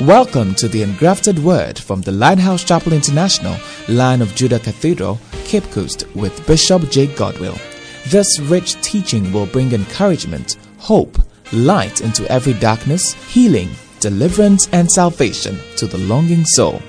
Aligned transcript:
Welcome 0.00 0.54
to 0.54 0.66
the 0.66 0.82
Engrafted 0.82 1.38
Word 1.40 1.78
from 1.78 2.00
the 2.00 2.10
Lighthouse 2.10 2.64
Chapel 2.64 2.94
International, 2.94 3.54
Lion 3.86 4.22
of 4.22 4.34
Judah 4.34 4.58
Cathedral, 4.58 5.20
Cape 5.44 5.70
Coast, 5.72 6.06
with 6.14 6.46
Bishop 6.46 6.88
Jake 6.90 7.10
Godwill. 7.10 7.60
This 8.10 8.40
rich 8.40 8.80
teaching 8.80 9.30
will 9.30 9.44
bring 9.44 9.72
encouragement, 9.72 10.56
hope, 10.78 11.18
light 11.52 12.00
into 12.00 12.26
every 12.32 12.54
darkness, 12.54 13.12
healing, 13.30 13.68
deliverance, 14.00 14.70
and 14.72 14.90
salvation 14.90 15.60
to 15.76 15.86
the 15.86 15.98
longing 15.98 16.46
soul. 16.46 16.80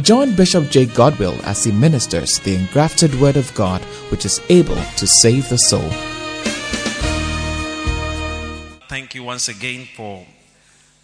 Join 0.00 0.34
Bishop 0.34 0.70
Jake 0.70 0.88
Godwill 0.90 1.38
as 1.44 1.64
he 1.64 1.70
ministers 1.70 2.38
the 2.38 2.56
engrafted 2.56 3.14
Word 3.20 3.36
of 3.36 3.54
God, 3.54 3.82
which 4.10 4.24
is 4.24 4.40
able 4.48 4.82
to 4.96 5.06
save 5.06 5.50
the 5.50 5.58
soul. 5.58 5.90
Thank 8.88 9.14
you 9.14 9.22
once 9.22 9.48
again 9.48 9.86
for 9.94 10.24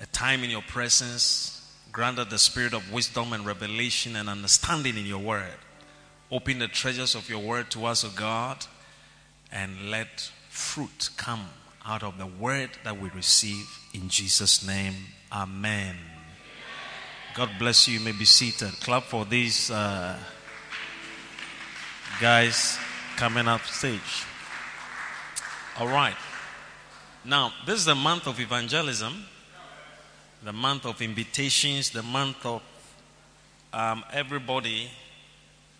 a 0.02 0.06
time 0.06 0.42
in 0.42 0.48
your 0.48 0.62
presence. 0.62 1.59
Granted 1.93 2.30
the 2.30 2.39
spirit 2.39 2.73
of 2.73 2.93
wisdom 2.93 3.33
and 3.33 3.45
revelation 3.45 4.17
and 4.17 4.29
understanding 4.29 4.97
in 4.97 5.07
your 5.07 5.19
word. 5.19 5.59
Open 6.31 6.61
the 6.61 6.69
treasures 6.69 7.15
of 7.15 7.29
your 7.29 7.41
word 7.41 7.71
to 7.73 7.87
us, 7.87 8.05
O 8.05 8.11
God, 8.15 8.65
and 9.51 9.91
let 9.91 10.31
fruit 10.48 11.11
come 11.17 11.48
out 11.84 12.03
of 12.03 12.19
the 12.19 12.27
word 12.27 12.71
that 12.84 13.01
we 13.01 13.09
receive 13.11 13.67
in 13.93 14.09
Jesus' 14.09 14.65
name. 14.65 14.95
Amen. 15.33 15.97
God 17.34 17.51
bless 17.59 17.89
you. 17.89 17.98
You 17.98 18.05
may 18.05 18.12
be 18.12 18.25
seated. 18.25 18.73
Clap 18.81 19.05
for 19.05 19.25
these 19.25 19.70
uh, 19.70 20.17
guys 22.20 22.79
coming 23.17 23.48
up 23.48 23.62
stage. 23.62 24.25
All 25.79 25.89
right. 25.89 26.17
Now, 27.25 27.53
this 27.67 27.79
is 27.79 27.84
the 27.84 27.95
month 27.95 28.27
of 28.27 28.41
evangelism, 28.41 29.27
the 30.43 30.53
month 30.53 30.87
of 30.87 31.03
invitations, 31.03 31.91
the 31.91 32.03
month 32.03 32.45
of 32.47 32.62
um, 33.73 34.05
everybody 34.12 34.91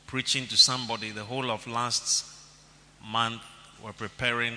preaching 0.07 0.47
to 0.49 0.57
somebody. 0.57 1.11
The 1.11 1.25
whole 1.25 1.51
of 1.51 1.67
last 1.67 2.27
month, 3.05 3.43
we're 3.83 3.93
preparing, 3.93 4.55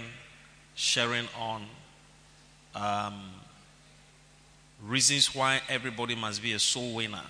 sharing 0.76 1.28
on 1.40 1.66
um, 2.76 3.32
reasons 4.84 5.34
why 5.34 5.62
everybody 5.70 6.16
must 6.16 6.42
be 6.42 6.54
a 6.54 6.60
soul 6.60 6.96
winner. 6.96 7.24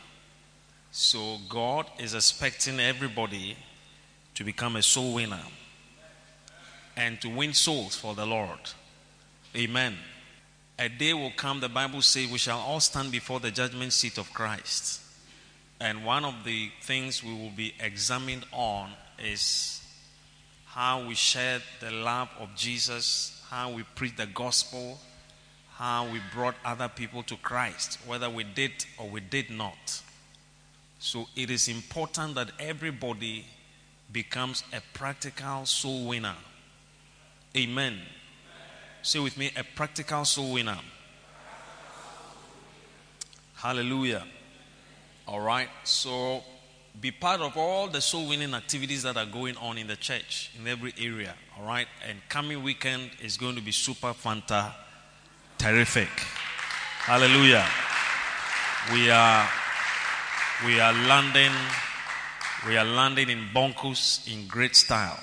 So, 0.91 1.37
God 1.49 1.87
is 1.99 2.13
expecting 2.13 2.79
everybody 2.79 3.57
to 4.35 4.43
become 4.43 4.75
a 4.75 4.83
soul 4.83 5.15
winner 5.15 5.41
and 6.95 7.19
to 7.21 7.29
win 7.29 7.53
souls 7.53 7.95
for 7.95 8.13
the 8.13 8.25
Lord. 8.25 8.59
Amen. 9.55 9.97
A 10.79 10.89
day 10.89 11.13
will 11.13 11.31
come, 11.35 11.59
the 11.59 11.69
Bible 11.69 12.01
says, 12.01 12.29
we 12.31 12.37
shall 12.37 12.59
all 12.59 12.79
stand 12.79 13.11
before 13.11 13.39
the 13.39 13.51
judgment 13.51 13.93
seat 13.93 14.17
of 14.17 14.33
Christ. 14.33 15.01
And 15.79 16.05
one 16.05 16.25
of 16.25 16.43
the 16.43 16.71
things 16.81 17.23
we 17.23 17.33
will 17.33 17.51
be 17.55 17.73
examined 17.79 18.45
on 18.51 18.91
is 19.23 19.81
how 20.65 21.05
we 21.05 21.13
shared 21.13 21.61
the 21.79 21.91
love 21.91 22.29
of 22.39 22.55
Jesus, 22.55 23.43
how 23.49 23.71
we 23.71 23.83
preached 23.95 24.17
the 24.17 24.25
gospel, 24.25 24.99
how 25.75 26.09
we 26.11 26.19
brought 26.33 26.55
other 26.65 26.87
people 26.87 27.21
to 27.23 27.35
Christ, 27.37 27.99
whether 28.07 28.29
we 28.29 28.43
did 28.43 28.71
or 28.97 29.07
we 29.07 29.19
did 29.19 29.49
not. 29.49 30.01
So 30.99 31.27
it 31.35 31.51
is 31.51 31.67
important 31.67 32.35
that 32.35 32.51
everybody 32.59 33.45
becomes 34.11 34.63
a 34.71 34.81
practical 34.93 35.65
soul 35.65 36.07
winner. 36.07 36.35
Amen. 37.55 37.99
Say 39.03 39.19
with 39.19 39.37
me, 39.37 39.51
a 39.57 39.63
practical 39.63 40.23
soul 40.23 40.53
winner. 40.53 40.79
Hallelujah. 43.55 44.23
All 45.27 45.41
right. 45.41 45.67
So 45.83 46.41
be 47.01 47.11
part 47.11 47.41
of 47.41 47.57
all 47.57 47.89
the 47.89 47.99
soul 47.99 48.29
winning 48.29 48.53
activities 48.53 49.03
that 49.03 49.17
are 49.17 49.25
going 49.25 49.57
on 49.57 49.77
in 49.77 49.87
the 49.87 49.97
church 49.97 50.51
in 50.57 50.65
every 50.69 50.93
area. 50.97 51.35
All 51.59 51.65
right. 51.65 51.87
And 52.07 52.17
coming 52.29 52.63
weekend 52.63 53.11
is 53.21 53.35
going 53.35 53.55
to 53.55 53.61
be 53.61 53.73
super 53.73 54.13
fanta 54.13 54.73
terrific. 55.57 56.09
Hallelujah. 56.99 57.65
We 58.93 59.09
are 59.11 59.49
we 60.65 60.79
are 60.79 60.93
landing 60.93 61.51
we 62.65 62.77
are 62.77 62.85
landing 62.85 63.29
in 63.29 63.49
Boncos 63.53 64.31
in 64.31 64.47
great 64.47 64.77
style. 64.77 65.19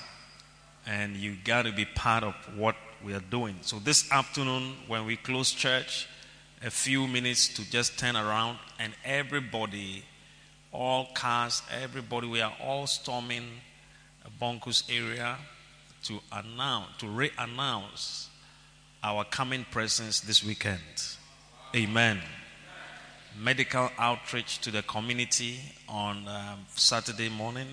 And 0.87 1.17
you 1.17 1.37
got 1.43 1.63
to 1.63 1.73
be 1.73 1.87
part 1.87 2.25
of 2.25 2.35
what 2.57 2.77
we 3.05 3.15
are 3.15 3.23
doing. 3.31 3.57
So 3.63 3.79
this 3.79 4.11
afternoon, 4.13 4.75
when 4.87 5.07
we 5.07 5.17
close 5.17 5.53
church, 5.53 6.09
a 6.63 6.71
few 6.71 7.07
minutes 7.07 7.49
to 7.55 7.71
just 7.71 7.99
turn 7.99 8.17
around, 8.17 8.59
and 8.79 8.93
everybody, 9.05 10.05
all 10.73 11.09
cars, 11.15 11.63
everybody, 11.83 12.27
we 12.27 12.41
are 12.41 12.53
all 12.63 12.87
storming 12.87 13.45
a 14.25 14.45
Boncos 14.45 14.85
area 14.91 15.37
to 16.05 16.21
announce, 16.33 16.89
to 16.99 17.07
re-announce 17.09 18.29
our 19.03 19.25
coming 19.25 19.65
presence 19.71 20.21
this 20.21 20.45
weekend. 20.45 20.81
Amen. 21.75 22.21
Medical 23.39 23.91
outreach 23.99 24.59
to 24.61 24.71
the 24.71 24.83
community 24.83 25.61
on 25.89 26.29
um, 26.29 26.61
Saturday 26.75 27.29
morning, 27.29 27.69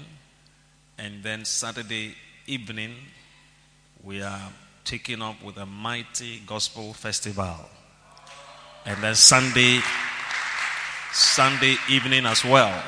and 0.98 1.24
then 1.24 1.44
Saturday 1.44 2.16
evening, 2.46 2.94
we 4.04 4.22
are 4.22 4.50
taking 4.88 5.22
up 5.22 5.44
with 5.44 5.58
a 5.58 5.66
mighty 5.66 6.42
gospel 6.48 6.94
festival. 6.94 7.58
And 8.86 9.04
then 9.04 9.16
Sunday, 9.16 9.82
Sunday 11.12 11.76
evening 11.90 12.26
as 12.26 12.46
well. 12.46 12.82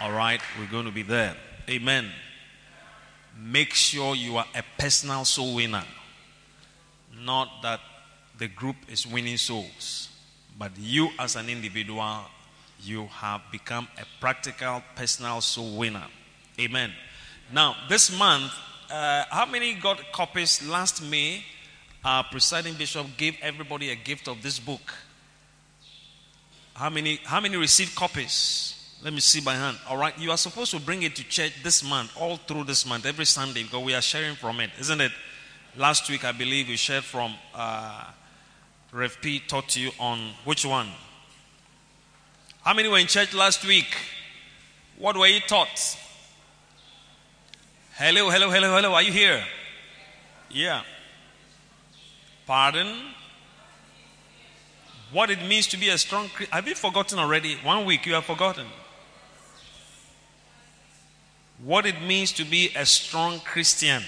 All 0.00 0.12
right, 0.12 0.40
we're 0.56 0.70
going 0.70 0.84
to 0.84 0.92
be 0.92 1.02
there. 1.02 1.34
Amen. 1.68 2.08
Make 3.36 3.74
sure 3.74 4.14
you 4.14 4.36
are 4.36 4.46
a 4.54 4.62
personal 4.78 5.24
soul 5.24 5.56
winner. 5.56 5.82
Not 7.20 7.48
that 7.62 7.80
the 8.38 8.46
group 8.46 8.76
is 8.88 9.04
winning 9.04 9.38
souls, 9.38 10.10
but 10.56 10.70
you 10.78 11.08
as 11.18 11.34
an 11.34 11.48
individual, 11.48 12.20
you 12.80 13.06
have 13.06 13.40
become 13.50 13.88
a 14.00 14.04
practical 14.20 14.84
personal 14.94 15.40
soul 15.40 15.78
winner. 15.78 16.06
Amen. 16.60 16.92
Now, 17.52 17.74
this 17.88 18.16
month, 18.16 18.52
uh, 18.90 19.24
how 19.30 19.46
many 19.46 19.74
got 19.74 20.12
copies 20.12 20.66
last 20.66 21.02
May? 21.02 21.44
Our 22.04 22.24
presiding 22.24 22.74
bishop 22.74 23.06
gave 23.16 23.36
everybody 23.42 23.90
a 23.90 23.96
gift 23.96 24.28
of 24.28 24.42
this 24.42 24.58
book. 24.58 24.94
How 26.74 26.90
many, 26.90 27.20
how 27.24 27.40
many 27.40 27.56
received 27.56 27.94
copies? 27.96 28.74
Let 29.02 29.12
me 29.12 29.20
see 29.20 29.40
by 29.40 29.54
hand. 29.54 29.78
All 29.88 29.96
right, 29.96 30.16
you 30.18 30.30
are 30.30 30.36
supposed 30.36 30.70
to 30.72 30.80
bring 30.80 31.02
it 31.02 31.16
to 31.16 31.24
church 31.24 31.52
this 31.62 31.82
month, 31.88 32.12
all 32.16 32.36
through 32.36 32.64
this 32.64 32.86
month, 32.86 33.06
every 33.06 33.26
Sunday, 33.26 33.62
because 33.62 33.84
we 33.84 33.94
are 33.94 34.00
sharing 34.00 34.36
from 34.36 34.60
it, 34.60 34.70
isn't 34.80 35.00
it? 35.00 35.12
Last 35.76 36.08
week, 36.08 36.24
I 36.24 36.32
believe 36.32 36.68
we 36.68 36.76
shared 36.76 37.04
from 37.04 37.34
uh, 37.54 38.04
Rev 38.90 39.18
P 39.20 39.40
taught 39.40 39.76
you 39.76 39.90
on 40.00 40.30
which 40.44 40.64
one? 40.64 40.88
How 42.62 42.74
many 42.74 42.88
were 42.88 42.98
in 42.98 43.06
church 43.06 43.34
last 43.34 43.66
week? 43.66 43.96
What 44.98 45.16
were 45.16 45.26
you 45.26 45.40
taught? 45.40 45.96
Hello, 47.98 48.30
hello, 48.30 48.48
hello, 48.48 48.76
hello. 48.76 48.94
Are 48.94 49.02
you 49.02 49.10
here? 49.10 49.42
Yeah. 50.48 50.82
Pardon? 52.46 52.94
What 55.10 55.30
it 55.30 55.42
means 55.44 55.66
to 55.66 55.76
be 55.76 55.88
a 55.88 55.98
strong 55.98 56.28
Christian. 56.28 56.54
Have 56.54 56.68
you 56.68 56.76
forgotten 56.76 57.18
already? 57.18 57.56
One 57.56 57.84
week 57.86 58.06
you 58.06 58.14
have 58.14 58.24
forgotten. 58.24 58.66
What 61.60 61.86
it 61.86 62.00
means 62.00 62.30
to 62.34 62.44
be 62.44 62.70
a 62.76 62.86
strong 62.86 63.40
Christian. 63.40 64.04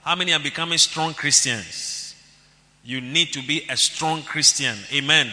How 0.00 0.16
many 0.16 0.32
are 0.32 0.40
becoming 0.40 0.78
strong 0.78 1.12
Christians? 1.12 2.14
You 2.82 3.02
need 3.02 3.34
to 3.34 3.46
be 3.46 3.66
a 3.68 3.76
strong 3.76 4.22
Christian. 4.22 4.78
Amen. 4.94 5.30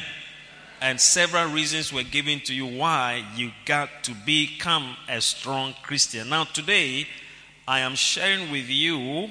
And 0.81 0.99
several 0.99 1.53
reasons 1.53 1.93
were 1.93 2.03
given 2.03 2.41
to 2.41 2.53
you 2.53 2.65
why 2.65 3.25
you 3.37 3.51
got 3.63 4.03
to 4.03 4.11
become 4.25 4.97
a 5.07 5.21
strong 5.21 5.73
Christian. 5.83 6.27
Now, 6.27 6.43
today, 6.43 7.07
I 7.67 7.79
am 7.79 7.95
sharing 7.95 8.51
with 8.51 8.69
you 8.69 9.29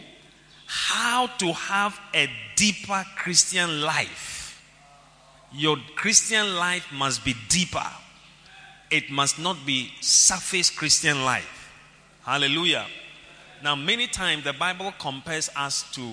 how 0.66 1.26
to 1.38 1.52
have 1.52 1.98
a 2.14 2.28
deeper 2.56 3.04
Christian 3.16 3.80
life. 3.80 4.62
Your 5.52 5.76
Christian 5.94 6.56
life 6.56 6.86
must 6.92 7.24
be 7.24 7.34
deeper, 7.48 7.86
it 8.90 9.10
must 9.10 9.38
not 9.38 9.56
be 9.64 9.90
surface 10.00 10.70
Christian 10.70 11.24
life. 11.24 11.72
Hallelujah. 12.24 12.86
Now, 13.62 13.74
many 13.74 14.06
times 14.06 14.44
the 14.44 14.52
Bible 14.52 14.92
compares 14.98 15.48
us 15.56 15.90
to 15.92 16.12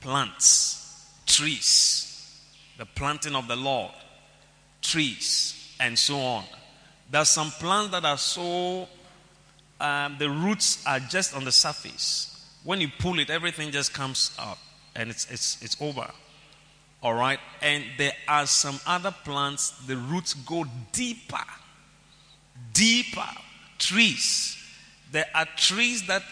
plants, 0.00 1.10
trees, 1.26 2.40
the 2.78 2.86
planting 2.86 3.34
of 3.34 3.48
the 3.48 3.56
Lord, 3.56 3.90
trees, 4.82 5.74
and 5.80 5.98
so 5.98 6.18
on. 6.18 6.44
There's 7.10 7.28
some 7.28 7.50
plants 7.50 7.90
that 7.92 8.04
are 8.04 8.18
so, 8.18 8.86
um, 9.80 10.16
the 10.18 10.30
roots 10.30 10.84
are 10.86 11.00
just 11.00 11.34
on 11.34 11.44
the 11.44 11.52
surface. 11.52 12.32
When 12.64 12.80
you 12.80 12.88
pull 12.98 13.18
it, 13.18 13.30
everything 13.30 13.70
just 13.70 13.92
comes 13.92 14.34
up 14.38 14.58
and 14.94 15.10
it's, 15.10 15.30
it's, 15.30 15.62
it's 15.62 15.76
over. 15.80 16.10
All 17.02 17.14
right. 17.14 17.38
And 17.62 17.84
there 17.98 18.14
are 18.26 18.46
some 18.46 18.80
other 18.86 19.14
plants, 19.24 19.70
the 19.86 19.96
roots 19.96 20.34
go 20.34 20.64
deeper. 20.92 21.44
Deeper. 22.72 23.28
Trees. 23.78 24.56
There 25.12 25.26
are 25.34 25.46
trees 25.56 26.06
that 26.06 26.22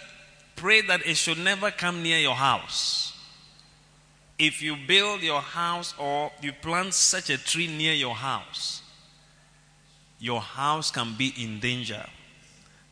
pray 0.56 0.80
that 0.82 1.06
it 1.06 1.16
should 1.16 1.38
never 1.38 1.70
come 1.70 2.02
near 2.02 2.18
your 2.18 2.34
house. 2.34 3.12
If 4.38 4.62
you 4.62 4.76
build 4.88 5.22
your 5.22 5.40
house 5.40 5.94
or 5.98 6.32
you 6.40 6.52
plant 6.52 6.94
such 6.94 7.30
a 7.30 7.38
tree 7.38 7.68
near 7.68 7.92
your 7.92 8.14
house, 8.14 8.82
your 10.18 10.40
house 10.40 10.90
can 10.90 11.14
be 11.16 11.32
in 11.38 11.60
danger 11.60 12.04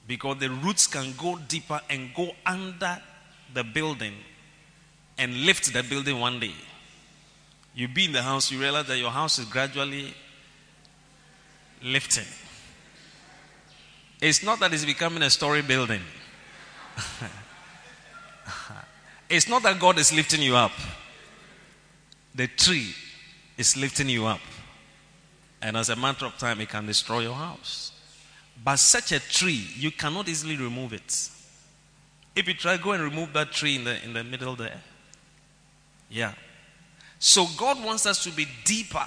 because 0.07 0.39
the 0.39 0.51
roots 0.51 0.87
can 0.87 1.15
go 1.17 1.39
deeper 1.49 1.81
and 1.89 2.13
go 2.15 2.31
under 2.45 3.01
the 3.55 3.65
building 3.65 4.15
and 5.19 5.47
lift 5.47 5.73
the 5.73 5.83
building 5.83 6.19
one 6.19 6.41
day. 6.41 6.55
You 7.75 7.89
be 7.89 8.07
in 8.07 8.13
the 8.13 8.23
house, 8.23 8.51
you 8.51 8.61
realize 8.61 8.87
that 8.87 8.99
your 8.99 9.11
house 9.11 9.39
is 9.39 9.47
gradually 9.47 10.15
lifting. 11.83 12.27
It's 14.21 14.43
not 14.43 14.61
that 14.61 14.73
it's 14.73 14.85
becoming 14.85 15.23
a 15.23 15.31
story 15.31 15.63
building. 15.63 16.03
it's 19.31 19.49
not 19.49 19.63
that 19.63 19.81
God 19.81 19.99
is 19.99 20.13
lifting 20.13 20.43
you 20.43 20.57
up. 20.57 20.73
The 22.35 22.47
tree 22.47 22.95
is 23.57 23.77
lifting 23.77 24.09
you 24.09 24.27
up. 24.27 24.41
And 25.61 25.77
as 25.77 25.89
a 25.89 25.97
matter 25.97 26.27
of 26.27 26.37
time, 26.39 26.61
it 26.61 26.69
can 26.69 26.87
destroy 26.87 27.21
your 27.21 27.35
house. 27.35 27.92
But 28.65 28.77
such 28.77 29.13
a 29.13 29.21
tree, 29.21 29.67
you 29.77 29.91
cannot 29.91 30.29
easily 30.29 30.57
remove 30.57 30.93
it. 30.93 31.31
If 32.35 32.49
you 32.49 32.55
try, 32.55 32.77
go 32.77 32.93
and 32.93 33.03
remove 33.03 33.33
that 33.33 33.53
tree 33.53 33.77
in 33.77 33.85
the, 33.85 34.03
in 34.05 34.13
the 34.13 34.25
middle 34.25 34.55
there. 34.57 34.81
Yeah. 36.09 36.33
So 37.19 37.47
God 37.57 37.83
wants 37.85 38.07
us 38.07 38.23
to 38.25 38.31
be 38.31 38.47
deeper. 38.65 39.07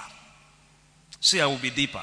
See, 1.20 1.40
I 1.40 1.46
will 1.46 1.58
be 1.58 1.70
deeper. 1.70 2.02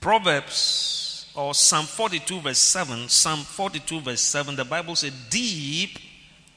Proverbs 0.00 1.30
or 1.34 1.54
Psalm 1.54 1.86
42, 1.86 2.40
verse 2.40 2.58
7. 2.58 3.08
Psalm 3.08 3.40
42, 3.40 4.00
verse 4.00 4.20
7. 4.20 4.56
The 4.56 4.64
Bible 4.64 4.96
says, 4.96 5.12
Deep 5.30 5.98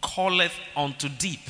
calleth 0.01 0.57
unto 0.75 1.07
deep 1.09 1.41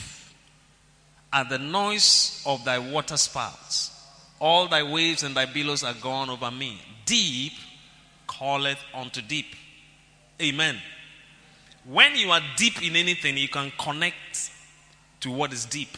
at 1.34 1.50
the 1.50 1.58
noise 1.58 2.44
of 2.46 2.64
thy 2.66 2.78
water 2.78 3.18
spouts. 3.18 3.92
All 4.40 4.68
thy 4.68 4.84
waves 4.84 5.24
and 5.24 5.36
thy 5.36 5.46
billows 5.46 5.84
are 5.84 5.94
gone 5.94 6.30
over 6.30 6.52
me. 6.52 6.82
Deep 7.06 7.54
calleth 8.28 8.80
unto 8.94 9.22
deep. 9.22 9.56
Amen. 10.42 10.78
When 11.86 12.16
you 12.16 12.32
are 12.32 12.42
deep 12.58 12.82
in 12.84 12.96
anything, 12.96 13.38
you 13.38 13.48
can 13.48 13.72
connect 13.80 14.52
to 15.22 15.32
what 15.32 15.54
is 15.54 15.66
deep. 15.66 15.98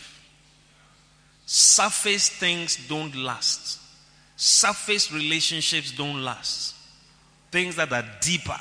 Surface 1.46 2.30
things 2.30 2.88
don't 2.88 3.16
last. 3.16 3.80
Surface 4.36 5.12
relationships 5.12 5.92
don't 5.92 6.24
last. 6.24 6.76
Things 7.52 7.76
that 7.76 7.92
are 7.94 8.06
deeper, 8.22 8.60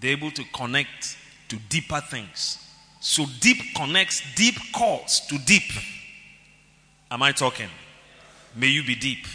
they're 0.00 0.12
able 0.12 0.30
to 0.30 0.44
connect 0.54 1.16
to 1.48 1.56
deeper 1.68 2.00
things. 2.00 2.58
So 3.00 3.24
deep 3.40 3.74
connects, 3.74 4.22
deep 4.36 4.54
calls 4.72 5.20
to 5.28 5.38
deep. 5.38 5.70
Am 7.10 7.22
I 7.22 7.32
talking? 7.32 7.68
May 8.54 8.68
you 8.68 8.84
be 8.84 8.94
deep. 8.94 9.26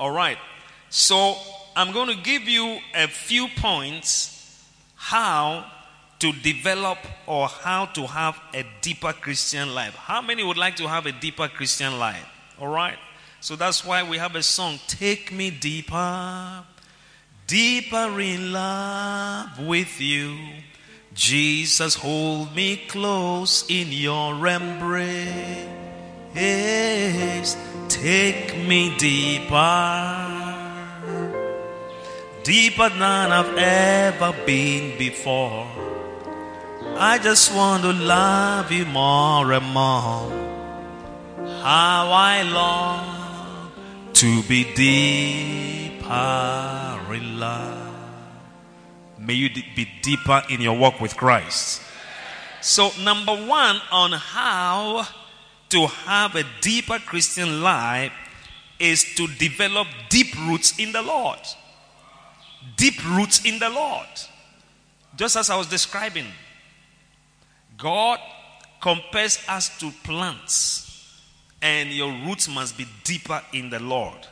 All 0.00 0.10
right. 0.10 0.38
So 0.88 1.36
I'm 1.76 1.92
going 1.92 2.08
to 2.08 2.20
give 2.22 2.48
you 2.48 2.78
a 2.94 3.06
few 3.06 3.48
points 3.48 4.66
how 4.96 5.70
to 6.20 6.32
develop 6.32 6.98
or 7.26 7.48
how 7.48 7.84
to 7.84 8.06
have 8.06 8.40
a 8.54 8.64
deeper 8.80 9.12
Christian 9.12 9.74
life. 9.74 9.94
How 9.94 10.22
many 10.22 10.42
would 10.42 10.56
like 10.56 10.76
to 10.76 10.88
have 10.88 11.04
a 11.04 11.12
deeper 11.12 11.48
Christian 11.48 11.98
life? 11.98 12.26
All 12.58 12.68
right. 12.68 12.96
So 13.40 13.56
that's 13.56 13.84
why 13.84 14.02
we 14.02 14.16
have 14.16 14.36
a 14.36 14.42
song, 14.42 14.78
Take 14.86 15.32
Me 15.32 15.50
Deeper, 15.50 16.64
Deeper 17.46 18.20
in 18.20 18.52
Love 18.52 19.58
with 19.58 20.00
You. 20.00 20.36
Jesus, 21.12 21.94
hold 21.94 22.54
me 22.54 22.76
close 22.88 23.66
in 23.68 23.92
your 23.92 24.46
embrace. 24.46 25.89
Take 27.88 28.56
me 28.66 28.96
deeper, 28.96 29.56
deeper 32.42 32.88
than 32.88 33.32
I've 33.32 33.58
ever 33.58 34.32
been 34.46 34.96
before. 34.96 35.66
I 36.96 37.18
just 37.18 37.54
want 37.54 37.82
to 37.82 37.92
love 37.92 38.72
you 38.72 38.86
more 38.86 39.52
and 39.52 39.66
more. 39.66 40.30
How 41.62 42.10
I 42.10 42.42
long 42.42 43.72
to 44.14 44.42
be 44.44 44.64
deeper 44.74 46.04
in 47.12 47.38
love. 47.38 47.94
May 49.18 49.34
you 49.34 49.50
be 49.50 49.88
deeper 50.00 50.42
in 50.48 50.60
your 50.60 50.78
walk 50.78 51.00
with 51.00 51.16
Christ. 51.16 51.82
So, 52.62 52.92
number 53.02 53.34
one 53.34 53.80
on 53.90 54.12
how 54.12 55.06
to 55.70 55.86
have 55.86 56.36
a 56.36 56.44
deeper 56.60 56.98
Christian 56.98 57.62
life 57.62 58.12
is 58.78 59.14
to 59.14 59.26
develop 59.26 59.86
deep 60.08 60.34
roots 60.46 60.78
in 60.78 60.92
the 60.92 61.02
Lord. 61.02 61.38
Deep 62.76 63.04
roots 63.04 63.44
in 63.44 63.58
the 63.58 63.68
Lord. 63.68 64.06
Just 65.16 65.36
as 65.36 65.50
I 65.50 65.56
was 65.56 65.66
describing, 65.66 66.26
God 67.76 68.18
compares 68.80 69.38
us 69.48 69.78
to 69.80 69.90
plants, 70.04 71.20
and 71.60 71.90
your 71.90 72.10
roots 72.26 72.48
must 72.48 72.76
be 72.76 72.86
deeper 73.04 73.42
in 73.52 73.70
the 73.70 73.80
Lord. 73.80 74.26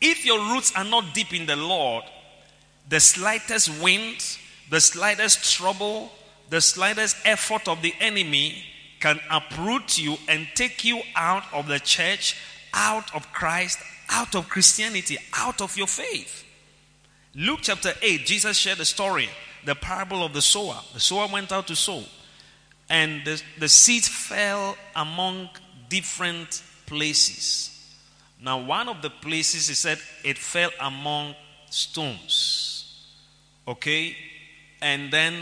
If 0.00 0.24
your 0.24 0.38
roots 0.52 0.72
are 0.74 0.84
not 0.84 1.12
deep 1.12 1.34
in 1.34 1.46
the 1.46 1.56
Lord, 1.56 2.04
the 2.88 3.00
slightest 3.00 3.82
wind, 3.82 4.24
the 4.70 4.80
slightest 4.80 5.56
trouble, 5.56 6.10
the 6.48 6.60
slightest 6.60 7.16
effort 7.24 7.68
of 7.68 7.82
the 7.82 7.94
enemy 8.00 8.64
can 9.00 9.18
uproot 9.30 9.98
you 9.98 10.16
and 10.28 10.46
take 10.54 10.84
you 10.84 11.00
out 11.16 11.42
of 11.52 11.66
the 11.66 11.80
church, 11.80 12.36
out 12.74 13.14
of 13.14 13.32
Christ, 13.32 13.78
out 14.10 14.34
of 14.34 14.48
Christianity, 14.48 15.18
out 15.34 15.60
of 15.60 15.76
your 15.76 15.86
faith. 15.86 16.44
Luke 17.34 17.60
chapter 17.62 17.92
8, 18.02 18.26
Jesus 18.26 18.56
shared 18.56 18.80
a 18.80 18.84
story, 18.84 19.28
the 19.64 19.74
parable 19.74 20.24
of 20.24 20.32
the 20.34 20.42
sower. 20.42 20.80
The 20.92 21.00
sower 21.00 21.28
went 21.32 21.50
out 21.52 21.66
to 21.68 21.76
sow, 21.76 22.02
and 22.88 23.24
the, 23.24 23.42
the 23.58 23.68
seed 23.68 24.04
fell 24.04 24.76
among 24.94 25.48
different 25.88 26.62
places. 26.86 27.70
Now, 28.42 28.58
one 28.58 28.88
of 28.88 29.02
the 29.02 29.10
places, 29.10 29.68
he 29.68 29.74
said, 29.74 29.98
it 30.24 30.38
fell 30.38 30.70
among 30.80 31.34
stones. 31.70 33.06
Okay? 33.68 34.16
And 34.82 35.12
then 35.12 35.34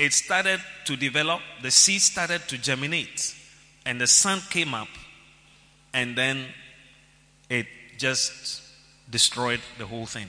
it 0.00 0.12
started 0.12 0.60
to 0.86 0.96
develop, 0.96 1.40
the 1.62 1.70
seed 1.70 2.00
started 2.00 2.48
to 2.48 2.58
germinate, 2.58 3.34
and 3.84 4.00
the 4.00 4.06
sun 4.06 4.40
came 4.50 4.74
up, 4.74 4.88
and 5.92 6.16
then 6.16 6.46
it 7.48 7.66
just 7.98 8.62
destroyed 9.10 9.60
the 9.78 9.86
whole 9.86 10.06
thing. 10.06 10.26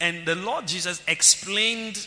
And 0.00 0.26
the 0.26 0.34
Lord 0.34 0.66
Jesus 0.66 1.02
explained 1.06 2.06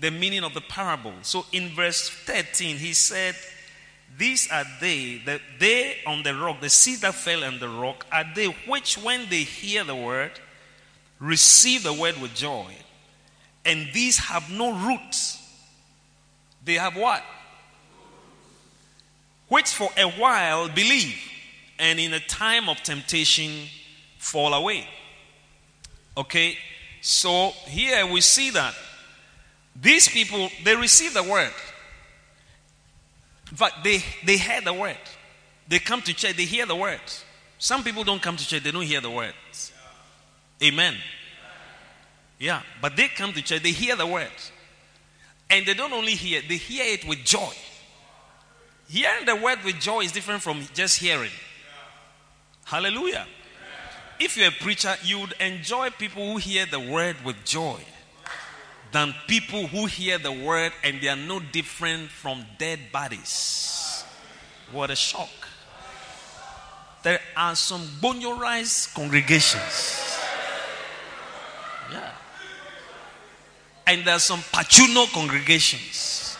the 0.00 0.10
meaning 0.10 0.42
of 0.42 0.52
the 0.52 0.60
parable. 0.60 1.14
So 1.22 1.46
in 1.52 1.68
verse 1.70 2.10
13, 2.10 2.76
he 2.76 2.92
said, 2.92 3.36
These 4.18 4.50
are 4.50 4.64
they, 4.80 5.22
that 5.26 5.40
they 5.58 5.98
on 6.06 6.22
the 6.22 6.34
rock, 6.34 6.60
the 6.60 6.68
seed 6.68 7.00
that 7.00 7.14
fell 7.14 7.44
on 7.44 7.60
the 7.60 7.68
rock, 7.68 8.04
are 8.10 8.24
they 8.34 8.46
which, 8.66 8.98
when 8.98 9.28
they 9.30 9.44
hear 9.44 9.84
the 9.84 9.94
word, 9.94 10.32
receive 11.20 11.82
the 11.82 11.92
word 11.92 12.20
with 12.20 12.34
joy 12.34 12.74
and 13.66 13.88
these 13.92 14.16
have 14.18 14.48
no 14.50 14.72
roots. 14.72 15.42
They 16.66 16.74
have 16.74 16.96
what? 16.96 17.24
Which 19.48 19.68
for 19.72 19.88
a 19.96 20.10
while 20.10 20.68
believe, 20.68 21.16
and 21.78 21.98
in 21.98 22.12
a 22.12 22.20
time 22.20 22.68
of 22.68 22.82
temptation 22.82 23.68
fall 24.18 24.52
away. 24.52 24.86
Okay? 26.16 26.58
So 27.00 27.50
here 27.66 28.04
we 28.06 28.20
see 28.20 28.50
that 28.50 28.74
these 29.80 30.08
people, 30.08 30.50
they 30.64 30.74
receive 30.74 31.14
the 31.14 31.22
word. 31.22 31.52
Fact, 33.54 33.84
they, 33.84 34.02
they 34.24 34.36
hear 34.36 34.60
the 34.60 34.72
word. 34.72 34.98
They 35.68 35.78
come 35.78 36.02
to 36.02 36.12
church, 36.12 36.36
they 36.36 36.44
hear 36.44 36.66
the 36.66 36.74
word. 36.74 37.00
Some 37.58 37.84
people 37.84 38.02
don't 38.02 38.20
come 38.20 38.36
to 38.36 38.46
church, 38.46 38.64
they 38.64 38.72
don't 38.72 38.82
hear 38.82 39.00
the 39.00 39.10
words. 39.10 39.72
Amen. 40.60 40.96
Yeah, 42.40 42.62
but 42.82 42.96
they 42.96 43.06
come 43.06 43.32
to 43.34 43.42
church, 43.42 43.62
they 43.62 43.70
hear 43.70 43.94
the 43.94 44.06
word. 44.06 44.30
And 45.50 45.64
they 45.66 45.74
don't 45.74 45.92
only 45.92 46.14
hear, 46.14 46.42
they 46.46 46.56
hear 46.56 46.84
it 46.86 47.06
with 47.06 47.24
joy. 47.24 47.52
Hearing 48.88 49.26
the 49.26 49.36
word 49.36 49.58
with 49.64 49.78
joy 49.80 50.00
is 50.00 50.12
different 50.12 50.42
from 50.42 50.62
just 50.74 50.98
hearing. 50.98 51.30
Hallelujah. 52.64 53.26
If 54.18 54.36
you're 54.36 54.48
a 54.48 54.52
preacher, 54.52 54.94
you 55.04 55.20
would 55.20 55.34
enjoy 55.40 55.90
people 55.90 56.32
who 56.32 56.36
hear 56.38 56.66
the 56.66 56.80
word 56.80 57.16
with 57.24 57.36
joy 57.44 57.80
than 58.92 59.14
people 59.26 59.66
who 59.66 59.86
hear 59.86 60.18
the 60.18 60.32
word 60.32 60.72
and 60.82 61.00
they 61.00 61.08
are 61.08 61.16
no 61.16 61.40
different 61.40 62.10
from 62.10 62.44
dead 62.58 62.78
bodies. 62.92 64.04
What 64.72 64.90
a 64.90 64.96
shock. 64.96 65.28
There 67.02 67.20
are 67.36 67.54
some 67.54 67.82
bonyorized 68.00 68.94
congregations. 68.94 70.18
Yeah. 71.92 72.10
And 73.86 74.04
there 74.04 74.14
are 74.14 74.20
some 74.20 74.40
pachuno 74.40 75.12
congregations. 75.12 76.36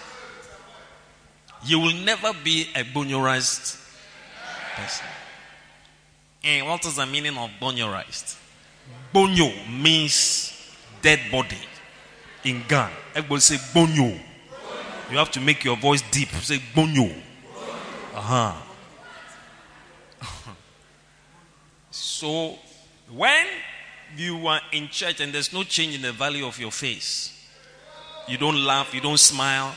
You 1.65 1.81
will 1.81 1.95
never 1.95 2.33
be 2.45 2.69
a 2.75 2.83
bonyorized 2.83 3.81
person. 4.75 5.07
And 6.45 6.67
what 6.67 6.85
is 6.85 6.97
the 6.97 7.07
meaning 7.07 7.37
of 7.37 7.51
bonyorized? 7.61 8.37
Bonyo 9.13 9.53
means 9.69 10.53
dead 11.03 11.21
body 11.31 11.57
in 12.45 12.63
Ghana. 12.69 12.93
Everybody 13.15 13.41
say 13.41 13.57
bonyo. 13.57 14.21
You 15.11 15.19
have 15.19 15.31
to 15.33 15.41
make 15.41 15.65
your 15.65 15.77
voice 15.77 16.03
deep. 16.11 16.29
Say 16.29 16.59
bonyo. 16.75 17.13
Uh 18.15 18.21
huh. 18.21 18.55
so 21.91 22.57
when 23.11 23.47
you 24.17 24.47
are 24.47 24.61
in 24.73 24.89
church 24.89 25.21
and 25.21 25.33
there's 25.33 25.53
no 25.53 25.63
change 25.63 25.95
in 25.95 26.03
the 26.03 26.13
value 26.13 26.47
of 26.47 26.59
your 26.59 26.71
face, 26.71 27.36
you 28.29 28.39
don't 28.39 28.63
laugh, 28.65 28.93
you 28.95 29.01
don't 29.01 29.19
smile. 29.19 29.75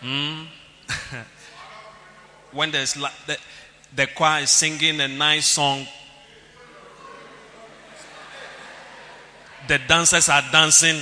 Hmm? 0.00 0.44
when 2.52 2.70
there's 2.70 2.96
la- 2.96 3.10
the, 3.26 3.36
the 3.94 4.06
choir 4.06 4.42
is 4.42 4.50
singing 4.50 5.00
a 5.00 5.08
nice 5.08 5.46
song, 5.46 5.86
the 9.68 9.78
dancers 9.86 10.28
are 10.28 10.42
dancing. 10.52 11.00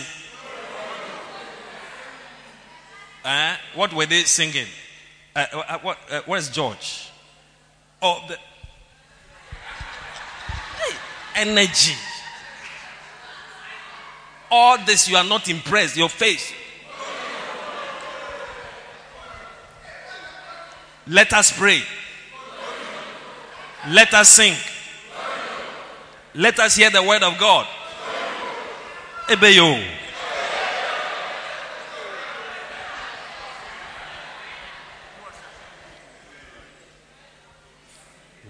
Uh, 3.25 3.57
what 3.75 3.93
were 3.93 4.07
they 4.07 4.23
singing? 4.23 4.67
Uh, 5.35 5.47
uh, 5.53 5.79
what, 5.79 5.99
uh, 6.11 6.21
where's 6.27 6.51
George? 6.51 7.11
Oh, 8.03 8.23
the 8.29 8.39
energy. 11.35 11.95
All 14.57 14.79
this, 14.79 15.09
you 15.09 15.17
are 15.17 15.25
not 15.25 15.49
impressed. 15.49 15.97
Your 15.97 16.09
face. 16.09 16.53
Let 21.09 21.33
us 21.33 21.51
pray. 21.59 21.83
Let 23.89 24.15
us 24.15 24.29
sing. 24.29 24.55
Let 26.35 26.61
us 26.61 26.77
hear 26.77 26.89
the 26.89 27.03
word 27.03 27.25
of 27.25 27.37
God. 27.37 27.67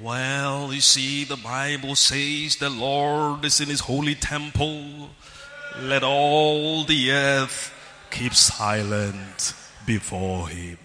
Well, 0.02 0.70
you 0.70 0.82
see, 0.82 1.24
the 1.24 1.36
Bible 1.38 1.96
says 1.96 2.56
the 2.56 2.68
Lord 2.68 3.42
is 3.46 3.58
in 3.58 3.70
his 3.70 3.80
holy 3.80 4.14
temple. 4.14 4.93
Let 5.82 6.04
all 6.04 6.84
the 6.84 7.10
earth 7.10 7.72
keep 8.10 8.32
silent 8.34 9.54
before 9.84 10.48
him. 10.48 10.78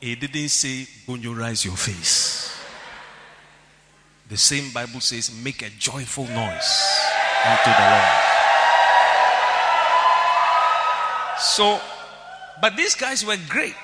He 0.00 0.14
didn't 0.14 0.48
say, 0.48 0.86
bonjurize 1.06 1.64
your 1.64 1.76
face. 1.76 2.56
The 4.28 4.38
same 4.38 4.72
Bible 4.72 5.00
says, 5.00 5.30
make 5.44 5.60
a 5.60 5.68
joyful 5.70 6.24
noise 6.24 7.00
unto 7.44 7.70
the 7.70 7.90
Lord. 7.90 8.40
So, 11.38 11.80
but 12.62 12.76
these 12.76 12.94
guys 12.94 13.24
were 13.24 13.36
great. 13.48 13.74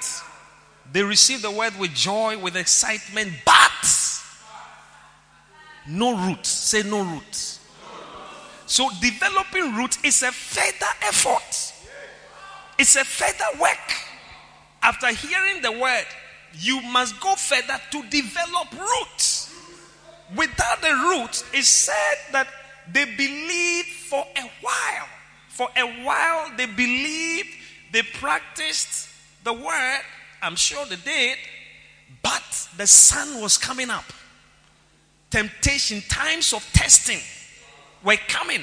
They 0.92 1.02
received 1.02 1.42
the 1.42 1.50
word 1.50 1.74
with 1.78 1.92
joy, 1.92 2.38
with 2.38 2.56
excitement, 2.56 3.32
but 3.44 4.22
no 5.88 6.16
roots. 6.26 6.48
Say 6.48 6.82
no 6.84 7.02
roots. 7.02 7.60
So 8.66 8.90
developing 9.00 9.74
roots 9.74 9.98
is 10.02 10.22
a 10.22 10.32
further 10.32 10.92
effort. 11.02 11.72
It's 12.78 12.96
a 12.96 13.04
further 13.04 13.60
work. 13.60 13.92
After 14.82 15.08
hearing 15.08 15.62
the 15.62 15.72
word, 15.72 16.06
you 16.54 16.80
must 16.82 17.18
go 17.20 17.34
further 17.34 17.80
to 17.92 18.02
develop 18.08 18.72
roots. 18.72 19.54
Without 20.36 20.82
the 20.82 20.92
roots, 20.92 21.44
it's 21.52 21.68
said 21.68 22.16
that 22.32 22.48
they 22.92 23.04
believed 23.04 23.88
for 23.88 24.26
a 24.36 24.50
while. 24.60 25.08
For 25.48 25.68
a 25.76 26.04
while, 26.04 26.50
they 26.56 26.66
believed, 26.66 27.48
they 27.92 28.02
practiced 28.02 29.08
the 29.44 29.52
word. 29.52 30.00
I'm 30.42 30.56
sure 30.56 30.84
they 30.86 30.96
did. 30.96 31.38
But 32.22 32.68
the 32.76 32.86
sun 32.86 33.40
was 33.40 33.56
coming 33.56 33.90
up 33.90 34.04
temptation, 35.30 36.02
times 36.08 36.52
of 36.52 36.64
testing 36.72 37.20
were 38.06 38.16
coming. 38.28 38.62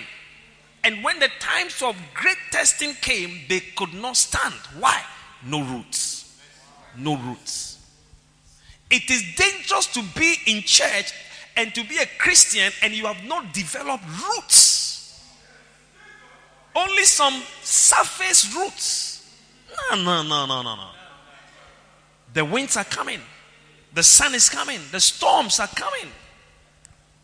And 0.84 1.04
when 1.04 1.20
the 1.20 1.30
times 1.40 1.82
of 1.82 1.96
great 2.14 2.38
testing 2.52 2.94
came, 2.96 3.42
they 3.48 3.60
could 3.60 3.94
not 3.94 4.18
stand. 4.18 4.56
Why? 4.80 5.04
No 5.46 5.62
roots. 5.62 6.42
No 6.98 7.18
roots. 7.18 7.78
It 8.90 9.10
is 9.10 9.24
dangerous 9.36 9.88
to 9.94 10.04
be 10.16 10.36
in 10.48 10.62
church 10.64 11.14
and 11.56 11.74
to 11.76 11.84
be 11.84 11.98
a 11.98 12.06
Christian 12.18 12.72
and 12.82 12.94
you 12.94 13.06
have 13.06 13.24
not 13.26 13.54
developed 13.54 14.04
roots. 14.06 15.22
Only 16.76 17.04
some 17.04 17.44
surface 17.62 18.56
roots. 18.56 19.30
No, 19.92 20.04
no, 20.04 20.24
no, 20.24 20.46
no, 20.46 20.62
no, 20.62 20.76
no. 20.76 20.90
The 22.34 22.46
winds 22.46 22.78
are 22.78 22.84
coming. 22.84 23.20
The 23.94 24.04
sun 24.04 24.34
is 24.34 24.50
coming. 24.50 24.80
The 24.92 25.00
storms 25.00 25.60
are 25.60 25.68
coming. 25.68 26.12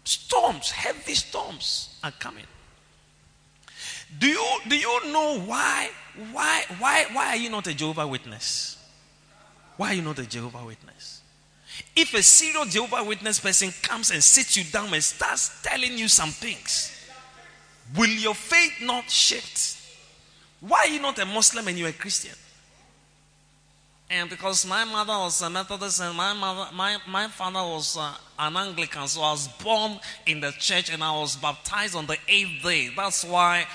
Storms, 0.10 0.72
heavy 0.72 1.14
storms 1.14 2.00
are 2.04 2.10
coming. 2.10 2.48
Do 4.18 4.26
you 4.26 4.48
do 4.68 4.76
you 4.76 5.14
know 5.14 5.40
why 5.42 5.92
why 6.32 6.64
why 6.80 7.06
why 7.14 7.28
are 7.28 7.36
you 7.36 7.52
not 7.52 7.68
a 7.68 7.76
Jehovah 7.76 8.08
Witness? 8.08 8.84
Why 9.78 9.92
are 9.92 9.94
you 9.94 10.02
not 10.02 10.18
a 10.18 10.26
Jehovah 10.26 10.66
Witness? 10.66 11.22
If 11.96 12.16
a 12.16 12.24
serious 12.24 12.74
Jehovah 12.74 13.04
Witness 13.04 13.40
person 13.40 13.72
comes 13.84 14.10
and 14.10 14.24
sits 14.24 14.58
you 14.58 14.64
down 14.64 14.92
and 14.96 15.04
starts 15.04 15.62
telling 15.62 15.96
you 15.96 16.08
some 16.08 16.32
things, 16.32 16.92
will 17.96 18.10
your 18.10 18.34
faith 18.34 18.82
not 18.82 19.12
shift? 19.12 19.78
Why 20.60 20.86
are 20.86 20.88
you 20.88 21.02
not 21.02 21.20
a 21.20 21.26
Muslim 21.26 21.68
and 21.68 21.78
you're 21.78 21.90
a 21.90 21.94
Christian? 21.94 22.36
And 24.12 24.28
because 24.30 24.66
my 24.66 24.86
mother 24.86 25.14
was 25.14 25.40
a 25.44 25.50
Methodist 25.50 26.02
and 26.02 26.18
my 26.18 26.34
mother, 26.34 26.72
my, 26.74 26.98
my 27.08 27.28
father 27.28 27.60
was 27.60 27.96
uh, 27.96 28.12
an 28.40 28.58
Anglican, 28.58 29.08
so 29.08 29.22
I 29.22 29.32
was 29.32 29.48
born 29.64 30.00
in 30.26 30.40
the 30.40 30.52
church 30.54 30.92
and 30.92 31.04
I 31.04 31.12
was 31.12 31.36
baptized 31.36 31.96
on 31.96 32.08
the 32.08 32.18
eighth 32.28 32.64
day. 32.64 32.90
That's 32.96 33.24
why 33.24 33.68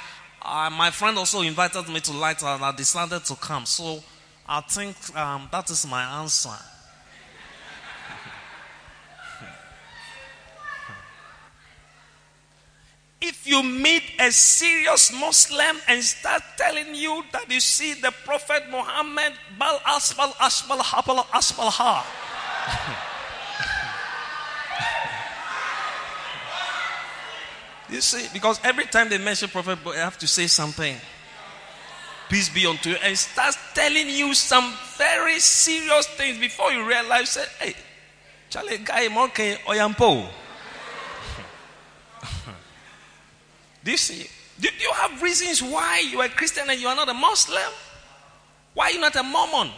uh, 0.42 0.70
my 0.70 0.90
friend 0.90 1.16
also 1.18 1.42
invited 1.42 1.88
me 1.88 2.00
to 2.00 2.12
light 2.12 2.42
and 2.42 2.64
I 2.64 2.72
decided 2.72 3.24
to 3.26 3.36
come. 3.36 3.64
So 3.64 4.02
I 4.48 4.60
think 4.62 4.96
um, 5.16 5.48
that 5.52 5.70
is 5.70 5.86
my 5.86 6.20
answer. 6.20 6.50
If 13.26 13.46
you 13.46 13.62
meet 13.62 14.02
a 14.20 14.30
serious 14.30 15.10
Muslim 15.18 15.78
and 15.88 16.04
start 16.04 16.42
telling 16.58 16.94
you 16.94 17.24
that 17.32 17.50
you 17.50 17.58
see 17.58 17.94
the 17.94 18.12
Prophet 18.24 18.64
Muhammad, 18.70 19.32
Bal 19.58 19.78
Asbal 19.78 20.32
Asbal 20.34 20.78
Habal 20.80 21.24
Asbal 21.32 21.70
Ha. 21.70 23.00
You 27.88 28.02
see, 28.02 28.28
because 28.34 28.60
every 28.62 28.84
time 28.84 29.08
they 29.08 29.16
mention 29.16 29.48
Prophet, 29.48 29.78
they 29.84 29.96
have 29.96 30.18
to 30.18 30.26
say 30.26 30.46
something. 30.46 30.96
Peace 32.28 32.50
be 32.50 32.66
unto 32.66 32.90
you. 32.90 32.96
And 32.96 33.16
starts 33.16 33.56
telling 33.72 34.10
you 34.10 34.34
some 34.34 34.74
very 34.98 35.38
serious 35.40 36.06
things 36.08 36.38
before 36.38 36.72
you 36.72 36.86
realize, 36.86 37.30
say, 37.30 37.44
hey, 37.58 37.74
Charlie 38.50 38.78
Guy 38.78 39.08
Monkey 39.08 39.54
Oyampo. 39.66 40.28
Do 43.84 43.90
you 43.90 43.96
see? 43.96 44.26
Do 44.58 44.68
you 44.80 44.92
have 44.92 45.20
reasons 45.22 45.62
why 45.62 46.00
you 46.10 46.20
are 46.20 46.26
a 46.26 46.30
Christian 46.30 46.68
and 46.68 46.80
you 46.80 46.88
are 46.88 46.96
not 46.96 47.08
a 47.08 47.14
Muslim? 47.14 47.72
Why 48.72 48.86
are 48.86 48.90
you 48.92 49.00
not 49.00 49.14
a 49.14 49.22
Mormon? 49.22 49.70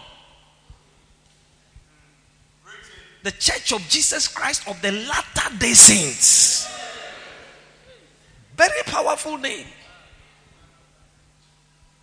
The 3.22 3.32
Church 3.32 3.72
of 3.72 3.80
Jesus 3.88 4.28
Christ 4.28 4.68
of 4.68 4.80
the 4.80 4.92
Latter 4.92 5.56
day 5.58 5.74
Saints. 5.74 6.72
Very 8.56 8.82
powerful 8.84 9.36
name. 9.36 9.66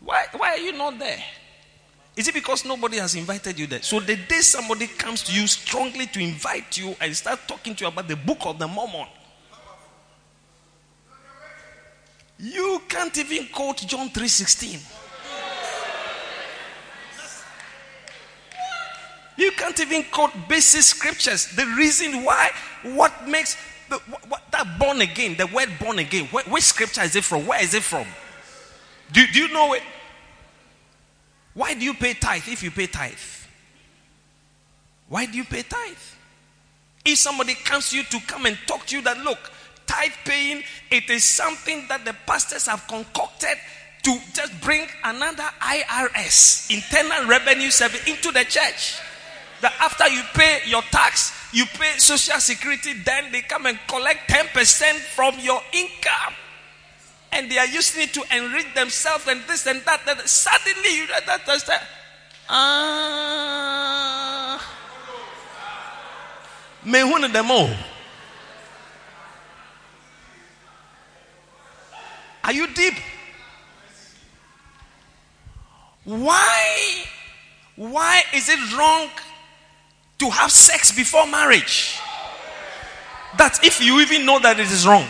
Why, 0.04 0.26
why 0.36 0.50
are 0.50 0.58
you 0.58 0.74
not 0.74 1.00
there? 1.00 1.24
Is 2.16 2.28
it 2.28 2.34
because 2.34 2.66
nobody 2.66 2.98
has 2.98 3.16
invited 3.16 3.58
you 3.58 3.66
there? 3.66 3.82
So 3.82 4.00
the 4.00 4.16
day 4.16 4.42
somebody 4.42 4.88
comes 4.88 5.24
to 5.24 5.34
you 5.34 5.48
strongly 5.48 6.06
to 6.08 6.20
invite 6.20 6.78
you 6.78 6.96
and 7.02 7.16
start 7.16 7.40
talking 7.48 7.74
to 7.76 7.86
you 7.86 7.88
about 7.88 8.08
the 8.08 8.16
book 8.16 8.40
of 8.42 8.60
the 8.60 8.68
Mormon, 8.68 9.08
you 12.44 12.82
can't 12.90 13.18
even 13.18 13.48
quote 13.48 13.78
John 13.88 14.10
3:16. 14.10 14.80
You 19.38 19.52
can't 19.52 19.80
even 19.80 20.04
quote 20.12 20.32
basic 20.48 20.82
scriptures. 20.82 21.48
The 21.56 21.66
reason 21.66 22.24
why, 22.24 22.52
what 22.84 23.28
makes 23.28 23.58
the, 23.90 23.98
what, 24.28 24.44
that 24.52 24.78
born 24.78 25.02
again, 25.02 25.36
the 25.38 25.48
word 25.48 25.70
born 25.80 26.00
again, 26.00 26.26
where, 26.28 26.44
which 26.44 26.64
scripture 26.64 27.02
is 27.02 27.16
it 27.16 27.24
from? 27.24 27.48
Where 27.48 27.62
is 27.62 27.74
it 27.74 27.84
from? 27.84 28.06
Do, 29.12 29.26
do 29.26 29.40
you 29.40 29.54
know 29.54 29.74
it? 29.74 29.82
Why 31.54 31.74
do 31.74 31.82
you 31.82 31.94
pay 31.94 32.14
tithe 32.14 32.48
if 32.48 32.62
you 32.62 32.72
pay 32.72 32.88
tithe? 32.88 33.14
Why 35.08 35.26
do 35.26 35.38
you 35.38 35.46
pay 35.46 35.64
tithe? 35.64 35.98
If 37.06 37.18
somebody 37.18 37.54
comes 37.56 37.90
to 37.90 37.98
you 37.98 38.04
to 38.04 38.20
come 38.28 38.46
and 38.46 38.58
talk 38.68 38.86
to 38.88 38.96
you 38.96 39.02
that 39.04 39.18
look, 39.20 39.52
tithe 39.86 40.12
paying, 40.26 40.64
it 40.92 41.10
is 41.10 41.24
something 41.24 41.86
that 41.88 42.06
the 42.06 42.16
pastors 42.26 42.68
have 42.68 42.88
concocted 42.88 43.58
to 44.04 44.20
just 44.34 44.60
bring 44.62 44.88
another 45.04 45.50
IRS, 45.62 46.70
internal 46.70 47.28
revenue 47.28 47.72
service, 47.72 48.06
into 48.08 48.32
the 48.32 48.44
church. 48.44 49.00
That 49.62 49.74
after 49.80 50.08
you 50.10 50.22
pay 50.34 50.60
your 50.66 50.82
tax, 50.84 51.32
you 51.54 51.66
pay 51.66 51.98
social 51.98 52.40
security, 52.40 52.94
then 52.94 53.32
they 53.32 53.42
come 53.42 53.66
and 53.66 53.80
collect 53.88 54.30
10% 54.30 54.94
from 55.16 55.40
your 55.40 55.62
income. 55.72 56.34
And 57.32 57.50
they 57.50 57.58
are 57.58 57.68
using 57.68 58.04
it 58.04 58.14
to 58.14 58.24
enrich 58.36 58.74
themselves 58.76 59.28
and 59.28 59.42
this 59.48 59.66
and 59.66 59.82
that. 59.86 60.06
that 60.06 60.28
suddenly 60.28 60.98
you 60.98 61.08
that, 61.08 61.26
that, 61.26 61.46
that, 61.46 61.84
ah. 62.50 64.70
Uh, 66.86 67.28
them 67.30 67.52
all. 67.52 67.70
Are 72.44 72.52
you 72.52 72.68
deep? 72.74 72.96
Why? 76.22 77.06
Why 77.76 78.22
is 78.34 78.50
it 78.50 78.78
wrong 78.78 79.10
to 80.20 80.30
have 80.30 80.52
sex 80.52 80.92
before 80.92 81.26
marriage? 81.26 82.00
That 83.38 83.60
if 83.64 83.82
you 83.82 84.00
even 84.02 84.26
know 84.26 84.40
that 84.40 84.60
it 84.60 84.72
is 84.72 84.86
wrong. 84.86 85.08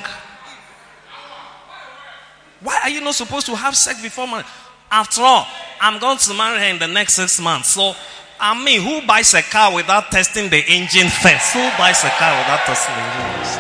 Why 2.62 2.80
are 2.84 2.90
you 2.90 3.02
not 3.02 3.16
supposed 3.16 3.46
to 3.48 3.56
have 3.56 3.76
sex 3.76 4.02
before 4.02 4.28
marriage? 4.28 4.46
After 4.90 5.22
all, 5.22 5.46
I'm 5.82 6.00
going 6.00 6.18
to 6.18 6.34
marry 6.34 6.60
her 6.60 6.66
in 6.66 6.80
the 6.80 6.88
next 6.88 7.16
six 7.16 7.42
months. 7.42 7.70
So, 7.70 7.94
I 8.40 8.64
mean, 8.64 8.82
who 8.82 9.06
buys 9.06 9.34
a 9.34 9.42
car 9.42 9.74
without 9.74 10.12
testing 10.12 10.50
the 10.50 10.64
engine 10.68 11.10
first? 11.10 11.54
Who 11.54 11.70
buys 11.78 12.04
a 12.06 12.10
car 12.12 12.38
without 12.38 12.66
testing 12.66 12.96
the 12.96 13.02
engine 13.02 13.53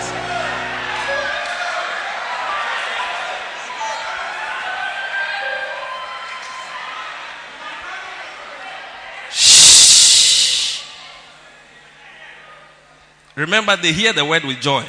Remember, 13.36 13.75
they 13.75 13.92
hear 13.92 14.13
the 14.13 14.24
word 14.24 14.44
with 14.44 14.60
joy. 14.60 14.86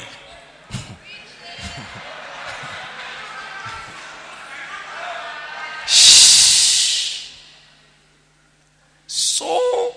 so, 9.07 9.95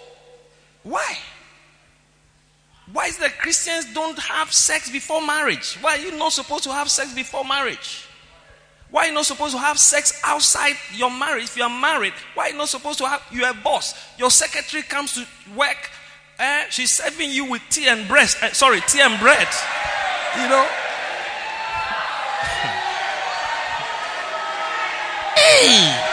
why? 0.83 1.19
Why 2.91 3.07
is 3.07 3.19
that 3.19 3.39
Christians 3.39 3.93
don't 3.93 4.19
have 4.19 4.51
sex 4.51 4.91
before 4.91 5.21
marriage? 5.25 5.77
Why 5.83 5.97
are 5.97 6.01
you 6.01 6.17
not 6.17 6.33
supposed 6.33 6.65
to 6.65 6.73
have 6.73 6.91
sex 6.91 7.13
before 7.13 7.45
marriage? 7.45 8.07
Why 8.91 9.03
are 9.03 9.07
you 9.09 9.15
not 9.15 9.27
supposed 9.27 9.53
to 9.53 9.59
have 9.61 9.79
sex 9.79 10.19
outside 10.25 10.75
your 10.95 11.11
marriage? 11.11 11.45
If 11.45 11.59
you 11.59 11.65
are 11.65 11.81
married, 11.81 12.15
why 12.33 12.47
are 12.47 12.51
you 12.53 12.57
not 12.57 12.71
supposed 12.71 12.99
to 13.01 13.07
have? 13.07 13.23
You're 13.31 13.53
boss. 13.53 13.95
Your 14.19 14.31
secretary 14.31 14.83
comes 14.83 15.13
to 15.15 15.27
work 15.55 15.91
Eh, 16.41 16.67
she's 16.71 16.93
serving 16.93 17.33
you 17.33 17.47
with 17.47 17.63
tea 17.69 17.89
and 17.89 18.07
bread. 18.07 18.33
Eh, 18.43 18.53
sorry, 18.53 18.81
tea 18.83 19.01
and 19.01 19.19
bread. 19.19 19.49
You 20.37 20.49
know? 20.49 20.63
hey! 25.35 26.05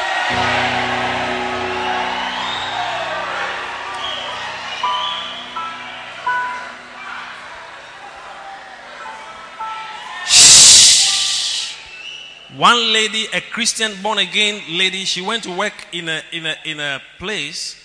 One 12.58 12.93
lady, 12.93 13.28
a 13.32 13.41
Christian 13.41 13.91
born 14.02 14.17
again 14.17 14.60
lady, 14.69 15.06
she 15.06 15.21
went 15.21 15.43
to 15.43 15.52
work 15.52 15.86
in 15.91 16.10
a 16.10 16.23
in 16.32 16.47
a 16.47 16.56
in 16.63 16.80
a 16.80 17.00
place 17.19 17.76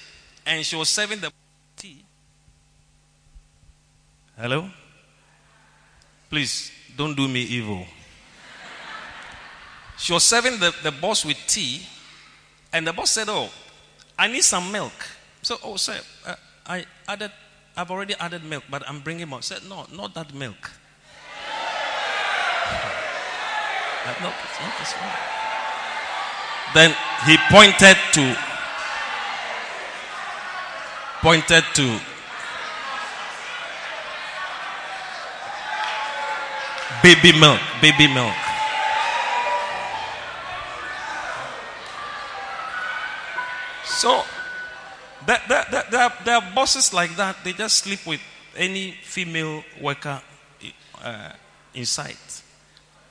and 0.47 0.65
she 0.65 0.77
was 0.77 0.89
serving 0.89 1.19
the 1.19 1.31
Hello? 4.41 4.65
Please, 6.31 6.73
don't 6.97 7.15
do 7.15 7.29
me 7.29 7.43
evil. 7.43 7.85
She 9.99 10.15
was 10.15 10.25
serving 10.25 10.59
the, 10.59 10.75
the 10.83 10.91
boss 10.91 11.27
with 11.27 11.37
tea, 11.47 11.83
and 12.73 12.87
the 12.87 12.93
boss 12.95 13.11
said, 13.11 13.29
Oh, 13.29 13.51
I 14.19 14.29
need 14.29 14.43
some 14.43 14.73
milk. 14.73 14.95
So, 15.43 15.59
oh, 15.63 15.77
sir, 15.77 16.01
uh, 16.27 16.37
I 16.67 16.87
added, 17.07 17.31
I've 17.77 17.91
already 17.91 18.15
added 18.15 18.43
milk, 18.43 18.65
but 18.71 18.83
I'm 18.89 19.01
bringing 19.01 19.29
more. 19.29 19.43
Said, 19.43 19.61
No, 19.69 19.85
not 19.93 20.15
that 20.15 20.33
milk. 20.33 20.57
uh, 24.07 24.15
no, 24.23 24.31
not 24.31 24.79
this 24.79 24.95
one. 24.95 25.11
Then 26.73 26.97
he 27.27 27.37
pointed 27.51 27.99
to, 28.15 28.37
pointed 31.21 31.65
to 31.75 32.01
Baby 37.03 37.39
milk. 37.39 37.61
Baby 37.81 38.13
milk. 38.13 38.35
So, 43.85 44.23
there, 45.27 45.41
there, 45.49 45.67
there, 45.91 46.13
there, 46.25 46.37
are 46.37 46.55
bosses 46.55 46.93
like 46.93 47.15
that. 47.17 47.37
They 47.45 47.53
just 47.53 47.79
sleep 47.79 48.07
with 48.07 48.21
any 48.57 48.93
female 49.03 49.63
worker 49.81 50.21
uh, 51.03 51.33
inside. 51.75 52.17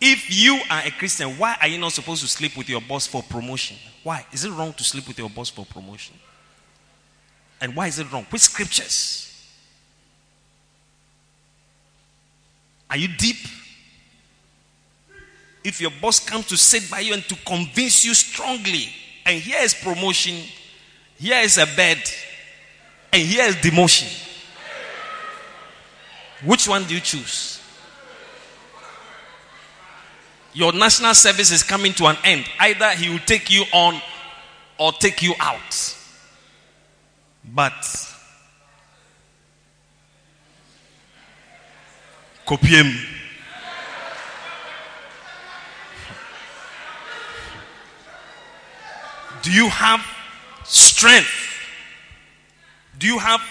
If 0.02 0.36
you 0.36 0.60
are 0.70 0.82
a 0.86 0.92
Christian, 0.92 1.30
why 1.38 1.58
are 1.62 1.68
you 1.68 1.78
not 1.78 1.92
supposed 1.92 2.22
to 2.22 2.28
sleep 2.28 2.56
with 2.58 2.70
your 2.70 2.82
boss 2.82 3.06
for 3.06 3.22
promotion? 3.22 3.78
Why? 4.04 4.26
Is 4.32 4.46
it 4.46 4.52
wrong 4.52 4.74
to 4.74 4.84
sleep 4.84 5.08
with 5.08 5.20
your 5.20 5.30
boss 5.30 5.50
for 5.50 5.66
promotion? 5.66 6.16
And 7.62 7.76
why 7.76 7.88
is 7.88 8.00
it 8.00 8.12
wrong? 8.12 8.26
Which 8.30 8.44
scriptures? 8.44 9.26
Are 12.90 12.98
you 12.98 13.10
deep? 13.10 13.38
If 15.64 15.82
your 15.82 15.92
boss 16.02 16.20
comes 16.20 16.48
to 16.48 16.58
sit 16.58 16.90
by 16.90 17.02
you 17.02 17.14
and 17.14 17.24
to 17.24 17.36
convince 17.46 18.06
you 18.06 18.14
strongly, 18.14 18.90
and 19.26 19.42
here 19.42 19.60
is 19.62 19.74
promotion, 19.74 20.36
here 21.18 21.42
is 21.42 21.58
a 21.58 21.66
bed, 21.76 21.98
and 23.12 23.22
here 23.22 23.46
is 23.46 23.56
demotion, 23.56 24.28
which 26.46 26.68
one 26.68 26.86
do 26.86 26.94
you 26.94 27.02
choose? 27.02 27.62
Your 30.54 30.74
national 30.74 31.14
service 31.14 31.52
is 31.52 31.64
coming 31.64 31.94
to 31.94 32.06
an 32.08 32.18
end. 32.24 32.46
Either 32.60 32.90
he 32.92 33.10
will 33.10 33.20
take 33.20 33.52
you 33.52 33.66
on 33.72 34.02
or 34.78 34.92
take 34.94 35.22
you 35.22 35.34
out. 35.40 35.96
But 37.46 37.74
copy 42.46 42.76
Do 49.42 49.52
you 49.52 49.70
have 49.70 50.06
strength? 50.64 51.30
Do 52.98 53.08
you 53.08 53.18
have 53.20 53.42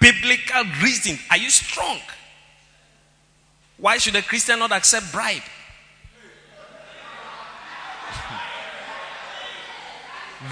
biblical 0.00 0.64
reason? 0.82 1.18
Are 1.30 1.36
you 1.36 1.50
strong? 1.50 1.98
Why 3.78 3.98
should 3.98 4.16
a 4.16 4.22
Christian 4.22 4.58
not 4.60 4.72
accept 4.72 5.12
bribe? 5.12 5.42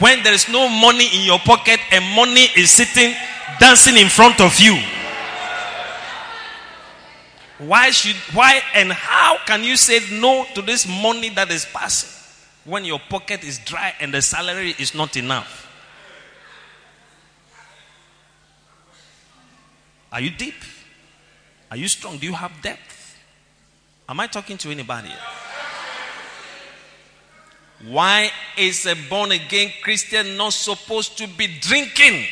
when 0.01 0.23
there 0.23 0.33
is 0.33 0.49
no 0.49 0.69
money 0.69 1.09
in 1.15 1.25
your 1.25 1.39
pocket 1.39 1.81
and 1.93 2.05
money 2.17 2.47
is 2.57 2.71
sitting 2.71 3.15
dancing 3.59 3.97
in 3.97 4.09
front 4.09 4.41
of 4.41 4.59
you 4.61 4.79
why 7.59 7.91
should 7.91 8.17
why 8.33 8.63
and 8.75 8.93
how 8.93 9.37
can 9.47 9.63
you 9.63 9.77
say 9.77 10.01
no 10.19 10.47
to 10.55 10.63
this 10.63 10.87
money 10.87 11.29
that 11.29 11.51
is 11.51 11.67
passing 11.67 12.20
when 12.65 12.85
your 12.85 12.99
pocket 12.99 13.45
is 13.45 13.59
dry 13.59 13.95
and 14.01 14.13
the 14.13 14.23
salary 14.23 14.75
is 14.79 14.95
not 14.95 15.17
enough? 15.17 15.67
Are 20.13 20.21
you 20.21 20.31
deep? 20.31 20.55
Are 21.71 21.77
you 21.77 21.89
strong? 21.89 22.19
Do 22.19 22.27
you 22.27 22.33
have 22.33 22.53
depth? 22.63 23.17
Am 24.09 24.19
I 24.19 24.27
talking 24.27 24.59
to 24.59 24.71
anybody? 24.71 25.13
Why 27.87 28.31
is 28.59 28.85
a 28.87 28.95
born 29.09 29.33
again 29.33 29.73
Christian 29.83 30.37
not 30.37 30.53
supposed 30.53 31.17
to 31.19 31.27
be 31.27 31.47
drinking? 31.61 32.27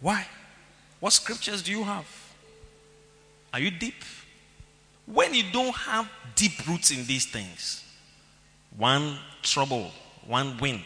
Why? 0.00 0.26
What 1.00 1.12
scriptures 1.12 1.62
do 1.62 1.70
you 1.70 1.82
have? 1.84 2.23
Are 3.54 3.60
you 3.60 3.70
deep? 3.70 3.94
When 5.06 5.32
you 5.32 5.44
don't 5.52 5.74
have 5.76 6.10
deep 6.34 6.66
roots 6.66 6.90
in 6.90 7.06
these 7.06 7.24
things, 7.24 7.84
one 8.76 9.16
trouble, 9.42 9.92
one 10.26 10.56
wind 10.56 10.82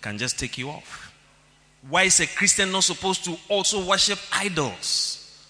can 0.00 0.16
just 0.16 0.38
take 0.38 0.56
you 0.56 0.70
off. 0.70 1.12
Why 1.90 2.04
is 2.04 2.18
a 2.20 2.26
Christian 2.26 2.72
not 2.72 2.84
supposed 2.84 3.22
to 3.26 3.36
also 3.50 3.84
worship 3.84 4.18
idols? 4.32 5.46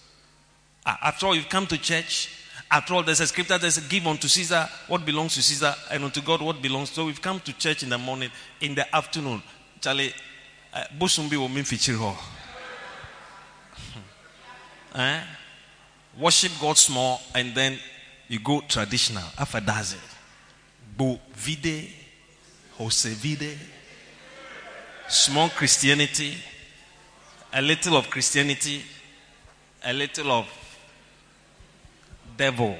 After 0.85 1.27
all, 1.27 1.35
you've 1.35 1.47
come 1.47 1.67
to 1.67 1.77
church. 1.77 2.29
After 2.69 2.95
all, 2.95 3.03
there's 3.03 3.21
a 3.21 3.27
scripture 3.27 3.57
that 3.57 3.71
says, 3.71 3.87
Give 3.87 4.05
unto 4.05 4.27
Caesar 4.27 4.67
what 4.87 5.05
belongs 5.05 5.35
to 5.35 5.41
Caesar, 5.41 5.73
and 5.89 6.03
unto 6.03 6.21
God 6.21 6.41
what 6.41 6.61
belongs. 6.61 6.91
So 6.91 7.05
we've 7.05 7.21
come 7.21 7.39
to 7.41 7.53
church 7.53 7.81
in 7.83 7.87
the 7.87 7.97
morning. 7.97 8.29
In 8.59 8.75
the 8.75 8.93
afternoon, 8.93 9.41
Charlie, 9.79 10.13
uh, 10.73 10.83
Bosumbi 10.99 11.37
will 11.37 11.47
mean 11.47 11.63
eh? 14.95 15.23
Worship 16.19 16.51
God 16.59 16.77
small, 16.77 17.21
and 17.33 17.55
then 17.55 17.79
you 18.27 18.39
go 18.39 18.61
traditional. 18.67 19.23
After 19.37 19.59
that, 19.61 19.95
Bo 20.97 21.19
vide, 21.33 21.89
Jose 22.77 23.09
vide, 23.13 23.57
small 25.07 25.49
Christianity, 25.49 26.35
a 27.53 27.61
little 27.61 27.95
of 27.97 28.09
Christianity, 28.09 28.83
a 29.83 29.93
little 29.93 30.31
of 30.31 30.47
devil. 32.37 32.77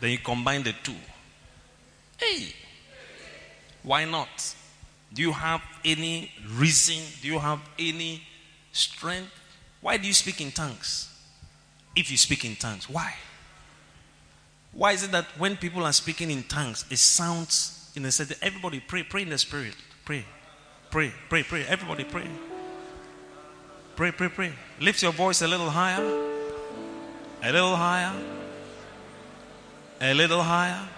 Then 0.00 0.10
you 0.10 0.18
combine 0.18 0.62
the 0.62 0.74
two. 0.82 0.94
Hey, 2.16 2.54
why 3.82 4.04
not? 4.04 4.54
Do 5.12 5.22
you 5.22 5.32
have 5.32 5.62
any 5.84 6.30
reason? 6.56 7.02
Do 7.22 7.28
you 7.28 7.38
have 7.38 7.60
any 7.78 8.22
strength? 8.72 9.30
Why 9.80 9.96
do 9.96 10.06
you 10.06 10.14
speak 10.14 10.40
in 10.40 10.50
tongues? 10.50 11.13
If 11.96 12.10
you 12.10 12.16
speak 12.16 12.44
in 12.44 12.56
tongues, 12.56 12.88
why? 12.88 13.14
Why 14.72 14.92
is 14.92 15.04
it 15.04 15.12
that 15.12 15.26
when 15.38 15.56
people 15.56 15.84
are 15.84 15.92
speaking 15.92 16.30
in 16.30 16.42
tongues, 16.42 16.84
it 16.90 16.98
sounds 16.98 17.90
in 17.94 18.04
a 18.04 18.10
certain 18.10 18.36
everybody 18.42 18.80
pray, 18.80 19.04
pray 19.04 19.22
in 19.22 19.30
the 19.30 19.38
spirit. 19.38 19.74
Pray. 20.04 20.24
Pray, 20.90 21.12
pray, 21.28 21.42
pray. 21.42 21.64
Everybody 21.66 22.04
pray. 22.04 22.28
Pray, 23.96 24.10
pray, 24.10 24.28
pray. 24.28 24.52
Lift 24.80 25.02
your 25.02 25.12
voice 25.12 25.42
a 25.42 25.48
little 25.48 25.70
higher. 25.70 26.04
A 27.42 27.52
little 27.52 27.76
higher. 27.76 28.12
A 30.00 30.14
little 30.14 30.42
higher. 30.42 30.88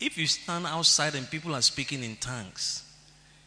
If 0.00 0.18
you 0.18 0.26
stand 0.26 0.66
outside 0.66 1.14
and 1.14 1.30
people 1.30 1.54
are 1.54 1.62
speaking 1.62 2.02
in 2.02 2.16
tongues, 2.16 2.82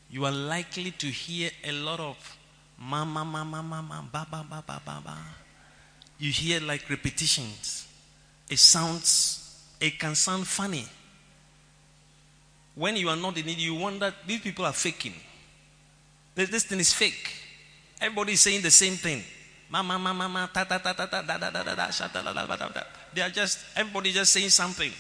you 0.10 0.26
are 0.26 0.32
likely 0.32 0.92
to 0.92 1.08
hear 1.08 1.52
a 1.64 1.72
lot 1.72 2.00
of 2.00 2.38
ma 2.80 3.04
ma 3.06 3.24
ma 3.24 3.44
ma 3.44 3.62
ma 3.62 3.82
ma 3.82 4.02
ba 4.02 4.26
ba 4.30 4.46
ba 4.50 4.64
ba 4.66 4.82
ba 4.86 5.02
ba. 5.04 5.18
You 6.18 6.32
hear 6.32 6.60
like 6.60 6.90
repetitions. 6.90 7.88
It 8.50 8.60
sounds, 8.60 9.64
it 9.80 10.00
can 10.00 10.16
sound 10.16 10.48
funny. 10.48 10.86
When 12.76 12.96
you 12.96 13.10
are 13.10 13.16
not 13.16 13.38
in 13.38 13.48
it, 13.48 13.58
you 13.58 13.76
wonder 13.76 14.14
these 14.26 14.42
people 14.42 14.66
are 14.66 14.74
faking. 14.74 15.14
This, 16.36 16.64
thing 16.64 16.80
is 16.80 16.94
fake. 16.94 17.30
Everybody 18.00 18.34
is 18.34 18.42
saying 18.42 18.62
the 18.62 18.72
same 18.72 18.94
thing. 18.94 19.24
Ma 19.70 19.84
ma 19.84 19.98
ma 19.98 20.14
ma 20.14 20.28
ma 20.28 20.48
ta 20.48 20.64
ta 20.64 20.78
ta 20.78 20.94
ta 20.94 21.06
ta 21.06 21.22
da 21.22 21.38
da 21.38 21.50
da 21.52 21.64
da 21.64 21.76
da 21.76 22.08
da 22.08 22.34
da 22.34 22.56
da 22.56 22.70
da. 22.70 22.82
They 23.14 23.22
are 23.22 23.30
just 23.30 23.60
everybody 23.76 24.12
just 24.12 24.32
saying 24.34 24.50
something. 24.50 24.92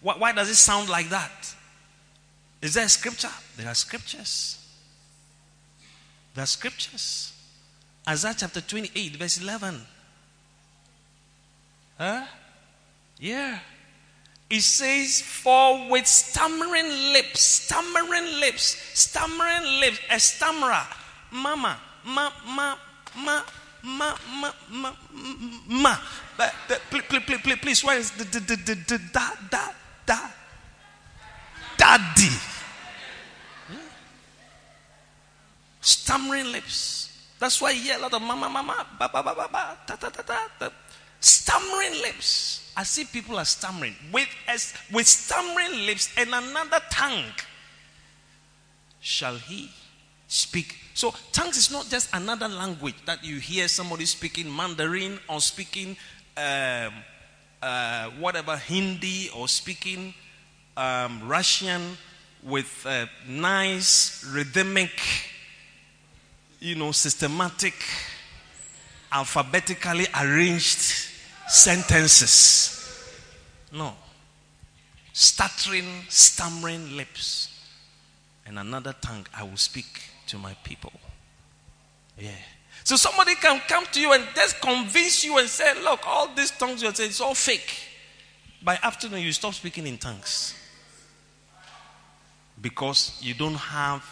Why, 0.00 0.14
why 0.16 0.32
does 0.32 0.48
it 0.48 0.56
sound 0.56 0.88
like 0.88 1.08
that? 1.10 1.54
Is 2.60 2.74
there 2.74 2.88
scripture? 2.88 3.30
There 3.56 3.68
are 3.68 3.74
scriptures. 3.74 4.64
There 6.34 6.42
are 6.42 6.46
scriptures. 6.46 7.32
Isaiah 8.08 8.34
chapter 8.36 8.60
28, 8.60 9.16
verse 9.16 9.40
11. 9.40 9.80
Huh? 11.98 12.24
Yeah. 13.18 13.58
It 14.48 14.62
says, 14.62 15.20
For 15.20 15.90
with 15.90 16.06
stammering 16.06 17.12
lips, 17.12 17.40
stammering 17.40 18.40
lips, 18.40 18.76
stammering 18.94 19.80
lips, 19.80 19.98
a 20.10 20.18
stammerer, 20.18 20.86
mama, 21.30 21.78
ma, 22.06 22.30
ma, 22.46 22.76
ma, 23.16 23.42
ma, 23.82 24.16
ma, 24.30 24.52
ma, 24.70 24.92
ma. 25.68 25.96
But, 26.36 26.54
but, 26.68 26.80
please, 26.88 27.22
please, 27.42 27.58
please, 27.60 27.84
where 27.84 27.98
is 27.98 28.10
the, 28.12 28.24
the, 28.24 28.40
the, 28.40 28.56
the, 28.56 28.74
the, 28.74 28.98
da, 29.12 29.30
da, 29.50 29.68
da, 30.08 30.18
daddy? 31.76 32.32
Stammering 35.80 36.52
lips. 36.52 37.12
That's 37.38 37.60
why 37.60 37.70
you 37.70 37.82
hear 37.82 37.96
a 37.96 38.00
lot 38.00 38.14
of 38.14 38.22
mama, 38.22 38.48
mama, 38.48 38.86
ba, 38.98 39.08
ba, 39.12 39.22
ba, 39.22 39.34
ba, 39.36 39.48
ba, 39.52 39.78
ta, 39.86 39.94
ta, 39.96 40.08
ta, 40.08 40.22
ta, 40.22 40.48
ta. 40.58 40.70
Stammering 41.20 42.02
lips. 42.02 42.72
I 42.76 42.82
see 42.84 43.04
people 43.04 43.38
are 43.38 43.44
stammering. 43.44 43.94
With, 44.12 44.28
as, 44.46 44.74
with 44.92 45.06
stammering 45.06 45.86
lips 45.86 46.10
and 46.16 46.34
another 46.34 46.80
tongue 46.90 47.32
shall 49.00 49.36
he 49.36 49.70
speak. 50.26 50.76
So, 50.94 51.14
tongues 51.32 51.56
is 51.56 51.70
not 51.70 51.88
just 51.88 52.08
another 52.12 52.48
language 52.48 52.96
that 53.06 53.24
you 53.24 53.38
hear 53.38 53.68
somebody 53.68 54.04
speaking 54.04 54.54
Mandarin 54.54 55.18
or 55.28 55.40
speaking 55.40 55.96
um, 56.36 56.92
uh, 57.62 58.10
whatever 58.10 58.56
Hindi 58.56 59.30
or 59.34 59.48
speaking 59.48 60.14
um, 60.76 61.28
Russian 61.28 61.96
with 62.42 62.86
nice 63.28 64.24
rhythmic, 64.32 65.00
you 66.60 66.74
know, 66.74 66.92
systematic, 66.92 67.74
alphabetically 69.12 70.06
arranged 70.20 71.08
sentences. 71.48 72.74
No. 73.72 73.94
Stuttering, 75.12 76.04
stammering 76.08 76.96
lips. 76.96 77.60
And 78.46 78.58
another 78.58 78.94
tongue 79.00 79.26
I 79.36 79.42
will 79.42 79.56
speak 79.56 79.86
to 80.28 80.38
my 80.38 80.54
people. 80.62 80.92
Yeah. 82.18 82.30
So 82.88 82.96
somebody 82.96 83.34
can 83.34 83.60
come 83.68 83.84
to 83.92 84.00
you 84.00 84.14
and 84.14 84.24
just 84.34 84.62
convince 84.62 85.22
you 85.22 85.36
and 85.36 85.46
say, 85.46 85.74
look, 85.82 86.00
all 86.06 86.34
these 86.34 86.50
tongues 86.52 86.82
you're 86.82 86.94
saying, 86.94 87.10
it's 87.10 87.20
all 87.20 87.34
fake. 87.34 87.70
By 88.62 88.78
afternoon, 88.82 89.20
you 89.20 89.30
stop 89.32 89.52
speaking 89.52 89.86
in 89.86 89.98
tongues. 89.98 90.54
Because 92.58 93.18
you 93.20 93.34
don't 93.34 93.56
have, 93.56 94.02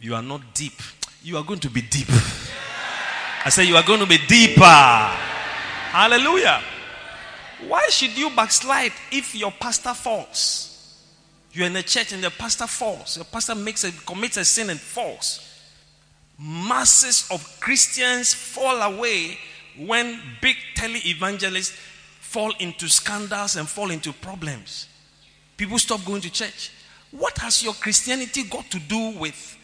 you 0.00 0.14
are 0.14 0.22
not 0.22 0.40
deep. 0.54 0.80
You 1.22 1.36
are 1.36 1.44
going 1.44 1.60
to 1.60 1.68
be 1.68 1.82
deep. 1.82 2.08
I 3.44 3.50
say 3.50 3.64
you 3.64 3.76
are 3.76 3.84
going 3.84 4.00
to 4.00 4.06
be 4.06 4.20
deeper. 4.26 4.62
Hallelujah. 4.62 6.62
Why 7.68 7.88
should 7.90 8.16
you 8.16 8.30
backslide 8.30 8.92
if 9.12 9.34
your 9.34 9.52
pastor 9.52 9.92
falls? 9.92 10.98
You're 11.52 11.66
in 11.66 11.76
a 11.76 11.82
church 11.82 12.14
and 12.14 12.24
the 12.24 12.30
pastor 12.30 12.68
falls. 12.68 13.16
Your 13.16 13.26
pastor 13.26 13.54
makes 13.54 13.84
a, 13.84 13.92
commits 13.92 14.38
a 14.38 14.46
sin 14.46 14.70
and 14.70 14.80
falls 14.80 15.45
masses 16.38 17.28
of 17.30 17.60
Christians 17.60 18.34
fall 18.34 18.82
away 18.82 19.38
when 19.78 20.20
big 20.40 20.56
tele 20.74 20.98
evangelists 21.04 21.76
fall 22.20 22.52
into 22.58 22.88
scandals 22.88 23.56
and 23.56 23.68
fall 23.68 23.90
into 23.90 24.12
problems. 24.12 24.88
People 25.56 25.78
stop 25.78 26.04
going 26.04 26.20
to 26.20 26.30
church. 26.30 26.70
What 27.10 27.38
has 27.38 27.62
your 27.62 27.72
Christianity 27.74 28.42
got 28.44 28.70
to 28.70 28.78
do 28.78 29.18
with 29.18 29.56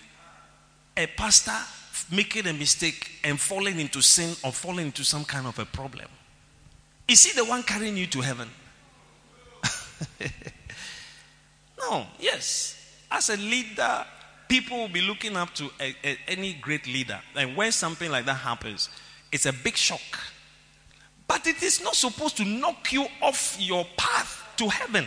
a 0.96 1.06
pastor 1.06 1.58
making 2.10 2.46
a 2.46 2.52
mistake 2.52 3.10
and 3.24 3.38
falling 3.38 3.78
into 3.78 4.00
sin 4.00 4.34
or 4.42 4.52
falling 4.52 4.86
into 4.86 5.04
some 5.04 5.24
kind 5.24 5.46
of 5.46 5.58
a 5.58 5.64
problem? 5.66 6.06
Is 7.08 7.24
he 7.24 7.32
the 7.32 7.44
one 7.44 7.62
carrying 7.62 7.96
you 7.96 8.06
to 8.06 8.20
heaven? 8.20 8.48
no, 11.78 12.06
yes. 12.18 12.78
As 13.10 13.28
a 13.28 13.36
leader, 13.36 14.06
people 14.52 14.76
will 14.76 14.88
be 14.88 15.00
looking 15.00 15.34
up 15.34 15.54
to 15.54 15.70
a, 15.80 15.96
a, 16.04 16.18
any 16.28 16.52
great 16.52 16.86
leader. 16.86 17.18
And 17.34 17.56
when 17.56 17.72
something 17.72 18.10
like 18.10 18.26
that 18.26 18.34
happens, 18.34 18.90
it's 19.32 19.46
a 19.46 19.52
big 19.52 19.78
shock. 19.78 20.02
But 21.26 21.46
it 21.46 21.62
is 21.62 21.82
not 21.82 21.94
supposed 21.94 22.36
to 22.36 22.44
knock 22.44 22.92
you 22.92 23.06
off 23.22 23.56
your 23.58 23.86
path 23.96 24.46
to 24.58 24.68
heaven. 24.68 25.06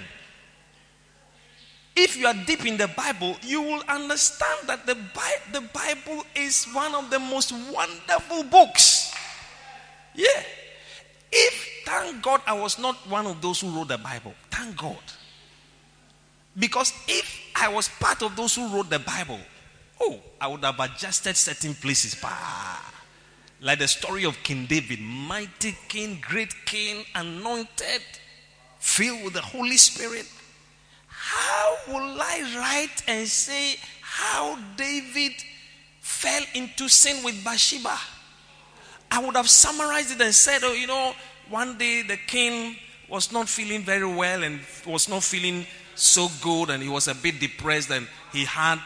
If 1.96 2.18
you 2.18 2.26
are 2.26 2.34
deep 2.34 2.66
in 2.66 2.78
the 2.78 2.88
Bible, 2.88 3.36
you 3.44 3.62
will 3.62 3.84
understand 3.88 4.62
that 4.66 4.88
the, 4.88 4.96
Bi- 4.96 5.42
the 5.52 5.62
Bible 5.62 6.26
is 6.34 6.66
one 6.74 6.96
of 6.96 7.12
the 7.12 7.20
most 7.20 7.52
wonderful 7.72 8.46
books. 8.46 9.14
Yeah. 10.16 10.42
If, 11.32 11.84
thank 11.86 12.24
God, 12.24 12.42
I 12.48 12.54
was 12.54 12.80
not 12.80 12.96
one 13.08 13.28
of 13.28 13.44
those 13.44 13.62
who 13.62 13.70
wrote 13.70 13.90
the 13.90 14.00
Bible. 14.00 14.34
Thank 14.50 14.76
God. 14.76 15.04
Because 16.58 16.94
if 17.08 17.45
I 17.56 17.70
was 17.70 17.88
part 17.88 18.22
of 18.22 18.36
those 18.36 18.56
who 18.56 18.68
wrote 18.68 18.90
the 18.90 19.00
Bible, 19.00 19.40
Oh, 20.00 20.20
I 20.42 20.48
would 20.48 20.64
have 20.64 20.80
adjusted 20.80 21.38
certain 21.38 21.74
places. 21.74 22.16
Bah. 22.16 22.82
Like 23.62 23.80
the 23.80 23.88
story 23.88 24.26
of 24.26 24.42
King 24.44 24.66
David, 24.66 25.00
mighty 25.00 25.78
king, 25.88 26.20
great 26.22 26.54
king, 26.66 27.06
anointed, 27.16 28.02
filled 28.80 29.24
with 29.24 29.34
the 29.34 29.42
Holy 29.42 29.78
Spirit. 29.78 30.30
How 31.08 31.76
will 31.88 32.22
I 32.22 32.56
write 32.58 33.04
and 33.08 33.28
say 33.28 33.78
how 34.02 34.60
David 34.76 35.32
fell 36.02 36.44
into 36.54 36.90
sin 36.90 37.24
with 37.24 37.44
Bathsheba? 37.44 37.98
I 39.10 39.26
would 39.26 39.36
have 39.36 39.50
summarized 39.50 40.12
it 40.12 40.22
and 40.22 40.34
said, 40.34 40.60
oh, 40.64 40.74
you 40.74 40.88
know, 40.88 41.14
one 41.50 41.78
day 41.78 42.02
the 42.02 42.18
king 42.18 42.76
was 43.08 43.32
not 43.32 43.48
feeling 43.48 43.82
very 43.82 44.06
well 44.06 44.44
and 44.44 44.60
was 44.86 45.08
not 45.08 45.24
feeling 45.24 45.66
so 45.96 46.30
good 46.42 46.70
and 46.70 46.84
he 46.84 46.90
was 46.90 47.08
a 47.08 47.16
bit 47.16 47.40
depressed 47.40 47.90
and 47.92 48.08
he 48.32 48.46
had 48.46 48.80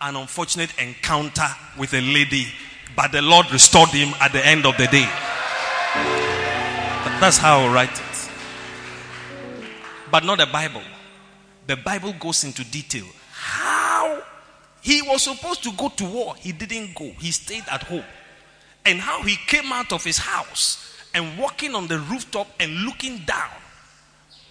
an 0.00 0.16
unfortunate 0.16 0.70
encounter 0.78 1.48
with 1.78 1.94
a 1.94 2.00
lady, 2.00 2.46
but 2.96 3.12
the 3.12 3.22
Lord 3.22 3.50
restored 3.52 3.90
him 3.90 4.14
at 4.20 4.32
the 4.32 4.44
end 4.44 4.66
of 4.66 4.76
the 4.76 4.86
day. 4.86 5.08
That's 7.20 7.38
how 7.38 7.60
I 7.60 7.72
write 7.72 7.92
it. 7.92 8.30
But 10.10 10.24
not 10.24 10.38
the 10.38 10.46
Bible. 10.46 10.82
The 11.66 11.76
Bible 11.76 12.12
goes 12.20 12.44
into 12.44 12.64
detail. 12.64 13.06
How 13.32 14.22
he 14.82 15.00
was 15.02 15.22
supposed 15.22 15.62
to 15.62 15.72
go 15.72 15.88
to 15.88 16.04
war, 16.04 16.34
he 16.36 16.52
didn't 16.52 16.94
go, 16.94 17.10
he 17.18 17.30
stayed 17.30 17.64
at 17.70 17.82
home. 17.84 18.04
And 18.84 19.00
how 19.00 19.22
he 19.22 19.36
came 19.46 19.72
out 19.72 19.92
of 19.92 20.04
his 20.04 20.18
house 20.18 20.94
and 21.14 21.38
walking 21.38 21.74
on 21.74 21.86
the 21.86 21.98
rooftop 21.98 22.48
and 22.60 22.82
looking 22.82 23.18
down. 23.20 23.50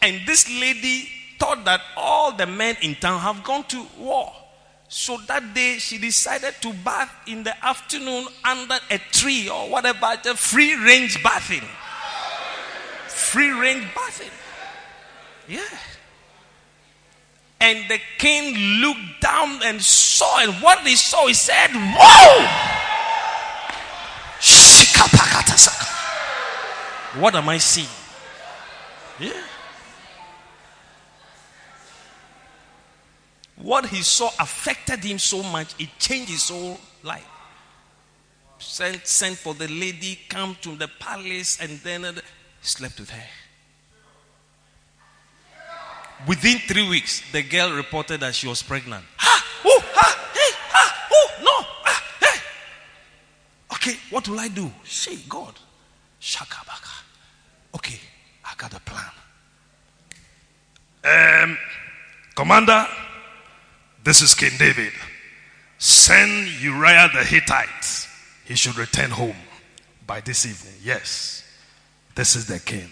And 0.02 0.26
this 0.26 0.50
lady 0.50 1.10
thought 1.44 1.66
that 1.66 1.82
all 1.98 2.32
the 2.32 2.46
men 2.46 2.78
in 2.82 2.96
town 2.96 3.20
have 3.20 3.44
gone 3.44 3.66
to 3.66 3.86
war. 4.00 4.32
So 4.88 5.18
that 5.28 5.54
day 5.54 5.78
she 5.78 5.98
decided 5.98 6.54
to 6.62 6.72
bath 6.86 7.12
in 7.28 7.44
the 7.44 7.66
afternoon 7.66 8.28
under 8.46 8.78
a 8.90 8.98
tree 9.12 9.50
or 9.50 9.70
whatever, 9.70 10.18
just 10.24 10.40
free 10.40 10.74
range 10.76 11.22
bathing. 11.22 11.68
Free 13.10 13.50
range 13.52 13.86
bathing. 13.94 14.32
Yeah. 15.50 15.78
And 17.60 17.90
the 17.90 18.00
king 18.20 18.56
looked 18.80 19.20
down 19.22 19.64
and 19.64 19.82
saw, 19.82 20.40
and 20.40 20.54
what 20.62 20.80
he 20.80 20.96
saw, 20.96 21.28
he 21.28 21.34
said, 21.34 21.72
Whoa! 21.74 22.80
What 27.20 27.36
am 27.36 27.48
I 27.50 27.58
seeing? 27.58 27.88
Yeah. 29.20 29.53
What 33.64 33.86
he 33.86 34.02
saw 34.02 34.30
affected 34.42 35.06
him 35.06 35.18
so 35.18 35.42
much, 35.42 35.74
it 35.80 35.88
changed 35.98 36.30
his 36.30 36.50
whole 36.50 36.78
life. 37.02 37.26
Sent, 38.60 39.08
sent 39.08 39.38
for 39.38 39.54
the 39.54 39.70
lady, 39.70 40.20
come 40.28 40.58
to 40.62 40.76
the 40.76 40.90
palace, 41.00 41.60
and 41.62 41.80
then 41.80 42.04
uh, 42.04 42.14
slept 42.62 43.00
with 43.00 43.10
her. 43.10 43.24
Within 46.28 46.58
three 46.60 46.88
weeks, 46.90 47.24
the 47.32 47.42
girl 47.42 47.72
reported 47.74 48.20
that 48.20 48.36
she 48.36 48.50
was 48.50 48.62
pregnant. 48.62 49.06
Ha! 49.16 49.62
Oh! 49.64 49.82
Ha! 49.82 50.32
Hey! 50.34 50.56
Ha! 50.70 51.10
Oh! 51.14 51.32
No! 51.42 51.68
Ah! 51.86 52.04
Hey! 52.20 52.40
Okay, 53.76 53.98
what 54.10 54.28
will 54.28 54.42
I 54.42 54.50
do? 54.50 54.70
Say, 54.84 55.18
God. 55.30 55.56
Shaka 56.20 56.66
baka. 56.66 56.90
Okay, 57.76 58.00
I 58.44 58.54
got 58.58 58.74
a 58.74 58.80
plan. 58.82 59.12
Um, 61.06 61.58
Commander, 62.36 62.88
this 64.04 64.22
is 64.22 64.34
King 64.36 64.52
David. 64.58 64.94
Send 65.78 66.48
Uriah 66.62 67.10
the 67.14 67.24
Hittite. 67.24 68.08
He 68.46 68.56
should 68.56 68.78
return 68.78 69.10
home 69.10 69.36
by 70.06 70.22
this 70.22 70.46
evening. 70.46 70.74
Yes, 70.84 71.44
this 72.16 72.36
is 72.36 72.48
the 72.48 72.60
king. 72.60 72.90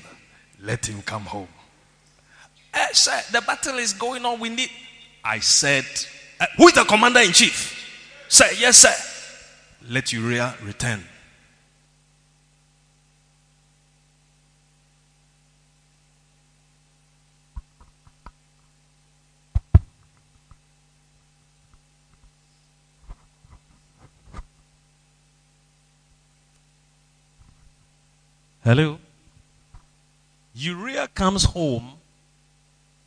Let 0.62 0.86
him 0.86 1.02
come 1.02 1.24
home. 1.24 1.48
Uh, 2.74 2.88
sir, 2.94 3.20
the 3.32 3.42
battle 3.42 3.78
is 3.78 3.94
going 3.94 4.26
on. 4.26 4.40
We 4.40 4.50
need. 4.50 4.70
I 5.24 5.40
said, 5.40 5.86
uh, 6.40 6.46
Who 6.58 6.68
is 6.68 6.74
the 6.74 6.84
commander 6.84 7.20
in 7.20 7.32
chief? 7.32 7.78
Sir, 8.28 8.46
yes, 8.58 8.78
sir. 8.78 8.94
Let 9.90 10.14
Uriah 10.14 10.56
return. 10.64 11.04
Hello? 28.64 29.00
Uriah 30.54 31.08
comes 31.08 31.46
home 31.46 31.94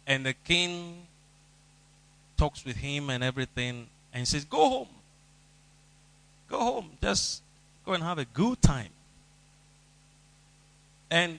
and 0.05 0.27
the 0.27 0.33
king 0.33 1.07
talks 2.37 2.65
with 2.65 2.77
him 2.77 3.09
and 3.09 3.23
everything 3.23 3.87
and 4.13 4.27
says, 4.27 4.45
Go 4.45 4.69
home. 4.69 4.89
Go 6.49 6.59
home. 6.59 6.91
Just 7.01 7.43
go 7.87 7.93
and 7.93 8.03
have 8.03 8.19
a 8.19 8.25
good 8.25 8.61
time. 8.61 8.91
And 11.09 11.39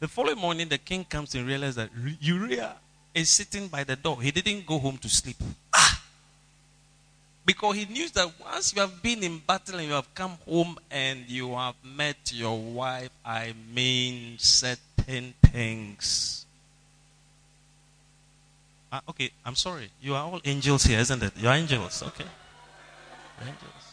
the 0.00 0.08
following 0.08 0.38
morning, 0.38 0.68
the 0.68 0.78
king 0.78 1.04
comes 1.04 1.36
and 1.36 1.46
realizes 1.46 1.76
that 1.76 1.90
Uriah 2.20 2.74
is 3.14 3.30
sitting 3.30 3.68
by 3.68 3.84
the 3.84 3.94
door. 3.94 4.20
He 4.20 4.32
didn't 4.32 4.66
go 4.66 4.78
home 4.78 4.98
to 4.98 5.08
sleep. 5.08 5.36
Ah! 5.72 5.97
Because 7.48 7.76
he 7.76 7.86
knew 7.86 8.08
that 8.10 8.28
once 8.38 8.74
you 8.74 8.82
have 8.82 9.02
been 9.02 9.24
in 9.24 9.38
battle 9.38 9.78
and 9.78 9.88
you 9.88 9.94
have 9.94 10.14
come 10.14 10.36
home 10.44 10.76
and 10.90 11.24
you 11.26 11.54
have 11.54 11.76
met 11.82 12.30
your 12.34 12.58
wife, 12.60 13.08
I 13.24 13.54
mean 13.72 14.36
certain 14.38 15.32
things 15.42 16.38
Ah, 18.90 19.02
okay, 19.08 19.30
I'm 19.44 19.54
sorry. 19.54 19.90
You 20.00 20.14
are 20.14 20.24
all 20.24 20.40
angels 20.44 20.84
here, 20.84 20.98
isn't 20.98 21.22
it? 21.22 21.32
You 21.36 21.48
are 21.48 21.56
angels. 21.56 22.02
Okay. 22.02 22.24
Angels. 23.40 23.84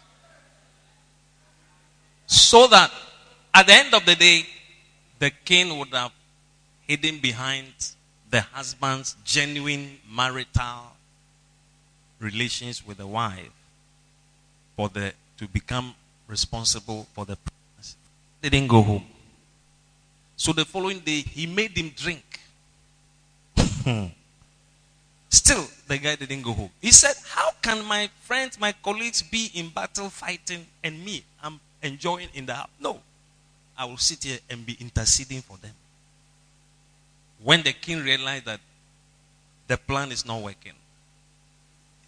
So 2.28 2.68
that 2.68 2.91
at 3.54 3.68
the 3.68 3.74
end 3.74 3.94
of 3.94 4.06
the 4.06 4.15
day, 4.15 4.46
the 5.20 5.32
king 5.44 5.78
would 5.78 5.89
have 5.89 6.12
hidden 6.88 7.20
behind 7.20 7.68
the 8.30 8.41
husband's 8.41 9.15
genuine 9.26 10.00
marital 10.10 10.94
relations 12.19 12.86
with 12.86 12.97
the 12.97 13.08
wife 13.08 13.51
for 14.75 14.89
the 14.89 15.13
to 15.38 15.47
become 15.47 15.93
responsible 16.28 17.08
for 17.13 17.25
the 17.25 17.36
pregnancy. 17.36 17.97
They 18.41 18.49
didn't 18.49 18.69
go 18.69 18.82
home. 18.82 19.06
So 20.38 20.54
the 20.54 20.65
following 20.65 20.99
day, 20.99 21.21
he 21.21 21.45
made 21.45 21.78
him 21.78 21.91
drink. 21.95 22.39
Hmm. 23.58 24.06
Still, 25.30 25.65
the 25.88 25.97
guy 25.97 26.15
didn't 26.15 26.41
go 26.41 26.54
home. 26.54 26.69
He 26.82 26.91
said, 26.91 27.15
How 27.25 27.51
can 27.62 27.84
my 27.86 28.10
friends, 28.21 28.60
my 28.60 28.71
colleagues 28.71 29.21
be 29.21 29.51
in 29.54 29.69
battle 29.69 30.10
fighting 30.10 30.65
and 30.84 31.04
me, 31.04 31.23
I'm 31.43 31.60
enjoying 31.82 32.30
in 32.34 32.45
the 32.45 32.54
house? 32.54 32.69
No. 32.80 32.99
I 33.78 33.86
will 33.86 33.97
sit 33.97 34.23
here 34.23 34.39
and 34.49 34.65
be 34.65 34.78
interceding 34.80 35.41
for 35.41 35.58
them. 35.58 35.73
When 37.43 37.62
the 37.62 37.73
king 37.73 38.01
realized 38.01 38.45
that 38.45 38.62
the 39.67 39.78
plan 39.78 40.12
is 40.12 40.25
not 40.25 40.41
working, 40.41 40.73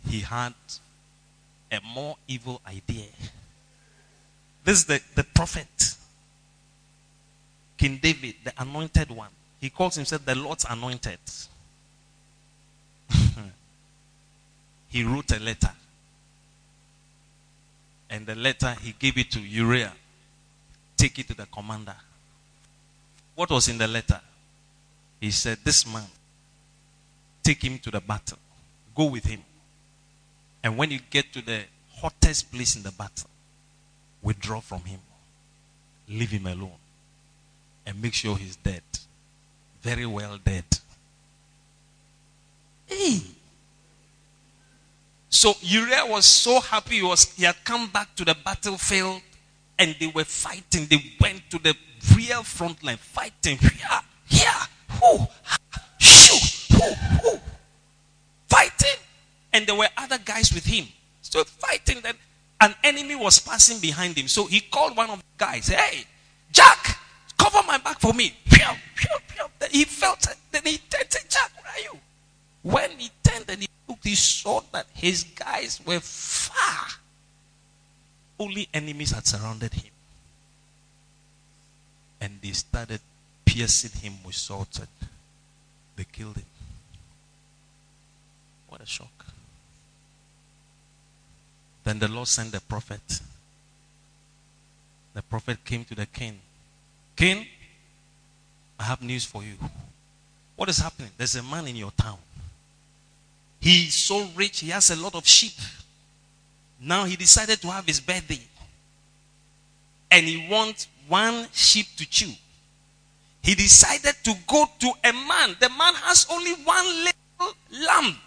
he 0.08 0.22
had 0.22 0.54
a 1.72 1.80
more 1.94 2.16
evil 2.28 2.62
idea. 2.68 3.08
This 4.64 4.80
is 4.80 4.86
the, 4.86 5.02
the 5.16 5.24
prophet, 5.24 5.96
King 7.78 8.00
David, 8.02 8.36
the 8.44 8.54
anointed 8.58 9.12
one. 9.12 9.30
He 9.60 9.70
calls 9.70 9.96
himself 9.96 10.26
the 10.26 10.36
Lord's 10.36 10.66
anointed. 10.70 11.20
he 14.90 15.04
wrote 15.04 15.32
a 15.32 15.40
letter. 15.40 15.72
And 18.10 18.26
the 18.26 18.36
letter, 18.36 18.76
he 18.82 18.94
gave 18.98 19.18
it 19.18 19.32
to 19.32 19.40
Uriah. 19.40 19.94
Take 20.96 21.20
it 21.20 21.28
to 21.28 21.34
the 21.36 21.46
commander. 21.46 21.96
What 23.36 23.50
was 23.52 23.68
in 23.68 23.78
the 23.78 23.88
letter? 23.88 24.20
He 25.20 25.32
said, 25.32 25.60
This 25.64 25.86
man, 25.86 26.08
take 27.44 27.64
him 27.64 27.80
to 27.80 27.92
the 27.92 28.00
battle. 28.00 28.38
Go 28.96 29.06
with 29.06 29.26
him. 29.26 29.42
And 30.64 30.78
when 30.78 30.92
you 30.92 31.00
get 31.10 31.32
to 31.34 31.42
the 31.42 31.62
hottest 31.96 32.52
place 32.52 32.76
in 32.76 32.84
the 32.84 32.92
battle, 32.92 33.30
withdraw 34.22 34.60
from 34.60 34.82
him. 34.82 35.00
Leave 36.10 36.32
him 36.32 36.48
alone. 36.48 36.80
And 37.86 38.02
make 38.02 38.14
sure 38.14 38.36
he's 38.38 38.56
dead. 38.56 38.84
Very 39.82 40.06
well 40.06 40.38
dead. 40.44 40.66
Hey. 42.86 43.22
So 45.30 45.54
Uriah 45.62 46.06
was 46.06 46.26
so 46.26 46.60
happy 46.60 46.96
he 46.96 47.04
was 47.04 47.26
he 47.36 47.44
had 47.44 47.56
come 47.64 47.90
back 47.90 48.16
to 48.16 48.26
the 48.26 48.36
battlefield 48.44 49.22
and 49.78 49.96
they 50.00 50.08
were 50.08 50.24
fighting. 50.24 50.88
They 50.88 51.14
went 51.20 51.50
to 51.52 51.60
the 51.60 51.76
real 52.16 52.44
front 52.44 52.84
line 52.84 52.98
fighting. 52.98 53.58
Here, 53.58 54.02
here, 54.26 54.52
who, 55.02 55.28
shoo, 56.00 56.76
who, 56.76 56.94
who, 56.94 57.40
fighting. 58.48 59.00
And 59.58 59.66
there 59.66 59.74
were 59.74 59.90
other 59.98 60.20
guys 60.24 60.54
with 60.54 60.66
him. 60.66 60.86
So 61.24 61.44
fighting 61.44 62.02
that 62.02 62.16
an 62.62 62.76
enemy 62.84 63.16
was 63.16 63.40
passing 63.40 63.80
behind 63.80 64.16
him. 64.16 64.28
So 64.28 64.46
he 64.46 64.60
called 64.60 64.96
one 64.96 65.10
of 65.10 65.18
the 65.18 65.26
guys, 65.36 65.68
Hey, 65.68 66.06
Jack, 66.52 67.00
cover 67.40 67.66
my 67.66 67.80
back 67.80 68.00
for 68.00 68.14
me. 68.14 68.36
He 69.72 69.84
felt. 69.86 70.28
Then 70.52 70.62
he 70.64 70.78
turned 70.78 71.12
said, 71.12 71.28
Jack, 71.28 71.52
where 71.60 71.74
are 71.74 71.80
you? 71.80 72.00
When 72.62 72.92
he 73.00 73.10
turned 73.24 73.46
and 73.50 73.62
he 73.62 73.68
looked, 73.88 74.06
he 74.06 74.14
saw 74.14 74.62
that 74.74 74.86
his 74.94 75.24
guys 75.24 75.82
were 75.84 76.00
far. 76.00 76.88
Only 78.40 78.70
enemies 78.72 79.12
had 79.12 79.26
surrounded 79.26 79.74
him. 79.74 79.92
And 82.22 82.40
they 82.44 82.52
started 82.52 83.02
piercing 83.44 84.00
him 84.00 84.14
with 84.24 84.36
swords 84.36 84.78
and 84.78 84.88
they 85.96 86.06
killed 86.12 86.36
him. 86.36 86.46
What 88.68 88.82
a 88.82 88.86
shock. 88.86 89.17
Then 91.88 92.00
the 92.00 92.10
Lord 92.10 92.28
sent 92.28 92.52
the 92.52 92.60
prophet. 92.60 93.22
The 95.14 95.22
prophet 95.22 95.64
came 95.64 95.86
to 95.86 95.96
the 95.96 96.06
king. 96.06 96.38
King, 97.16 97.48
I 98.78 98.84
have 98.84 99.02
news 99.02 99.24
for 99.24 99.42
you. 99.42 99.54
What 100.58 100.68
is 100.68 100.80
happening? 100.80 101.12
There's 101.18 101.38
a 101.38 101.44
man 101.44 101.66
in 101.66 101.78
your 101.78 101.92
town. 101.92 102.18
He's 103.62 103.96
so 103.96 104.28
rich, 104.36 104.60
he 104.60 104.72
has 104.72 104.92
a 104.92 104.98
lot 104.98 105.16
of 105.16 105.26
sheep. 105.26 105.54
Now 106.82 107.06
he 107.06 107.16
decided 107.16 107.62
to 107.62 107.72
have 107.72 107.86
his 107.86 108.02
birthday. 108.02 108.42
And 110.12 110.26
he 110.26 110.46
wants 110.52 110.90
one 111.08 111.48
sheep 111.54 111.88
to 111.96 112.06
chew. 112.06 112.34
He 113.42 113.56
decided 113.56 114.16
to 114.26 114.34
go 114.46 114.66
to 114.80 114.92
a 115.06 115.14
man. 115.14 115.56
The 115.62 115.70
man 115.70 115.94
has 116.04 116.28
only 116.30 116.52
one 116.66 116.86
little 117.06 117.56
lamb. 117.88 118.18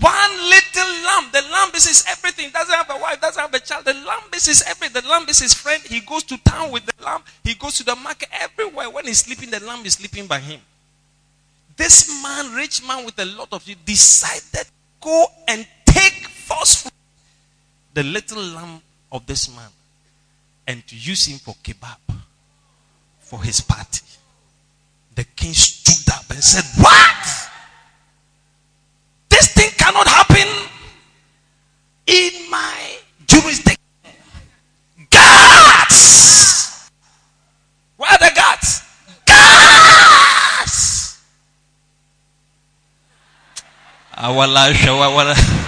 One 0.00 0.30
little 0.48 0.88
lamb. 1.04 1.28
The 1.32 1.42
lamb 1.52 1.70
is 1.74 1.86
his 1.86 2.04
everything. 2.08 2.50
Doesn't 2.50 2.74
have 2.74 2.88
a 2.88 2.96
wife, 2.96 3.20
doesn't 3.20 3.40
have 3.40 3.52
a 3.52 3.58
child. 3.58 3.84
The 3.84 3.92
lamb 3.92 4.22
is 4.34 4.46
his 4.46 4.62
everything. 4.66 5.02
The 5.02 5.08
lamb 5.08 5.26
is 5.28 5.38
his 5.38 5.52
friend. 5.52 5.82
He 5.82 6.00
goes 6.00 6.22
to 6.24 6.38
town 6.38 6.70
with 6.70 6.86
the 6.86 7.04
lamb. 7.04 7.22
He 7.44 7.54
goes 7.54 7.76
to 7.76 7.84
the 7.84 7.94
market 7.96 8.28
everywhere. 8.32 8.88
When 8.88 9.06
he's 9.06 9.18
sleeping, 9.18 9.50
the 9.50 9.60
lamb 9.60 9.84
is 9.84 9.94
sleeping 9.94 10.26
by 10.26 10.38
him. 10.38 10.60
This 11.76 12.22
man, 12.22 12.54
rich 12.54 12.86
man 12.86 13.04
with 13.04 13.18
a 13.18 13.24
lot 13.24 13.48
of 13.52 13.66
you, 13.68 13.74
decided 13.84 14.66
to 14.66 14.72
go 15.00 15.26
and 15.48 15.66
take 15.84 16.26
forcefully 16.28 16.92
the 17.92 18.02
little 18.02 18.42
lamb 18.42 18.80
of 19.10 19.26
this 19.26 19.54
man 19.54 19.68
and 20.66 20.86
to 20.86 20.96
use 20.96 21.26
him 21.26 21.38
for 21.38 21.54
kebab 21.62 21.98
for 23.20 23.42
his 23.42 23.60
party. 23.60 24.00
The 25.14 25.24
king 25.24 25.52
stood 25.52 26.14
up 26.14 26.30
and 26.30 26.42
said, 26.42 26.64
What? 26.82 27.50
This 30.42 30.50
thing 30.50 30.66
cannot 30.66 30.66
happen 30.66 30.68
in 32.06 32.50
my 32.50 32.98
jurisdiction. 33.26 33.78
Guards! 35.10 36.90
Where 37.96 38.10
are 38.10 38.18
the 38.18 38.32
guards? 38.34 38.82
Guards! 39.26 41.20
Awala, 44.16 44.72
shawawala. 44.72 45.58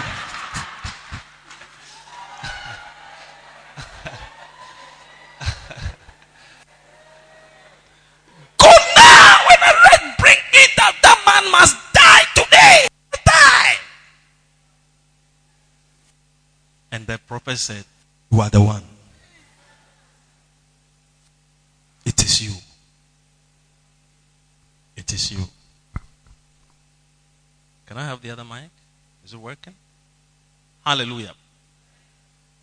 And 16.94 17.08
the 17.08 17.18
prophet 17.54 17.58
said, 17.58 17.84
You 18.30 18.40
are 18.40 18.50
the 18.50 18.60
one. 18.60 18.82
It 22.04 22.22
is 22.22 22.42
you. 22.42 22.52
It 24.96 25.12
is 25.12 25.32
you. 25.32 25.44
Can 27.86 27.98
I 27.98 28.04
have 28.04 28.20
the 28.20 28.30
other 28.30 28.44
mic? 28.44 28.70
Is 29.24 29.32
it 29.32 29.38
working? 29.38 29.74
Hallelujah. 30.84 31.34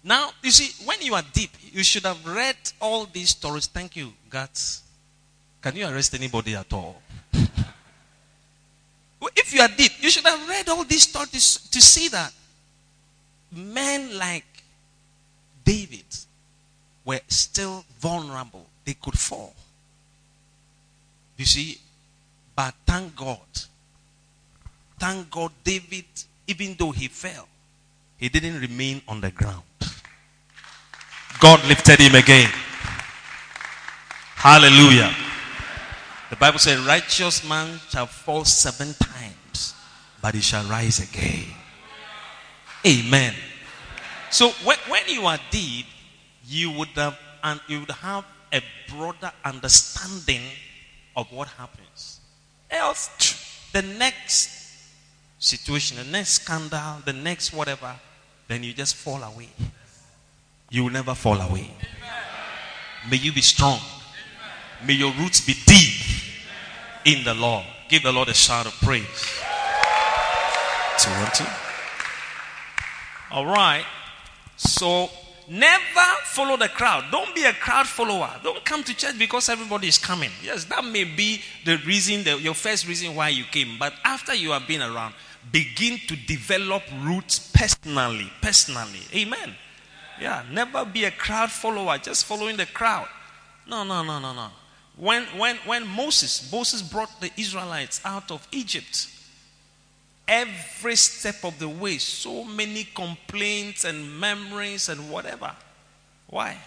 Now, 0.03 0.31
you 0.41 0.51
see, 0.51 0.85
when 0.85 1.01
you 1.01 1.13
are 1.15 1.23
deep, 1.33 1.51
you 1.71 1.83
should 1.83 2.03
have 2.03 2.25
read 2.25 2.57
all 2.79 3.05
these 3.05 3.29
stories. 3.29 3.67
Thank 3.67 3.95
you, 3.95 4.13
Guts. 4.29 4.83
Can 5.61 5.75
you 5.75 5.87
arrest 5.87 6.13
anybody 6.15 6.55
at 6.55 6.71
all? 6.73 7.01
if 9.35 9.53
you 9.53 9.61
are 9.61 9.69
deep, 9.69 9.91
you 9.99 10.09
should 10.09 10.25
have 10.25 10.49
read 10.49 10.67
all 10.69 10.83
these 10.83 11.03
stories 11.03 11.67
to 11.69 11.79
see 11.79 12.07
that 12.09 12.33
men 13.51 14.17
like 14.17 14.50
David 15.63 16.05
were 17.05 17.19
still 17.27 17.85
vulnerable. 17.99 18.65
They 18.85 18.93
could 18.93 19.17
fall. 19.17 19.53
You 21.37 21.45
see, 21.45 21.79
but 22.55 22.73
thank 22.85 23.15
God. 23.15 23.39
Thank 24.99 25.31
God, 25.31 25.51
David, 25.63 26.05
even 26.47 26.75
though 26.77 26.91
he 26.91 27.07
fell, 27.07 27.47
he 28.17 28.29
didn't 28.29 28.59
remain 28.59 29.01
on 29.07 29.21
the 29.21 29.31
ground. 29.31 29.63
God 31.39 31.65
lifted 31.67 31.99
him 31.99 32.13
again. 32.13 32.49
Hallelujah. 34.35 35.11
The 36.29 36.35
Bible 36.35 36.59
says, 36.59 36.79
righteous 36.85 37.47
man 37.47 37.79
shall 37.89 38.05
fall 38.05 38.45
seven 38.45 38.93
times, 38.93 39.73
but 40.21 40.35
he 40.35 40.41
shall 40.41 40.63
rise 40.65 40.99
again. 40.99 41.47
Amen. 42.85 43.33
So 44.31 44.49
when, 44.63 44.77
when 44.87 45.07
you 45.07 45.25
are 45.25 45.37
deep, 45.51 45.85
you 46.45 46.71
would 46.71 46.87
have 46.89 47.17
and 47.43 47.59
you 47.67 47.81
would 47.81 47.91
have 47.91 48.25
a 48.53 48.61
broader 48.89 49.31
understanding 49.43 50.41
of 51.15 51.31
what 51.31 51.47
happens. 51.49 52.19
Else, 52.69 53.09
the 53.73 53.81
next 53.81 54.49
situation, 55.39 55.97
the 55.97 56.05
next 56.05 56.41
scandal, 56.41 57.01
the 57.03 57.13
next 57.13 57.53
whatever, 57.53 57.95
then 58.47 58.63
you 58.63 58.73
just 58.73 58.95
fall 58.95 59.21
away. 59.23 59.49
You 60.69 60.85
will 60.85 60.91
never 60.91 61.13
fall 61.13 61.39
away. 61.41 61.69
May 63.09 63.17
you 63.17 63.33
be 63.33 63.41
strong. 63.41 63.79
May 64.85 64.93
your 64.93 65.11
roots 65.13 65.41
be 65.41 65.55
deep 65.65 66.01
in 67.05 67.23
the 67.25 67.33
Lord. 67.33 67.65
Give 67.89 68.03
the 68.03 68.11
Lord 68.11 68.29
a 68.29 68.33
shout 68.33 68.65
of 68.65 68.73
praise. 68.81 69.03
Two, 70.99 71.09
one, 71.09 71.31
two. 71.33 71.45
All 73.31 73.45
right. 73.45 73.83
So 74.61 75.09
never 75.47 76.07
follow 76.25 76.55
the 76.55 76.69
crowd. 76.69 77.05
Don't 77.11 77.33
be 77.33 77.45
a 77.45 77.53
crowd 77.53 77.87
follower. 77.87 78.29
Don't 78.43 78.63
come 78.63 78.83
to 78.83 78.95
church 78.95 79.17
because 79.17 79.49
everybody 79.49 79.87
is 79.87 79.97
coming. 79.97 80.29
Yes, 80.43 80.65
that 80.65 80.85
may 80.85 81.03
be 81.03 81.41
the 81.65 81.77
reason, 81.77 82.23
the, 82.23 82.39
your 82.39 82.53
first 82.53 82.87
reason 82.87 83.15
why 83.15 83.29
you 83.29 83.43
came. 83.45 83.77
But 83.79 83.93
after 84.03 84.35
you 84.35 84.51
have 84.51 84.67
been 84.67 84.83
around, 84.83 85.15
begin 85.51 85.97
to 86.07 86.15
develop 86.15 86.83
roots 87.01 87.51
personally. 87.51 88.31
Personally. 88.39 89.01
Amen. 89.15 89.55
Yeah, 90.19 90.43
never 90.51 90.85
be 90.85 91.05
a 91.05 91.11
crowd 91.11 91.49
follower, 91.49 91.97
just 91.97 92.25
following 92.25 92.55
the 92.55 92.67
crowd. 92.67 93.07
No, 93.67 93.83
no, 93.83 94.03
no, 94.03 94.19
no, 94.19 94.33
no. 94.33 94.49
When, 94.95 95.23
when, 95.39 95.55
when 95.65 95.87
Moses, 95.87 96.51
Moses 96.51 96.83
brought 96.83 97.19
the 97.19 97.31
Israelites 97.35 97.99
out 98.05 98.29
of 98.29 98.47
Egypt, 98.51 99.07
every 100.31 100.95
step 100.95 101.43
of 101.43 101.59
the 101.59 101.67
way, 101.67 101.97
so 101.97 102.45
many 102.45 102.85
complaints 102.85 103.83
and 103.83 104.17
memories 104.17 104.87
and 104.87 105.11
whatever. 105.11 105.51
Why? 106.27 106.57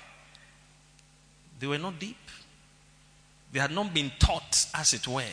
They 1.59 1.67
were 1.67 1.79
not 1.79 1.99
deep. 1.99 2.19
They 3.51 3.61
had 3.61 3.71
not 3.71 3.95
been 3.95 4.13
taught, 4.19 4.67
as 4.75 4.93
it 4.93 5.09
were. 5.09 5.25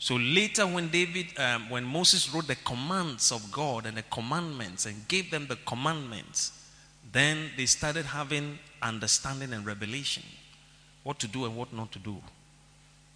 So 0.00 0.16
later, 0.16 0.66
when 0.66 0.88
David, 0.88 1.26
um, 1.38 1.70
when 1.70 1.84
Moses 1.84 2.34
wrote 2.34 2.48
the 2.48 2.56
commands 2.56 3.30
of 3.30 3.52
God 3.52 3.86
and 3.86 3.96
the 3.96 4.02
commandments 4.02 4.86
and 4.86 5.06
gave 5.06 5.30
them 5.30 5.46
the 5.46 5.56
commandments, 5.66 6.52
then 7.12 7.50
they 7.56 7.66
started 7.66 8.06
having 8.06 8.58
understanding 8.82 9.52
and 9.52 9.64
revelation 9.64 10.24
what 11.04 11.20
to 11.20 11.28
do 11.28 11.44
and 11.44 11.54
what 11.54 11.72
not 11.72 11.92
to 11.92 11.98
do. 12.00 12.16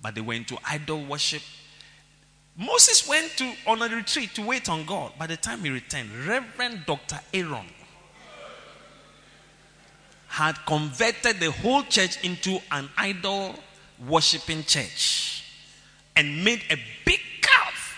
But 0.01 0.14
they 0.14 0.20
went 0.20 0.47
to 0.49 0.59
idol 0.70 1.05
worship 1.05 1.43
Moses 2.57 3.09
went 3.09 3.33
to 3.37 3.53
on 3.67 3.83
a 3.83 3.89
retreat 3.89 4.35
to 4.35 4.43
wait 4.43 4.69
on 4.69 4.87
God. 4.87 5.13
By 5.19 5.27
the 5.27 5.37
time 5.37 5.61
he 5.61 5.71
returned, 5.71 6.11
Reverend 6.27 6.85
Dr. 6.87 7.19
Aaron 7.33 7.67
had 10.29 10.57
converted 10.67 11.41
the 11.41 11.51
whole 11.51 11.83
church 11.83 12.23
into 12.25 12.59
an 12.71 12.89
idol 12.97 13.55
worshiping 14.07 14.63
church 14.65 15.45
and 16.17 16.45
made 16.45 16.63
a 16.71 16.77
big 17.05 17.21
calf 17.41 17.97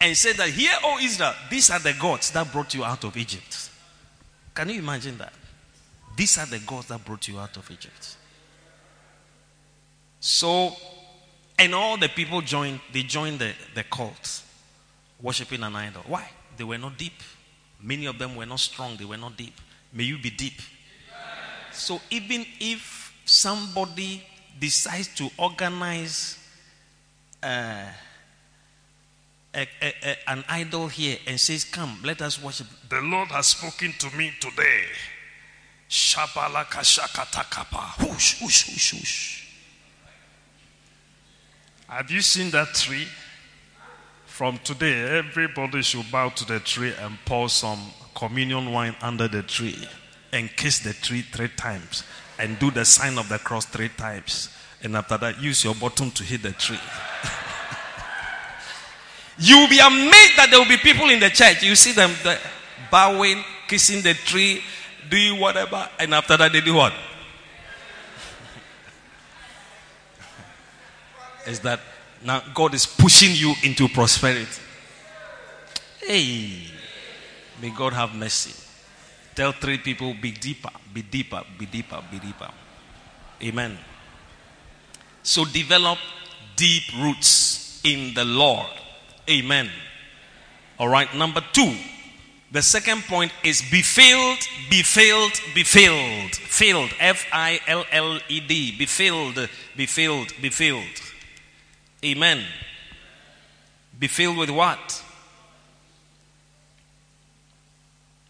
and 0.00 0.16
said 0.16 0.36
that 0.36 0.50
here, 0.50 0.72
O 0.82 0.98
Israel, 1.00 1.34
these 1.50 1.70
are 1.70 1.78
the 1.78 1.94
gods 1.94 2.30
that 2.32 2.50
brought 2.52 2.74
you 2.74 2.84
out 2.84 3.04
of 3.04 3.16
Egypt. 3.16 3.70
Can 4.54 4.68
you 4.70 4.78
imagine 4.78 5.18
that? 5.18 5.32
These 6.16 6.38
are 6.38 6.46
the 6.46 6.58
gods 6.60 6.88
that 6.88 7.04
brought 7.04 7.26
you 7.28 7.38
out 7.38 7.56
of 7.56 7.70
Egypt. 7.70 8.16
So 10.20 10.74
and 11.58 11.74
all 11.74 11.96
the 11.96 12.08
people 12.08 12.40
joined, 12.40 12.80
they 12.92 13.02
joined 13.02 13.38
the, 13.38 13.52
the 13.74 13.84
cult, 13.84 14.42
worshiping 15.20 15.62
an 15.62 15.76
idol. 15.76 16.02
Why? 16.06 16.28
They 16.56 16.64
were 16.64 16.78
not 16.78 16.98
deep. 16.98 17.22
Many 17.80 18.06
of 18.06 18.18
them 18.18 18.36
were 18.36 18.46
not 18.46 18.60
strong, 18.60 18.96
they 18.96 19.04
were 19.04 19.16
not 19.16 19.36
deep. 19.36 19.54
May 19.92 20.04
you 20.04 20.18
be 20.18 20.30
deep. 20.30 20.60
So 21.72 22.00
even 22.10 22.46
if 22.60 23.12
somebody 23.24 24.22
decides 24.58 25.08
to 25.16 25.28
organize 25.36 26.38
uh, 27.42 27.86
a, 29.54 29.68
a, 29.82 29.94
a, 30.02 30.30
an 30.30 30.44
idol 30.48 30.88
here 30.88 31.18
and 31.26 31.38
says, 31.38 31.64
Come, 31.64 31.98
let 32.02 32.22
us 32.22 32.42
worship. 32.42 32.66
The 32.88 33.00
Lord 33.00 33.28
has 33.28 33.48
spoken 33.48 33.92
to 33.98 34.16
me 34.16 34.32
today. 34.40 34.84
Shabalakashakatakapa. 35.90 38.06
Whoosh, 38.06 38.42
whoosh, 38.42 38.68
whoosh, 38.68 38.94
whoosh. 38.94 39.43
Have 41.88 42.10
you 42.10 42.22
seen 42.22 42.50
that 42.50 42.74
tree? 42.74 43.06
From 44.26 44.58
today, 44.64 45.18
everybody 45.18 45.82
should 45.82 46.10
bow 46.10 46.30
to 46.30 46.44
the 46.44 46.58
tree 46.58 46.92
and 46.98 47.16
pour 47.24 47.48
some 47.48 47.78
communion 48.16 48.72
wine 48.72 48.96
under 49.00 49.28
the 49.28 49.42
tree 49.42 49.76
and 50.32 50.50
kiss 50.56 50.80
the 50.80 50.92
tree 50.92 51.22
three 51.22 51.48
times 51.48 52.02
and 52.38 52.58
do 52.58 52.72
the 52.72 52.84
sign 52.84 53.16
of 53.16 53.28
the 53.28 53.38
cross 53.38 53.64
three 53.66 53.90
times. 53.90 54.48
And 54.82 54.96
after 54.96 55.16
that, 55.18 55.40
use 55.40 55.62
your 55.62 55.76
bottom 55.76 56.10
to 56.10 56.24
hit 56.24 56.42
the 56.42 56.52
tree. 56.52 56.78
You'll 59.38 59.68
be 59.68 59.78
amazed 59.78 60.36
that 60.36 60.48
there 60.50 60.58
will 60.58 60.68
be 60.68 60.78
people 60.78 61.08
in 61.10 61.20
the 61.20 61.30
church. 61.30 61.62
You 61.62 61.76
see 61.76 61.92
them 61.92 62.10
bowing, 62.90 63.44
kissing 63.68 64.02
the 64.02 64.14
tree, 64.14 64.62
doing 65.08 65.38
whatever, 65.38 65.88
and 66.00 66.12
after 66.14 66.36
that, 66.36 66.52
they 66.52 66.60
do 66.60 66.74
what? 66.74 66.92
Is 71.46 71.60
that 71.60 71.80
now 72.24 72.42
God 72.54 72.74
is 72.74 72.86
pushing 72.86 73.34
you 73.34 73.54
into 73.62 73.88
prosperity. 73.88 74.46
Hey, 76.00 76.68
may 77.60 77.70
God 77.70 77.92
have 77.92 78.14
mercy. 78.14 78.54
Tell 79.34 79.52
three 79.52 79.78
people, 79.78 80.14
be 80.20 80.30
deeper, 80.30 80.70
be 80.92 81.02
deeper, 81.02 81.42
be 81.58 81.66
deeper, 81.66 82.02
be 82.10 82.18
deeper. 82.18 82.50
Amen. 83.42 83.78
So 85.22 85.44
develop 85.44 85.98
deep 86.56 86.84
roots 86.98 87.80
in 87.84 88.14
the 88.14 88.24
Lord. 88.24 88.68
Amen. 89.28 89.70
All 90.78 90.88
right, 90.88 91.12
number 91.14 91.42
two. 91.52 91.74
The 92.52 92.62
second 92.62 93.02
point 93.02 93.32
is 93.42 93.62
be 93.70 93.82
filled, 93.82 94.38
be 94.70 94.82
filled, 94.82 95.32
be 95.54 95.64
filled. 95.64 96.36
Filled. 96.36 96.90
F 97.00 97.26
I 97.32 97.58
L 97.66 97.84
L 97.90 98.20
E 98.28 98.38
D. 98.38 98.76
Be 98.78 98.86
filled, 98.86 99.48
be 99.76 99.86
filled, 99.86 100.32
be 100.40 100.50
filled. 100.50 100.84
Amen. 102.04 102.44
Be 103.98 104.06
filled 104.06 104.36
with 104.36 104.50
what? 104.50 105.02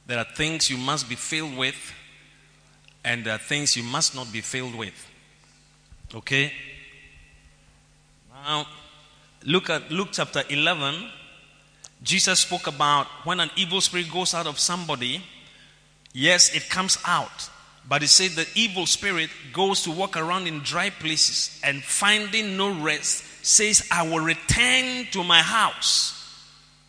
There 0.07 0.19
are 0.19 0.25
things 0.25 0.71
you 0.71 0.77
must 0.77 1.09
be 1.09 1.15
filled 1.15 1.57
with, 1.57 1.93
and 3.05 3.25
there 3.25 3.35
are 3.35 3.39
things 3.39 3.77
you 3.77 3.83
must 3.83 4.15
not 4.15 4.31
be 4.33 4.41
filled 4.41 4.75
with. 4.75 5.11
Okay? 6.15 6.53
Now, 8.33 8.67
look 9.45 9.71
at 9.71 9.91
Luke 9.91 10.09
chapter 10.13 10.43
11. 10.49 11.09
Jesus 12.03 12.41
spoke 12.41 12.67
about 12.67 13.07
when 13.25 13.41
an 13.41 13.51
evil 13.57 13.81
spirit 13.81 14.13
goes 14.13 14.35
out 14.35 14.47
of 14.47 14.59
somebody, 14.59 15.23
yes, 16.13 16.55
it 16.55 16.69
comes 16.69 16.99
out. 17.07 17.49
But 17.89 18.03
he 18.03 18.09
said 18.09 18.33
the 18.33 18.47
evil 18.55 18.87
spirit 18.87 19.31
goes 19.53 19.83
to 19.83 19.91
walk 19.91 20.17
around 20.17 20.47
in 20.47 20.61
dry 20.61 20.91
places 20.91 21.59
and 21.65 21.83
finding 21.83 22.57
no 22.57 22.79
rest, 22.79 23.25
says, 23.47 23.87
I 23.91 24.09
will 24.09 24.25
return 24.25 25.07
to 25.13 25.23
my 25.25 25.41
house. 25.41 26.11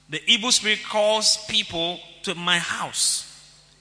The 0.09 0.21
evil 0.27 0.51
spirit 0.51 0.83
calls 0.83 1.37
people 1.47 1.99
to 2.23 2.35
my 2.35 2.59
house. 2.59 3.21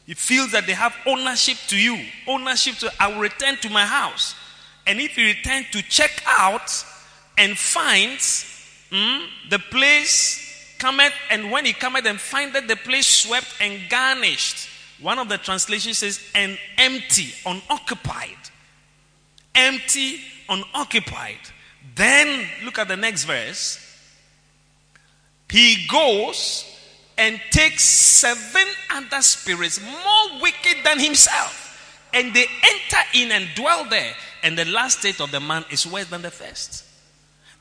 He 0.06 0.14
feels 0.14 0.52
that 0.52 0.66
they 0.66 0.72
have 0.72 0.94
ownership 1.06 1.56
to 1.68 1.78
you. 1.78 1.98
Ownership 2.26 2.76
to, 2.76 2.92
I 3.00 3.08
will 3.08 3.20
return 3.20 3.56
to 3.58 3.70
my 3.70 3.84
house. 3.86 4.34
And 4.86 5.00
if 5.00 5.12
he 5.12 5.26
returns 5.26 5.70
to 5.70 5.82
check 5.82 6.22
out 6.26 6.84
and 7.38 7.56
finds 7.56 8.44
mm, 8.90 9.26
the 9.50 9.58
place 9.58 10.76
cometh, 10.78 11.14
and 11.30 11.50
when 11.50 11.64
he 11.64 11.72
cometh 11.72 12.04
and 12.06 12.20
findeth 12.20 12.68
the 12.68 12.76
place 12.76 13.06
swept 13.06 13.46
and 13.60 13.80
garnished, 13.88 14.68
one 15.00 15.18
of 15.18 15.28
the 15.28 15.38
translations 15.38 15.98
says, 15.98 16.20
and 16.34 16.58
empty, 16.76 17.32
unoccupied. 17.46 18.36
Empty, 19.54 20.20
unoccupied. 20.48 21.38
Then 21.95 22.49
look 22.64 22.78
at 22.78 22.88
the 22.88 22.97
next 22.97 23.24
verse. 23.24 23.80
He 25.49 25.86
goes 25.86 26.64
and 27.16 27.40
takes 27.51 27.84
seven 27.84 28.66
other 28.90 29.22
spirits 29.22 29.80
more 29.80 30.40
wicked 30.42 30.78
than 30.84 30.99
himself. 30.99 31.61
And 32.12 32.34
they 32.34 32.47
enter 32.62 33.03
in 33.14 33.32
and 33.32 33.49
dwell 33.55 33.84
there. 33.88 34.12
And 34.42 34.59
the 34.59 34.64
last 34.64 34.99
state 34.99 35.20
of 35.20 35.30
the 35.30 35.40
man 35.40 35.64
is 35.70 35.86
worse 35.86 36.07
than 36.07 36.22
the 36.22 36.30
first. 36.30 36.84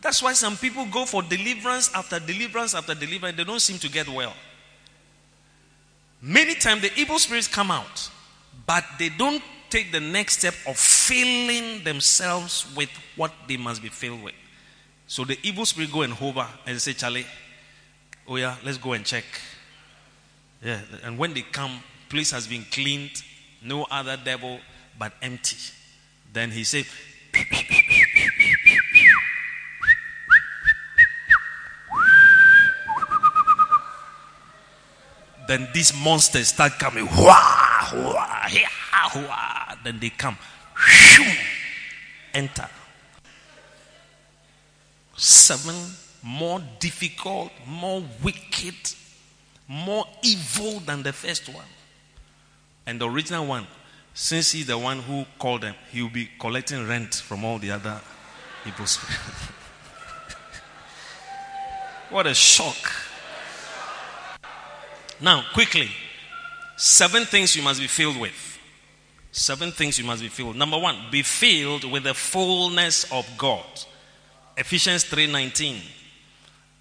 That's 0.01 0.21
why 0.21 0.33
some 0.33 0.57
people 0.57 0.85
go 0.87 1.05
for 1.05 1.21
deliverance 1.21 1.91
after 1.93 2.19
deliverance 2.19 2.73
after 2.73 2.93
deliverance. 2.93 3.37
They 3.37 3.43
don't 3.43 3.61
seem 3.61 3.77
to 3.79 3.89
get 3.89 4.09
well. 4.09 4.33
Many 6.21 6.55
times 6.55 6.81
the 6.81 6.91
evil 6.97 7.19
spirits 7.19 7.47
come 7.47 7.69
out, 7.69 8.09
but 8.65 8.83
they 8.97 9.09
don't 9.09 9.43
take 9.73 9.91
the 9.91 9.99
next 9.99 10.37
step 10.37 10.53
of 10.67 10.77
filling 10.77 11.83
themselves 11.83 12.71
with 12.77 12.91
what 13.15 13.31
they 13.47 13.57
must 13.57 13.81
be 13.81 13.89
filled 13.89 14.21
with. 14.21 14.35
So 15.07 15.25
the 15.25 15.35
evil 15.41 15.65
spirit 15.65 15.91
go 15.91 16.03
and 16.03 16.13
hover 16.13 16.47
and 16.67 16.79
say, 16.79 16.93
Charlie, 16.93 17.25
oh 18.27 18.35
yeah, 18.35 18.55
let's 18.63 18.77
go 18.77 18.93
and 18.93 19.03
check. 19.03 19.23
Yeah, 20.63 20.79
and 21.03 21.17
when 21.17 21.33
they 21.33 21.41
come, 21.41 21.79
place 22.07 22.29
has 22.29 22.45
been 22.45 22.65
cleaned, 22.69 23.23
no 23.63 23.87
other 23.89 24.15
devil 24.15 24.59
but 24.99 25.11
empty. 25.23 25.57
Then 26.31 26.51
he 26.51 26.63
said, 26.63 26.85
then 35.47 35.67
these 35.73 35.91
monsters 36.03 36.49
start 36.49 36.73
coming. 36.77 37.07
Wah, 37.07 37.89
wah, 37.91 38.47
yeah, 38.51 38.69
wah. 39.15 39.75
Then 39.83 39.99
they 39.99 40.09
come. 40.09 40.37
Enter. 42.33 42.67
Seven 45.15 45.75
more 46.23 46.61
difficult, 46.79 47.51
more 47.67 48.03
wicked, 48.23 48.73
more 49.67 50.05
evil 50.23 50.79
than 50.79 51.03
the 51.03 51.11
first 51.11 51.49
one. 51.49 51.65
And 52.85 52.99
the 52.99 53.09
original 53.09 53.45
one, 53.45 53.67
since 54.13 54.53
he's 54.53 54.67
the 54.67 54.77
one 54.77 54.99
who 54.99 55.25
called 55.37 55.61
them, 55.61 55.75
he 55.91 56.01
will 56.01 56.09
be 56.09 56.29
collecting 56.39 56.87
rent 56.87 57.15
from 57.15 57.43
all 57.43 57.59
the 57.59 57.71
other 57.71 57.99
people. 58.63 58.85
what 62.09 62.25
a 62.25 62.33
shock. 62.33 62.77
Now, 65.19 65.43
quickly, 65.53 65.89
seven 66.77 67.25
things 67.25 67.53
you 67.55 67.63
must 67.63 67.81
be 67.81 67.87
filled 67.87 68.19
with. 68.19 68.52
Seven 69.35 69.71
things 69.71 69.97
you 69.97 70.05
must 70.05 70.21
be 70.21 70.29
filled. 70.29 70.55
Number 70.55 70.77
one, 70.77 70.95
be 71.09 71.23
filled 71.23 71.91
with 71.91 72.03
the 72.03 72.13
fullness 72.13 73.11
of 73.11 73.27
God. 73.35 73.65
Ephesians 74.55 75.05
3:19. 75.05 75.81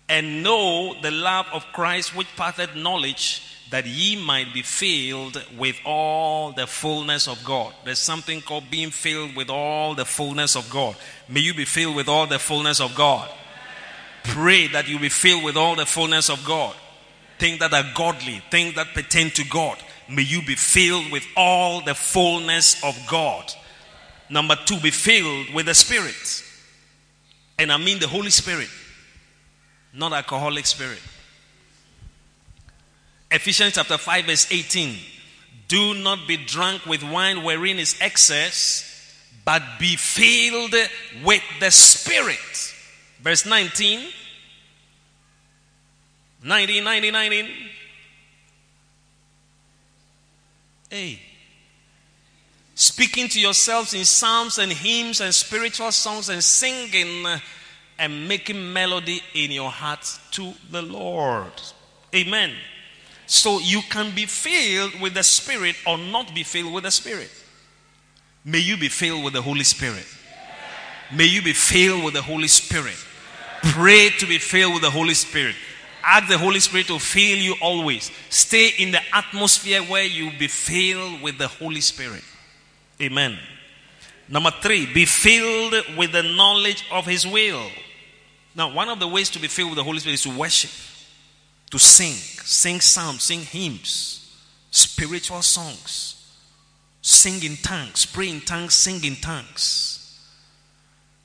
And 0.06 0.42
know 0.42 0.94
the 1.00 1.10
love 1.10 1.46
of 1.50 1.64
Christ 1.72 2.14
which 2.14 2.26
passeth 2.36 2.74
knowledge, 2.74 3.40
that 3.70 3.86
ye 3.86 4.16
might 4.16 4.52
be 4.52 4.60
filled 4.60 5.42
with 5.56 5.76
all 5.86 6.52
the 6.52 6.66
fullness 6.66 7.26
of 7.26 7.42
God. 7.42 7.72
There's 7.86 7.98
something 7.98 8.42
called 8.42 8.70
being 8.70 8.90
filled 8.90 9.34
with 9.34 9.48
all 9.48 9.94
the 9.94 10.04
fullness 10.04 10.54
of 10.54 10.68
God. 10.68 10.94
May 11.30 11.40
you 11.40 11.54
be 11.54 11.64
filled 11.64 11.96
with 11.96 12.08
all 12.08 12.26
the 12.26 12.38
fullness 12.38 12.80
of 12.80 12.94
God. 12.94 13.30
Pray 14.24 14.66
that 14.66 14.88
you 14.88 14.98
be 14.98 15.08
filled 15.08 15.42
with 15.42 15.56
all 15.56 15.74
the 15.74 15.86
fullness 15.86 16.28
of 16.28 16.44
God. 16.44 16.76
Things 17.38 17.60
that 17.60 17.72
are 17.72 17.90
godly, 17.94 18.42
things 18.50 18.74
that 18.74 18.92
pertain 18.92 19.30
to 19.30 19.44
God. 19.44 19.82
May 20.08 20.22
you 20.22 20.42
be 20.42 20.54
filled 20.54 21.10
with 21.10 21.26
all 21.36 21.80
the 21.80 21.94
fullness 21.94 22.82
of 22.84 22.98
God. 23.08 23.52
Number 24.28 24.56
two, 24.64 24.78
be 24.80 24.90
filled 24.90 25.54
with 25.54 25.66
the 25.66 25.74
Spirit. 25.74 26.42
And 27.58 27.70
I 27.70 27.76
mean 27.76 27.98
the 27.98 28.08
Holy 28.08 28.30
Spirit, 28.30 28.68
not 29.92 30.12
alcoholic 30.12 30.66
spirit. 30.66 31.00
Ephesians 33.30 33.74
chapter 33.74 33.98
5, 33.98 34.24
verse 34.26 34.50
18. 34.50 34.96
Do 35.68 35.94
not 35.94 36.26
be 36.26 36.36
drunk 36.36 36.84
with 36.86 37.02
wine 37.02 37.42
wherein 37.42 37.78
is 37.78 37.96
excess, 38.00 38.88
but 39.44 39.62
be 39.78 39.96
filled 39.96 40.74
with 41.24 41.42
the 41.60 41.70
Spirit. 41.70 42.74
Verse 43.20 43.46
19. 43.46 44.08
19, 46.44 46.84
19, 46.84 47.12
19. 47.12 47.48
Hey. 50.92 51.18
Speaking 52.74 53.26
to 53.28 53.40
yourselves 53.40 53.94
in 53.94 54.04
psalms 54.04 54.58
and 54.58 54.70
hymns 54.70 55.22
and 55.22 55.34
spiritual 55.34 55.90
songs 55.90 56.28
and 56.28 56.44
singing 56.44 57.24
uh, 57.24 57.38
and 57.98 58.28
making 58.28 58.74
melody 58.74 59.22
in 59.32 59.50
your 59.52 59.70
heart 59.70 60.06
to 60.32 60.52
the 60.70 60.82
Lord. 60.82 61.52
Amen. 62.14 62.52
So 63.24 63.58
you 63.60 63.80
can 63.88 64.14
be 64.14 64.26
filled 64.26 65.00
with 65.00 65.14
the 65.14 65.22
Spirit 65.22 65.76
or 65.86 65.96
not 65.96 66.34
be 66.34 66.42
filled 66.42 66.74
with 66.74 66.84
the 66.84 66.90
Spirit. 66.90 67.30
May 68.44 68.58
you 68.58 68.76
be 68.76 68.88
filled 68.88 69.24
with 69.24 69.32
the 69.32 69.40
Holy 69.40 69.64
Spirit. 69.64 70.04
May 71.10 71.24
you 71.24 71.40
be 71.40 71.54
filled 71.54 72.04
with 72.04 72.12
the 72.12 72.22
Holy 72.22 72.48
Spirit. 72.48 72.96
Pray 73.62 74.10
to 74.18 74.26
be 74.26 74.36
filled 74.36 74.74
with 74.74 74.82
the 74.82 74.90
Holy 74.90 75.14
Spirit. 75.14 75.54
Ask 76.04 76.28
the 76.28 76.38
Holy 76.38 76.60
Spirit 76.60 76.88
to 76.88 76.98
fill 76.98 77.38
you 77.38 77.54
always. 77.60 78.10
Stay 78.28 78.70
in 78.78 78.90
the 78.90 79.00
atmosphere 79.12 79.82
where 79.82 80.04
you 80.04 80.30
be 80.38 80.48
filled 80.48 81.22
with 81.22 81.38
the 81.38 81.48
Holy 81.48 81.80
Spirit. 81.80 82.22
Amen. 83.00 83.38
Number 84.28 84.50
three, 84.50 84.86
be 84.86 85.04
filled 85.04 85.96
with 85.96 86.12
the 86.12 86.22
knowledge 86.22 86.84
of 86.90 87.06
His 87.06 87.26
will. 87.26 87.68
Now, 88.54 88.72
one 88.72 88.88
of 88.88 89.00
the 89.00 89.08
ways 89.08 89.30
to 89.30 89.38
be 89.38 89.48
filled 89.48 89.70
with 89.70 89.76
the 89.76 89.84
Holy 89.84 89.98
Spirit 89.98 90.14
is 90.14 90.22
to 90.22 90.36
worship, 90.36 90.70
to 91.70 91.78
sing, 91.78 92.12
sing 92.12 92.80
psalms, 92.80 93.22
sing 93.22 93.40
hymns, 93.40 94.36
spiritual 94.70 95.42
songs, 95.42 96.32
sing 97.00 97.42
in 97.42 97.56
tongues, 97.56 98.06
pray 98.06 98.28
in 98.28 98.40
tongues, 98.40 98.74
sing 98.74 99.02
in 99.04 99.16
tongues. 99.16 99.91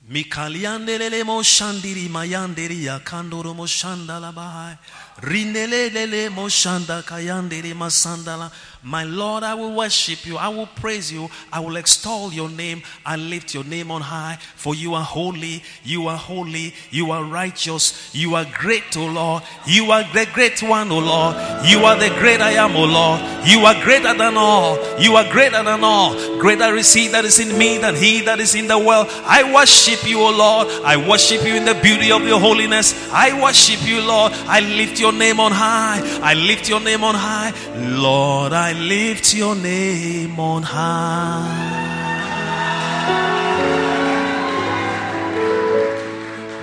Mikaliandelele 0.09 1.25
mo 1.25 1.43
shandiri 1.43 2.07
mayandiri 2.07 2.85
ya 2.85 2.99
kandoro 2.99 3.53
mo 3.53 3.65
shandala 3.67 4.31
bahai. 4.31 4.77
Rindelele 5.21 6.29
mo 6.31 6.47
shanda 6.47 7.03
kayandiri 7.03 7.73
masandala. 7.75 8.49
My 8.87 9.03
Lord, 9.03 9.43
I 9.43 9.53
will 9.53 9.75
worship 9.75 10.25
you. 10.25 10.37
I 10.37 10.47
will 10.47 10.65
praise 10.65 11.11
you. 11.11 11.29
I 11.51 11.59
will 11.59 11.75
extol 11.75 12.31
your 12.31 12.49
name. 12.49 12.83
I 13.05 13.17
lift 13.17 13.53
your 13.53 13.65
name 13.65 13.91
on 13.91 13.99
high. 13.99 14.37
For 14.55 14.75
you 14.75 14.93
are 14.93 15.03
holy. 15.03 15.61
You 15.83 16.07
are 16.07 16.15
holy. 16.15 16.73
You 16.89 17.11
are 17.11 17.25
righteous. 17.25 18.15
You 18.15 18.35
are 18.35 18.45
great, 18.53 18.95
O 18.95 19.05
Lord. 19.05 19.43
You 19.65 19.91
are 19.91 20.03
the 20.13 20.25
great 20.33 20.63
one, 20.63 20.89
O 20.89 20.99
Lord. 20.99 21.35
You 21.65 21.79
are 21.79 21.99
the 21.99 22.07
great 22.17 22.39
I 22.39 22.51
am, 22.51 22.77
O 22.77 22.85
Lord. 22.85 23.19
You 23.45 23.65
are 23.65 23.75
greater 23.83 24.13
than 24.13 24.37
all. 24.37 24.77
You 24.97 25.17
are 25.17 25.29
greater 25.33 25.61
than 25.61 25.83
all. 25.83 26.39
Greater 26.39 26.73
is 26.77 26.93
he 26.93 27.09
that 27.09 27.25
is 27.25 27.39
in 27.39 27.57
me 27.57 27.79
than 27.79 27.93
he 27.93 28.21
that 28.21 28.39
is 28.39 28.55
in 28.55 28.67
the 28.67 28.79
world. 28.79 29.07
I 29.25 29.53
worship 29.53 30.07
you, 30.07 30.21
O 30.21 30.31
Lord. 30.31 30.69
I 30.85 30.95
worship 30.95 31.43
you 31.45 31.55
in 31.55 31.65
the 31.65 31.75
beauty 31.83 32.13
of 32.13 32.23
your 32.23 32.39
holiness. 32.39 33.11
I 33.11 33.37
worship 33.43 33.85
you, 33.85 33.99
Lord. 33.99 34.31
I 34.47 34.61
lift 34.61 34.97
your 34.97 35.11
name 35.11 35.41
on 35.41 35.51
high. 35.51 35.99
I 36.23 36.35
lift 36.35 36.69
your 36.69 36.79
name 36.79 37.03
on 37.03 37.15
high. 37.15 37.51
Lord, 37.75 38.53
I 38.53 38.76
lift 38.77 39.33
your 39.33 39.55
name 39.55 40.39
on 40.39 40.63
high. 40.63 41.75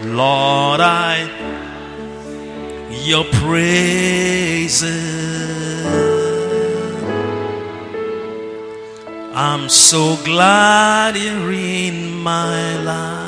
Lord, 0.04 0.80
I 0.80 1.44
your 3.04 3.24
praises. 3.24 4.84
I'm 9.34 9.68
so 9.68 10.16
glad 10.24 11.16
you're 11.16 11.52
in 11.52 12.22
my 12.22 12.76
life. 12.82 13.24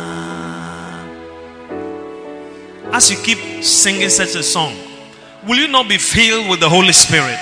As 2.95 3.11
you 3.11 3.17
keep 3.19 3.63
singing 3.63 4.09
such 4.09 4.35
a 4.35 4.43
song, 4.43 4.75
will 5.47 5.59
you 5.59 5.69
not 5.69 5.89
be 5.89 5.99
filled 5.99 6.49
with 6.49 6.61
the 6.61 6.69
Holy 6.69 6.93
Spirit? 6.93 7.39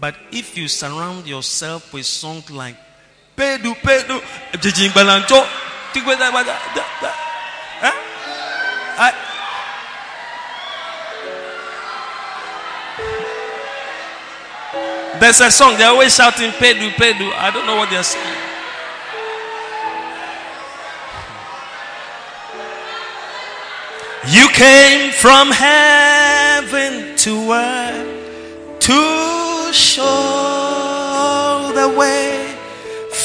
But 0.00 0.14
if 0.30 0.56
you 0.56 0.68
surround 0.68 1.26
yourself 1.26 1.92
with 1.92 2.06
songs 2.06 2.50
like 2.50 2.76
Pedu 3.36 3.74
Pedu 3.74 4.20
Jijing 4.52 4.90
Balancho 4.90 5.44
eh? 9.00 9.12
There's 15.20 15.40
a 15.40 15.50
song, 15.50 15.76
they're 15.76 15.88
always 15.88 16.14
shouting 16.14 16.50
Pedu 16.52 16.90
Pedu. 16.90 17.32
I 17.32 17.50
don't 17.50 17.66
know 17.66 17.76
what 17.76 17.90
they're 17.90 18.04
saying. 18.04 18.36
You 24.28 24.48
came 24.50 25.10
from 25.12 25.50
heaven 25.50 27.16
to 27.16 27.52
earth 27.52 28.80
to 28.80 29.57
show 29.72 31.70
the 31.74 31.88
way 31.98 32.56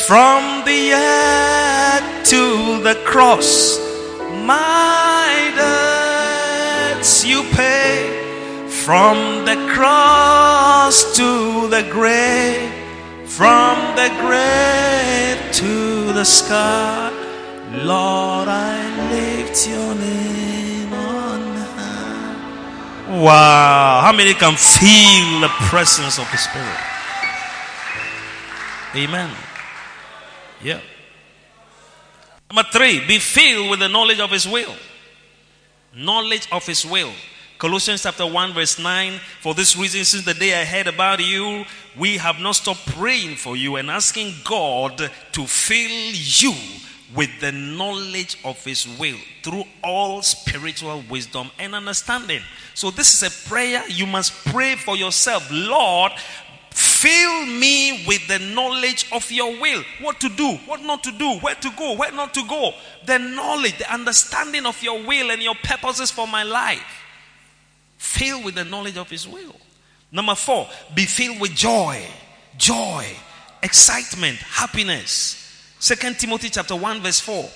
from 0.06 0.66
the 0.66 0.94
earth 0.94 2.30
to 2.30 2.82
the 2.82 2.96
cross. 3.06 3.80
My 4.46 5.52
debts 5.56 7.26
you 7.26 7.44
pay 7.52 8.24
from 8.86 9.46
the 9.46 9.56
cross 9.74 11.16
to 11.16 11.68
the 11.70 11.84
grave, 11.92 12.72
from 13.26 13.78
the 13.96 14.10
grave 14.20 15.38
to 15.54 16.12
the 16.14 16.26
sky. 16.26 17.12
Lord, 17.72 18.48
I 18.48 19.12
lift 19.12 19.68
your 19.68 19.96
name. 19.96 20.73
Wow. 23.08 24.02
How 24.04 24.14
many 24.14 24.34
can 24.34 24.56
feel 24.56 25.42
the 25.42 25.50
presence 25.70 26.18
of 26.20 26.30
the 26.32 26.38
Spirit? 26.38 26.80
Amen. 28.96 29.30
Yeah. 30.62 30.80
Number 32.50 32.70
three, 32.72 33.06
be 33.06 33.20
filled 33.20 33.72
with 33.72 33.80
the 33.80 33.90
knowledge 33.90 34.20
of 34.20 34.32
His 34.32 34.48
will. 34.48 34.76
Knowledge 35.96 36.48
of 36.52 36.66
His 36.66 36.86
will. 36.86 37.12
Colossians 37.58 38.04
chapter 38.04 38.26
1, 38.26 38.54
verse 38.54 38.80
9. 38.80 39.20
For 39.42 39.54
this 39.54 39.76
reason, 39.76 40.06
since 40.06 40.24
the 40.26 40.34
day 40.34 40.60
I 40.60 40.64
heard 40.64 40.88
about 40.88 41.20
you, 41.20 41.66
we 41.98 42.18
have 42.18 42.40
not 42.40 42.56
stopped 42.56 42.86
praying 42.88 43.36
for 43.38 43.58
you 43.58 43.76
and 43.76 43.90
asking 43.90 44.34
God 44.44 44.98
to 45.32 45.46
fill 45.46 46.12
you 46.14 46.54
with 47.16 47.40
the 47.40 47.52
knowledge 47.52 48.38
of 48.44 48.64
His 48.64 48.88
will 48.98 49.18
through 49.44 49.66
all 49.84 50.22
spiritual 50.22 51.04
wisdom 51.10 51.52
and 51.60 51.76
understanding. 51.76 52.42
So, 52.74 52.92
this 52.92 53.14
is 53.14 53.24
a 53.24 53.50
prayer 53.50 53.84
you 53.88 54.06
must 54.06 54.34
pray 54.46 54.76
for 54.76 54.96
yourself. 54.96 55.48
Lord, 55.52 56.12
fill 56.72 57.46
me 57.46 58.06
with 58.08 58.28
the 58.28 58.40
knowledge 58.40 59.08
of 59.12 59.30
your 59.32 59.60
will. 59.60 59.84
What 60.02 60.20
to 60.22 60.30
do, 60.30 60.54
what 60.66 60.82
not 60.82 61.04
to 61.04 61.12
do, 61.12 61.38
where 61.40 61.56
to 61.56 61.70
go, 61.78 61.96
where 61.96 62.12
not 62.12 62.34
to 62.34 62.48
go. 62.48 62.72
The 63.06 63.20
knowledge, 63.20 63.78
the 63.78 63.94
understanding 63.94 64.66
of 64.66 64.82
your 64.82 65.04
will 65.06 65.32
and 65.32 65.42
your 65.42 65.56
purposes 65.64 66.12
for 66.12 66.28
my 66.28 66.44
life. 66.44 67.04
Fill 67.98 68.44
with 68.44 68.56
the 68.56 68.66
knowledge 68.66 68.98
of 68.98 69.10
His 69.10 69.28
will. 69.28 69.56
Number 70.12 70.36
four, 70.36 70.68
be 70.94 71.06
filled 71.06 71.40
with 71.40 71.56
joy, 71.56 72.06
joy, 72.58 73.08
excitement, 73.62 74.38
happiness. 74.38 75.43
Second 75.84 76.18
Timothy 76.18 76.50
chapter 76.50 76.78
1, 76.78 77.02
verse 77.02 77.20
4. 77.20 77.50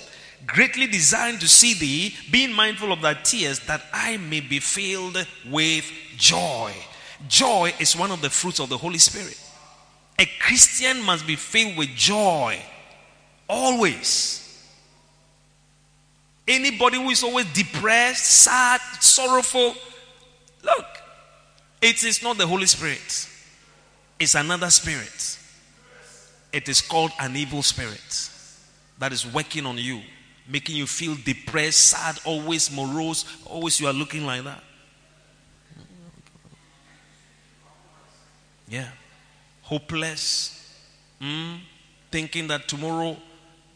Greatly 0.45 0.86
desiring 0.86 1.39
to 1.39 1.47
see 1.47 1.73
thee, 1.73 2.13
being 2.30 2.51
mindful 2.51 2.91
of 2.91 3.01
thy 3.01 3.13
tears, 3.13 3.59
that 3.67 3.82
I 3.93 4.17
may 4.17 4.41
be 4.41 4.59
filled 4.59 5.25
with 5.49 5.89
joy. 6.17 6.73
Joy 7.30 7.73
is 7.80 7.95
one 7.95 8.11
of 8.11 8.21
the 8.21 8.30
fruits 8.30 8.59
of 8.59 8.67
the 8.67 8.78
Holy 8.78 8.97
Spirit. 8.97 9.39
A 10.19 10.25
Christian 10.41 11.01
must 11.03 11.25
be 11.25 11.38
filled 11.38 11.78
with 11.78 11.88
joy. 11.95 12.61
Always. 13.47 14.61
Anybody 16.45 16.97
who 16.97 17.09
is 17.09 17.23
always 17.23 17.45
depressed, 17.53 18.25
sad, 18.25 18.82
sorrowful, 18.99 19.73
look, 20.63 20.86
it 21.82 22.03
is 22.03 22.21
not 22.21 22.38
the 22.38 22.45
Holy 22.45 22.65
Spirit, 22.65 23.30
it's 24.19 24.36
another 24.36 24.69
spirit. 24.69 25.36
It 26.51 26.69
is 26.69 26.81
called 26.81 27.11
an 27.19 27.35
evil 27.35 27.61
spirit 27.61 28.29
that 28.99 29.11
is 29.11 29.25
working 29.31 29.65
on 29.65 29.77
you, 29.77 30.01
making 30.47 30.75
you 30.75 30.87
feel 30.87 31.15
depressed, 31.23 31.79
sad, 31.79 32.19
always 32.25 32.71
morose, 32.71 33.25
always 33.45 33.79
you 33.79 33.87
are 33.87 33.93
looking 33.93 34.25
like 34.25 34.43
that. 34.43 34.63
Yeah. 38.67 38.89
Hopeless. 39.61 40.53
Mm, 41.21 41.59
thinking 42.11 42.47
that 42.47 42.67
tomorrow 42.67 43.17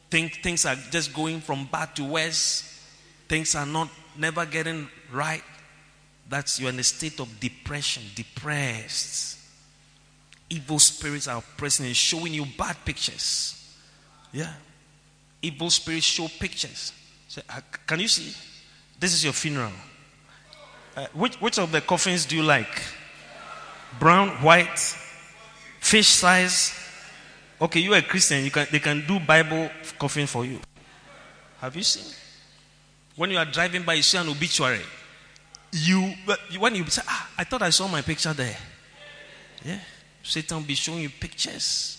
think 0.09 0.43
things 0.43 0.65
are 0.65 0.76
just 0.91 1.13
going 1.13 1.39
from 1.39 1.67
bad 1.72 1.95
to 1.95 2.03
worse. 2.03 2.67
Things 3.28 3.55
are 3.55 3.65
not 3.65 3.89
never 4.17 4.45
getting 4.45 4.88
right. 5.11 5.43
That's 6.30 6.59
you're 6.59 6.69
in 6.69 6.80
a 6.80 6.84
state 6.84 7.19
of 7.19 7.39
depression, 7.39 8.03
depressed. 8.13 9.38
Evil 10.52 10.80
spirits 10.80 11.28
are 11.28 11.38
oppressing 11.38 11.86
and 11.86 11.95
showing 11.95 12.34
you 12.34 12.45
bad 12.58 12.76
pictures. 12.86 13.76
Yeah. 14.32 14.54
Evil 15.41 15.70
spirits 15.70 16.06
show 16.06 16.28
pictures. 16.28 16.93
Say, 17.28 17.41
uh, 17.49 17.62
can 17.88 17.99
you 17.99 18.08
see? 18.08 18.36
This 18.99 19.14
is 19.14 19.24
your 19.24 19.34
funeral. 19.34 19.72
Uh, 20.95 21.08
which, 21.14 21.36
which 21.41 21.58
of 21.58 21.72
the 21.72 21.82
coffins 21.82 22.26
do 22.26 22.36
you 22.36 22.43
like? 22.43 22.82
brown, 23.99 24.30
white, 24.41 24.78
fish 25.80 26.08
size. 26.08 26.74
Okay, 27.60 27.80
you 27.80 27.93
are 27.93 27.97
a 27.97 28.02
Christian. 28.02 28.43
You 28.43 28.52
can, 28.52 28.68
they 28.72 28.80
can 28.80 29.06
do 29.06 29.20
Bible 29.20 29.70
coffin 29.99 30.28
for 30.28 30.45
you. 30.45 30.60
Have 31.60 31.76
you 31.76 31.84
seen? 31.84 32.12
When 33.16 33.30
you 33.30 33.38
are 33.38 33.45
driving 33.45 33.84
by, 33.84 33.95
you 33.95 34.02
see 34.02 34.18
an 34.18 34.30
obituary. 34.30 34.82
you, 35.72 36.14
when 36.60 36.76
you 36.76 36.86
say, 36.88 37.02
ah, 37.08 37.30
I 37.38 37.43
thought 37.43 37.62
I 37.62 37.70
saw 37.70 37.88
my 37.88 38.02
picture 38.02 38.34
there. 38.34 38.58
Yeah. 39.64 39.80
Satan 40.24 40.63
be 40.63 40.76
showing 40.76 41.01
you 41.01 41.09
pictures 41.09 41.97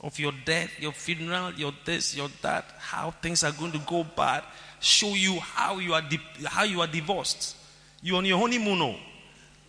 of 0.00 0.18
your 0.18 0.32
death, 0.44 0.70
your 0.80 0.92
funeral, 0.92 1.52
your 1.54 1.72
this, 1.84 2.16
your 2.16 2.28
that, 2.42 2.64
how 2.78 3.10
things 3.10 3.44
are 3.44 3.52
going 3.52 3.72
to 3.72 3.80
go 3.80 4.04
bad. 4.04 4.44
Show 4.80 5.14
you 5.14 5.38
how 5.40 5.78
you 5.78 5.92
are, 5.92 6.02
di- 6.02 6.20
how 6.46 6.64
you 6.64 6.80
are 6.80 6.86
divorced. 6.86 7.56
You're 8.02 8.16
on 8.16 8.24
your 8.24 8.38
honeymoon, 8.38 8.80
oh. 8.80 8.96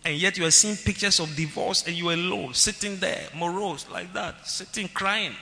and 0.04 0.16
yet 0.16 0.38
you 0.38 0.46
are 0.46 0.50
seeing 0.50 0.76
pictures 0.76 1.20
of 1.20 1.34
divorce 1.36 1.86
and 1.86 1.94
you're 1.94 2.14
alone, 2.14 2.54
sitting 2.54 2.96
there, 2.96 3.28
morose, 3.36 3.86
like 3.90 4.12
that, 4.14 4.46
sitting 4.46 4.88
crying. 4.88 5.34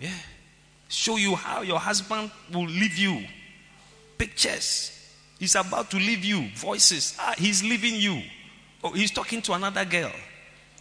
Yeah. 0.00 0.10
Show 0.88 1.16
you 1.16 1.34
how 1.36 1.62
your 1.62 1.78
husband 1.78 2.30
will 2.52 2.66
leave 2.66 2.96
you. 2.96 3.24
Pictures. 4.18 4.90
He's 5.38 5.54
about 5.54 5.90
to 5.90 5.96
leave 5.96 6.24
you. 6.24 6.48
Voices. 6.56 7.16
Ah, 7.18 7.34
he's 7.36 7.62
leaving 7.62 7.96
you. 7.96 8.22
Oh, 8.82 8.90
he's 8.90 9.10
talking 9.10 9.42
to 9.42 9.52
another 9.52 9.84
girl. 9.84 10.12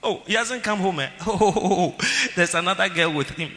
Oh, 0.03 0.21
he 0.27 0.33
hasn't 0.33 0.63
come 0.63 0.79
home. 0.79 0.99
Eh? 0.99 1.09
Oh, 1.25 1.95
there's 2.35 2.53
another 2.53 2.89
girl 2.89 3.13
with 3.13 3.29
him. 3.31 3.51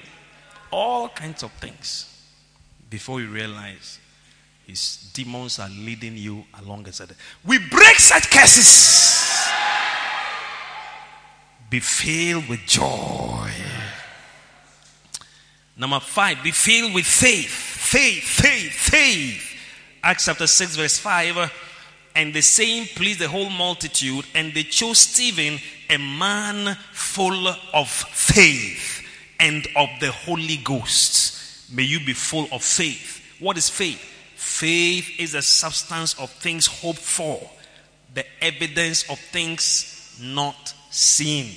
All 0.71 1.09
kinds 1.09 1.43
of 1.43 1.53
things. 1.53 2.13
Before 2.89 3.21
you 3.21 3.29
realize 3.29 3.99
his 4.67 5.11
demons 5.13 5.59
are 5.59 5.69
leading 5.69 6.17
you 6.17 6.45
along. 6.61 6.87
We 7.45 7.59
break 7.59 7.99
such 7.99 8.31
curses. 8.31 9.49
Be 11.69 11.81
filled 11.81 12.49
with 12.49 12.61
joy. 12.67 13.51
Number 15.77 16.01
five, 16.01 16.43
be 16.43 16.53
filled 16.53 16.95
with 16.95 17.05
faith. 17.05 17.51
Faith, 17.51 18.23
faith, 18.23 18.73
faith. 18.73 19.57
Acts 20.03 20.25
chapter 20.25 20.47
6, 20.47 20.77
verse 20.77 20.99
5. 20.99 21.66
And 22.17 22.33
the 22.33 22.41
same 22.41 22.87
pleased 22.87 23.21
the 23.21 23.29
whole 23.29 23.51
multitude, 23.51 24.25
and 24.35 24.55
they 24.55 24.63
chose 24.63 24.99
Stephen, 24.99 25.61
a 25.91 25.99
man 25.99 26.75
full 26.91 27.47
of 27.75 27.89
faith 27.91 29.07
and 29.39 29.69
of 29.77 29.91
the 30.01 30.11
Holy 30.11 30.57
Ghost. 30.57 31.71
May 31.71 31.83
you 31.83 32.01
be 32.01 32.15
full 32.15 32.49
of 32.53 32.63
faith. 32.63 33.23
What 33.39 33.59
is 33.59 33.69
faith? 33.69 34.01
Faith 34.35 35.21
is 35.21 35.33
the 35.33 35.43
substance 35.43 36.19
of 36.19 36.31
things 36.31 36.67
hoped 36.67 36.99
for, 36.99 37.39
the 38.15 38.25
evidence 38.43 39.09
of 39.11 39.19
things 39.19 40.19
not 40.19 40.73
seen. 40.91 41.53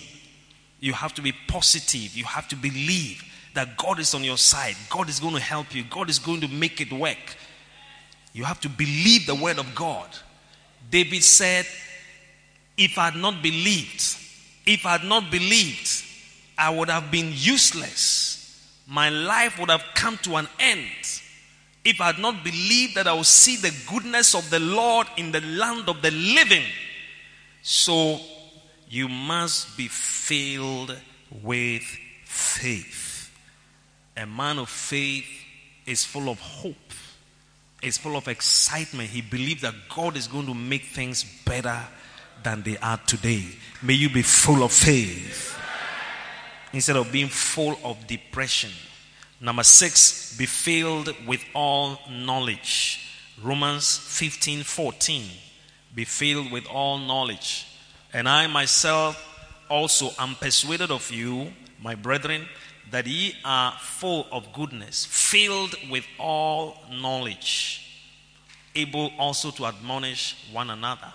You 0.81 0.91
have 0.91 1.13
to 1.13 1.21
be 1.21 1.33
positive, 1.47 2.17
you 2.17 2.25
have 2.25 2.49
to 2.49 2.57
believe 2.57 3.23
that 3.53 3.77
God 3.77 3.99
is 3.99 4.13
on 4.13 4.25
your 4.25 4.37
side. 4.37 4.75
God 4.89 5.07
is 5.07 5.19
going 5.19 5.35
to 5.35 5.41
help 5.41 5.73
you. 5.73 5.83
God 5.83 6.09
is 6.09 6.19
going 6.19 6.41
to 6.41 6.47
make 6.47 6.81
it 6.81 6.91
work. 6.91 7.37
You 8.33 8.43
have 8.43 8.59
to 8.61 8.69
believe 8.69 9.25
the 9.25 9.35
word 9.35 9.57
of 9.57 9.73
God. 9.73 10.07
David 10.89 11.23
said, 11.23 11.65
If 12.77 12.97
I 12.97 13.11
had 13.11 13.19
not 13.21 13.41
believed, 13.41 14.15
if 14.65 14.85
I 14.85 14.97
had 14.97 15.03
not 15.03 15.31
believed, 15.31 16.05
I 16.57 16.69
would 16.69 16.89
have 16.89 17.09
been 17.11 17.31
useless. 17.33 18.35
My 18.87 19.09
life 19.09 19.59
would 19.59 19.69
have 19.69 19.83
come 19.93 20.17
to 20.23 20.35
an 20.35 20.47
end. 20.59 21.21
If 21.85 22.01
I 22.01 22.07
had 22.07 22.19
not 22.19 22.43
believed 22.43 22.95
that 22.95 23.07
I 23.07 23.13
would 23.13 23.25
see 23.25 23.55
the 23.55 23.73
goodness 23.89 24.35
of 24.35 24.49
the 24.49 24.59
Lord 24.59 25.07
in 25.15 25.31
the 25.31 25.41
land 25.41 25.87
of 25.87 26.01
the 26.01 26.11
living. 26.11 26.65
So 27.61 28.19
you 28.89 29.07
must 29.07 29.77
be 29.77 29.87
filled 29.87 30.95
with 31.43 31.83
faith. 32.25 33.31
A 34.17 34.25
man 34.25 34.59
of 34.59 34.69
faith 34.69 35.27
is 35.85 36.03
full 36.03 36.29
of 36.29 36.39
hope, 36.39 36.88
is 37.81 37.97
full 37.97 38.15
of 38.15 38.27
excitement. 38.27 39.09
He 39.09 39.21
believes 39.21 39.61
that 39.61 39.73
God 39.93 40.17
is 40.17 40.27
going 40.27 40.45
to 40.47 40.53
make 40.53 40.85
things 40.85 41.23
better 41.45 41.79
than 42.43 42.61
they 42.63 42.77
are 42.77 42.97
today. 42.97 43.45
May 43.81 43.93
you 43.93 44.09
be 44.09 44.21
full 44.21 44.63
of 44.63 44.71
faith 44.71 45.57
instead 46.73 46.95
of 46.95 47.11
being 47.11 47.27
full 47.27 47.77
of 47.83 48.05
depression. 48.07 48.71
Number 49.41 49.63
six, 49.63 50.37
be 50.37 50.45
filled 50.45 51.15
with 51.25 51.43
all 51.53 51.99
knowledge. 52.09 53.05
Romans 53.41 53.97
15 53.97 54.63
14. 54.63 55.23
Be 55.95 56.05
filled 56.05 56.51
with 56.51 56.67
all 56.67 56.97
knowledge. 56.97 57.65
And 58.13 58.27
I 58.27 58.47
myself 58.47 59.25
also 59.69 60.09
am 60.19 60.35
persuaded 60.35 60.91
of 60.91 61.09
you, 61.11 61.53
my 61.81 61.95
brethren, 61.95 62.47
that 62.91 63.07
ye 63.07 63.35
are 63.45 63.71
full 63.79 64.27
of 64.31 64.51
goodness, 64.53 65.05
filled 65.05 65.75
with 65.89 66.05
all 66.17 66.77
knowledge, 66.91 68.05
able 68.75 69.11
also 69.17 69.51
to 69.51 69.65
admonish 69.65 70.35
one 70.51 70.69
another. 70.69 71.13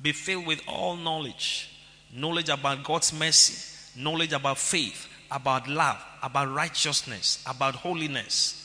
Be 0.00 0.12
filled 0.12 0.46
with 0.46 0.62
all 0.66 0.96
knowledge 0.96 1.70
knowledge 2.12 2.48
about 2.48 2.82
God's 2.82 3.12
mercy, 3.12 3.54
knowledge 3.96 4.32
about 4.32 4.58
faith, 4.58 5.06
about 5.30 5.68
love, 5.68 6.02
about 6.22 6.52
righteousness, 6.52 7.42
about 7.46 7.74
holiness. 7.76 8.56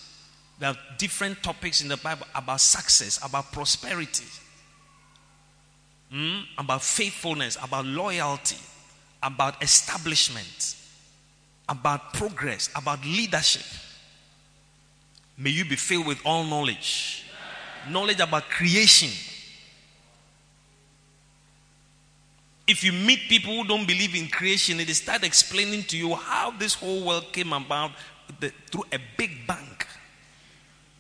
There 0.60 0.70
are 0.70 0.78
different 0.98 1.44
topics 1.44 1.82
in 1.82 1.88
the 1.88 1.98
Bible 1.98 2.26
about 2.34 2.62
success, 2.62 3.20
about 3.24 3.52
prosperity, 3.52 4.26
mm? 6.12 6.44
about 6.58 6.82
faithfulness, 6.82 7.58
about 7.62 7.86
loyalty, 7.86 8.58
about 9.22 9.62
establishment 9.62 10.78
about 11.68 12.14
progress, 12.14 12.70
about 12.76 13.04
leadership. 13.04 13.64
May 15.38 15.50
you 15.50 15.66
be 15.66 15.76
filled 15.76 16.08
with 16.08 16.20
all 16.26 16.44
knowledge. 16.44 17.26
Knowledge 17.90 18.20
about 18.20 18.50
creation. 18.50 19.10
If 22.68 22.84
you 22.84 22.92
meet 22.92 23.20
people 23.30 23.54
who 23.56 23.68
don't 23.68 23.86
believe 23.86 24.16
in 24.16 24.28
creation, 24.28 24.78
they 24.78 24.86
start 24.86 25.24
explaining 25.24 25.84
to 25.84 25.98
you 25.98 26.16
how 26.16 26.52
this 26.52 26.74
whole 26.74 27.06
world 27.06 27.32
came 27.32 27.54
about 27.54 27.92
the, 28.40 28.52
through 28.72 28.86
a 28.92 28.98
big 29.18 29.46
bang. 29.46 29.78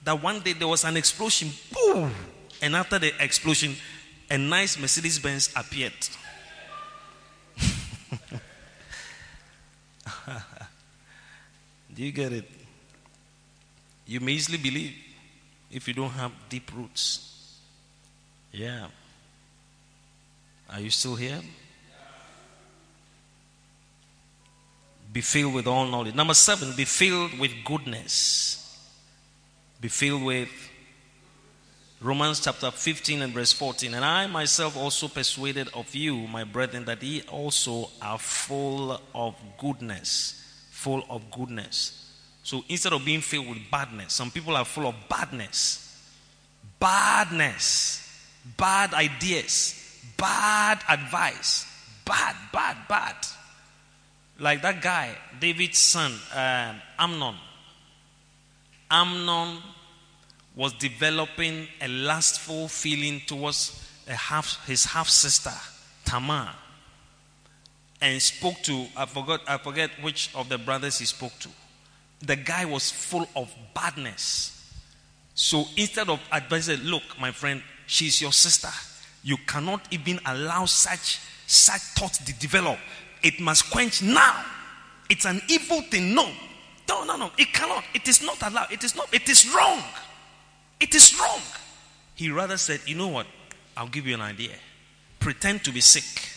That 0.03 0.22
one 0.22 0.41
day 0.41 0.53
there 0.53 0.68
was 0.68 0.84
an 0.84 0.95
explosion, 0.95 1.49
boom, 1.74 2.11
and 2.61 2.76
after 2.76 2.99
the 2.99 3.11
explosion, 3.24 3.76
a 4.30 4.38
nice 4.38 4.78
Mercedes 4.80 5.18
Benz 5.18 5.51
appeared. 5.55 5.93
Do 11.96 12.04
you 12.04 12.12
get 12.12 12.34
it? 12.34 12.46
You 14.06 14.20
may 14.20 14.34
easily 14.34 14.58
believe 14.58 14.93
if 15.72 15.88
you 15.88 15.93
don't 15.93 16.10
have 16.12 16.32
deep 16.50 16.70
roots. 16.76 17.58
Yeah. 18.52 18.88
Are 20.70 20.80
you 20.80 20.89
still 20.89 21.16
here? 21.16 21.41
Be 25.14 25.22
filled 25.22 25.54
with 25.54 25.68
all 25.68 25.86
knowledge. 25.86 26.14
Number 26.14 26.34
seven, 26.34 26.76
be 26.76 26.84
filled 26.84 27.39
with 27.39 27.52
goodness. 27.64 28.62
Be 29.80 29.88
filled 29.88 30.24
with 30.24 30.50
Romans 32.02 32.41
chapter 32.41 32.72
15 32.72 33.22
and 33.22 33.34
verse 33.34 33.54
14. 33.54 33.93
And 33.93 34.04
I 34.04 34.28
myself 34.28 34.76
also 34.76 35.08
persuaded 35.08 35.70
of 35.74 35.96
you, 35.96 36.28
my 36.28 36.43
brethren, 36.43 36.84
that 36.86 37.02
ye 37.02 37.22
also 37.30 37.89
are 38.02 38.20
full 38.20 39.00
of 39.14 39.36
goodness 39.58 40.45
full 40.76 41.05
of 41.09 41.32
goodness. 41.32 42.11
So 42.43 42.63
instead 42.67 42.91
of 42.91 43.03
being 43.05 43.21
filled 43.21 43.47
with 43.47 43.71
badness, 43.71 44.13
some 44.13 44.30
people 44.30 44.55
are 44.57 44.65
full 44.65 44.86
of 44.88 44.95
badness. 45.09 45.82
Badness. 46.80 48.01
Bad 48.57 48.93
ideas. 48.93 50.03
Bad 50.17 50.82
advice. 50.89 51.65
Bad, 52.03 52.36
bad, 52.51 52.78
bad. 52.89 53.15
Like 54.38 54.61
that 54.63 54.82
guy, 54.82 55.15
David's 55.39 55.80
son, 55.80 56.11
um, 56.34 56.82
Amnon. 56.99 57.36
Amnon 58.91 59.57
was 60.55 60.73
developing 60.73 61.67
a 61.82 61.88
lustful 61.88 62.67
feeling 62.67 63.21
towards 63.26 63.82
half, 64.07 64.67
his 64.67 64.86
half 64.86 65.07
sister, 65.07 65.53
Tamar 66.03 66.53
and 68.02 68.22
spoke 68.22 68.56
to 68.64 68.86
I 68.96 69.06
forgot 69.06 69.41
I 69.48 69.58
forget 69.58 69.89
which 70.02 70.34
of 70.36 70.50
the 70.50 70.58
brothers 70.58 71.00
he 71.00 71.06
spoke 71.06 71.38
to. 71.39 71.50
The 72.22 72.36
guy 72.36 72.66
was 72.66 72.91
full 72.91 73.28
of 73.36 73.54
badness. 73.74 74.52
So 75.34 75.66
instead 75.76 76.10
of 76.10 76.20
advising, 76.32 76.80
look, 76.82 77.04
my 77.20 77.32
friend, 77.32 77.62
she's 77.88 78.22
your 78.22 78.32
sister. 78.32 78.70
You 79.24 79.38
cannot 79.46 79.88
even 79.91 80.20
allow 80.26 80.66
such 80.66 81.20
such 81.48 81.82
thoughts 81.82 82.20
to 82.20 82.34
develop. 82.39 82.80
It 83.22 83.39
must 83.39 83.70
quench 83.70 84.02
now. 84.02 84.46
It's 85.10 85.26
an 85.26 85.41
evil 85.50 85.82
thing. 85.82 86.14
No. 86.14 86.30
No, 86.88 87.04
no, 87.04 87.18
no. 87.18 87.32
It 87.38 87.52
cannot. 87.54 87.84
It 87.93 88.08
is 88.08 88.22
not 88.22 88.41
allowed. 88.41 88.72
It 88.72 88.84
is 88.84 88.96
not. 88.96 89.14
It 89.14 89.28
is 89.30 89.52
wrong. 89.54 89.82
It 90.80 90.93
is 90.93 91.20
wrong. 91.20 91.41
He 92.16 92.30
rather 92.30 92.58
said, 92.58 92.82
you 92.86 92.96
know 92.96 93.08
what? 93.08 93.28
I'll 93.76 93.88
give 93.88 94.08
you 94.08 94.14
an 94.14 94.22
idea. 94.22 94.54
Pretend 95.20 95.64
to 95.66 95.72
be 95.72 95.82
sick 95.82 96.35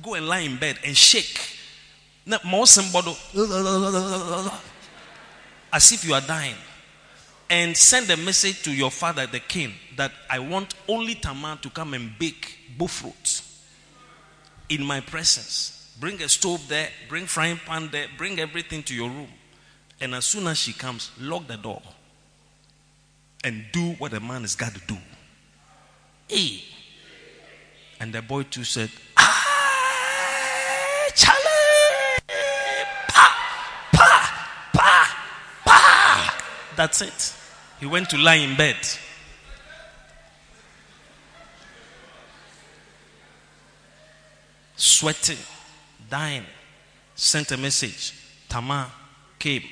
Go 0.00 0.14
and 0.14 0.28
lie 0.28 0.40
in 0.40 0.56
bed 0.56 0.78
and 0.84 0.96
shake. 0.96 1.40
As 5.72 5.92
if 5.92 6.04
you 6.04 6.14
are 6.14 6.20
dying. 6.20 6.56
and 7.52 7.76
send 7.76 8.08
a 8.10 8.16
message 8.16 8.62
to 8.62 8.72
your 8.72 8.90
father, 8.90 9.26
the 9.26 9.38
king, 9.38 9.74
that 9.96 10.10
I 10.30 10.38
want 10.38 10.74
only 10.88 11.14
Tamar 11.14 11.58
to 11.60 11.68
come 11.68 11.92
and 11.92 12.18
bake 12.18 12.58
fruits 12.88 13.62
in 14.70 14.82
my 14.82 15.00
presence. 15.00 15.94
Bring 16.00 16.20
a 16.22 16.28
stove 16.30 16.66
there, 16.66 16.88
bring 17.10 17.26
frying 17.26 17.58
pan 17.58 17.90
there, 17.92 18.06
bring 18.16 18.40
everything 18.40 18.82
to 18.84 18.94
your 18.94 19.10
room. 19.10 19.28
And 20.00 20.14
as 20.14 20.24
soon 20.24 20.46
as 20.46 20.58
she 20.58 20.72
comes, 20.72 21.10
lock 21.20 21.46
the 21.46 21.58
door 21.58 21.82
and 23.44 23.66
do 23.70 23.92
what 23.98 24.14
a 24.14 24.20
man 24.20 24.40
has 24.40 24.56
got 24.56 24.74
to 24.74 24.80
do. 24.86 24.96
Hey. 26.26 26.64
And 28.00 28.14
the 28.14 28.22
boy 28.22 28.44
too 28.44 28.64
said, 28.64 28.90
That's 36.76 37.02
it. 37.02 37.34
He 37.80 37.86
went 37.86 38.10
to 38.10 38.18
lie 38.18 38.36
in 38.36 38.56
bed. 38.56 38.76
Sweating, 44.76 45.38
dying. 46.08 46.44
Sent 47.14 47.52
a 47.52 47.56
message. 47.56 48.14
Tamar 48.48 48.90
came 49.38 49.62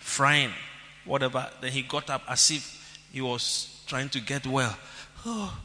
frying, 0.00 0.52
whatever. 1.04 1.48
Then 1.60 1.72
he 1.72 1.82
got 1.82 2.10
up 2.10 2.22
as 2.28 2.50
if 2.50 2.98
he 3.12 3.20
was 3.20 3.82
trying 3.86 4.08
to 4.10 4.20
get 4.20 4.46
well. 4.46 4.76
Oh. 5.24 5.58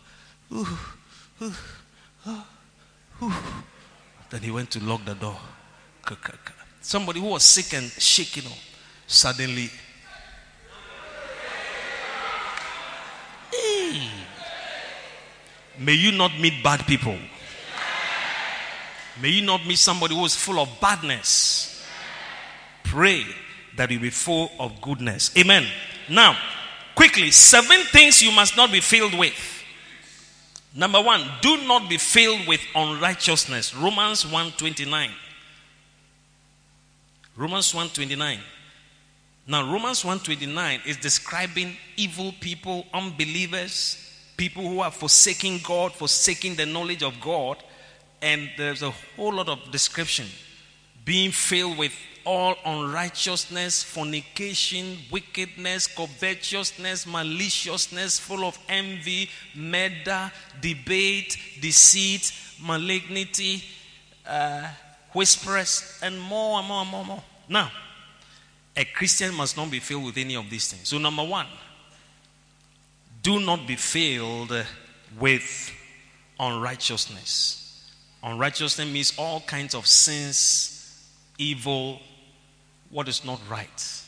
Then 4.29 4.41
he 4.41 4.51
went 4.51 4.71
to 4.71 4.83
lock 4.83 5.05
the 5.05 5.15
door. 5.15 5.37
Somebody 6.81 7.19
who 7.19 7.27
was 7.27 7.43
sick 7.43 7.73
and 7.73 7.89
shaking, 7.91 8.45
up 8.45 8.57
suddenly. 9.07 9.69
May 15.79 15.93
you 15.93 16.11
not 16.11 16.37
meet 16.39 16.63
bad 16.63 16.85
people. 16.85 17.17
May 19.21 19.29
you 19.29 19.45
not 19.45 19.65
meet 19.65 19.77
somebody 19.77 20.15
who 20.15 20.25
is 20.25 20.35
full 20.35 20.59
of 20.59 20.69
badness. 20.79 21.85
Pray 22.83 23.25
that 23.75 23.89
you 23.91 23.99
be 23.99 24.09
full 24.09 24.51
of 24.59 24.81
goodness. 24.81 25.31
Amen. 25.37 25.65
Now, 26.09 26.37
quickly, 26.95 27.31
seven 27.31 27.81
things 27.91 28.21
you 28.21 28.31
must 28.31 28.57
not 28.57 28.71
be 28.71 28.79
filled 28.79 29.17
with. 29.17 29.33
Number 30.75 31.01
one, 31.01 31.21
do 31.41 31.57
not 31.67 31.87
be 31.89 31.97
filled 31.97 32.47
with 32.47 32.61
unrighteousness. 32.75 33.75
Romans 33.75 34.25
129. 34.25 35.11
Romans 37.35 37.73
129. 37.73 38.39
Now, 39.45 39.63
Romans 39.69 40.05
129 40.05 40.81
is 40.85 40.95
describing 40.97 41.75
evil 41.97 42.33
people, 42.39 42.85
unbelievers, 42.93 43.97
people 44.37 44.63
who 44.63 44.79
are 44.79 44.91
forsaking 44.91 45.59
God, 45.63 45.91
forsaking 45.91 46.55
the 46.55 46.65
knowledge 46.65 47.03
of 47.03 47.19
God. 47.19 47.61
And 48.21 48.49
there's 48.57 48.83
a 48.83 48.91
whole 48.91 49.33
lot 49.33 49.49
of 49.49 49.69
description 49.69 50.27
being 51.03 51.31
filled 51.31 51.77
with 51.77 51.93
all 52.25 52.55
unrighteousness, 52.65 53.83
fornication, 53.83 54.97
wickedness, 55.11 55.87
covetousness, 55.87 57.05
maliciousness, 57.05 58.19
full 58.19 58.45
of 58.45 58.57
envy, 58.69 59.29
murder, 59.53 60.31
debate, 60.61 61.37
deceit, 61.59 62.31
malignity, 62.61 63.61
uh, 64.25 64.69
and 66.01 66.21
more 66.21 66.59
and 66.59 66.67
more 66.67 66.81
and 66.81 66.89
more 66.89 66.99
and 67.01 67.07
more. 67.07 67.23
Now, 67.49 67.69
a 68.75 68.85
Christian 68.85 69.33
must 69.35 69.55
not 69.55 69.69
be 69.69 69.79
filled 69.79 70.05
with 70.05 70.17
any 70.17 70.35
of 70.35 70.49
these 70.49 70.71
things. 70.71 70.89
So, 70.89 70.97
number 70.97 71.23
one, 71.23 71.47
do 73.21 73.39
not 73.39 73.67
be 73.67 73.75
filled 73.75 74.53
with 75.19 75.71
unrighteousness. 76.39 77.91
Unrighteousness 78.23 78.91
means 78.91 79.13
all 79.17 79.41
kinds 79.41 79.75
of 79.75 79.85
sins, 79.85 81.09
evil, 81.37 81.99
what 82.89 83.07
is 83.07 83.25
not 83.25 83.39
right. 83.49 84.03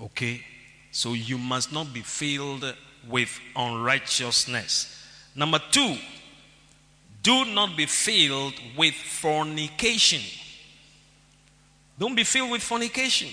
Okay? 0.00 0.44
So 0.90 1.14
you 1.14 1.38
must 1.38 1.72
not 1.72 1.92
be 1.92 2.00
filled 2.00 2.74
with 3.08 3.38
unrighteousness. 3.54 4.92
Number 5.34 5.60
two, 5.70 5.96
do 7.22 7.44
not 7.44 7.76
be 7.76 7.86
filled 7.86 8.54
with 8.76 8.94
fornication. 8.94 10.22
Don't 11.98 12.14
be 12.14 12.24
filled 12.24 12.50
with 12.50 12.62
fornication. 12.62 13.28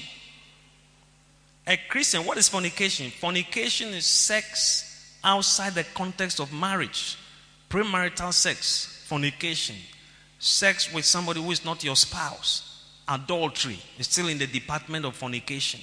A 1.65 1.77
Christian, 1.89 2.25
what 2.25 2.37
is 2.37 2.49
fornication? 2.49 3.09
Fornication 3.09 3.89
is 3.89 4.05
sex 4.05 5.17
outside 5.23 5.73
the 5.73 5.85
context 5.93 6.39
of 6.39 6.51
marriage, 6.51 7.17
premarital 7.69 8.33
sex, 8.33 9.03
fornication, 9.07 9.75
sex 10.39 10.93
with 10.93 11.05
somebody 11.05 11.41
who 11.41 11.51
is 11.51 11.63
not 11.63 11.83
your 11.83 11.95
spouse 11.95 12.73
adultery 13.07 13.79
is 13.97 14.07
still 14.07 14.27
in 14.27 14.37
the 14.37 14.47
department 14.47 15.05
of 15.05 15.15
fornication. 15.15 15.79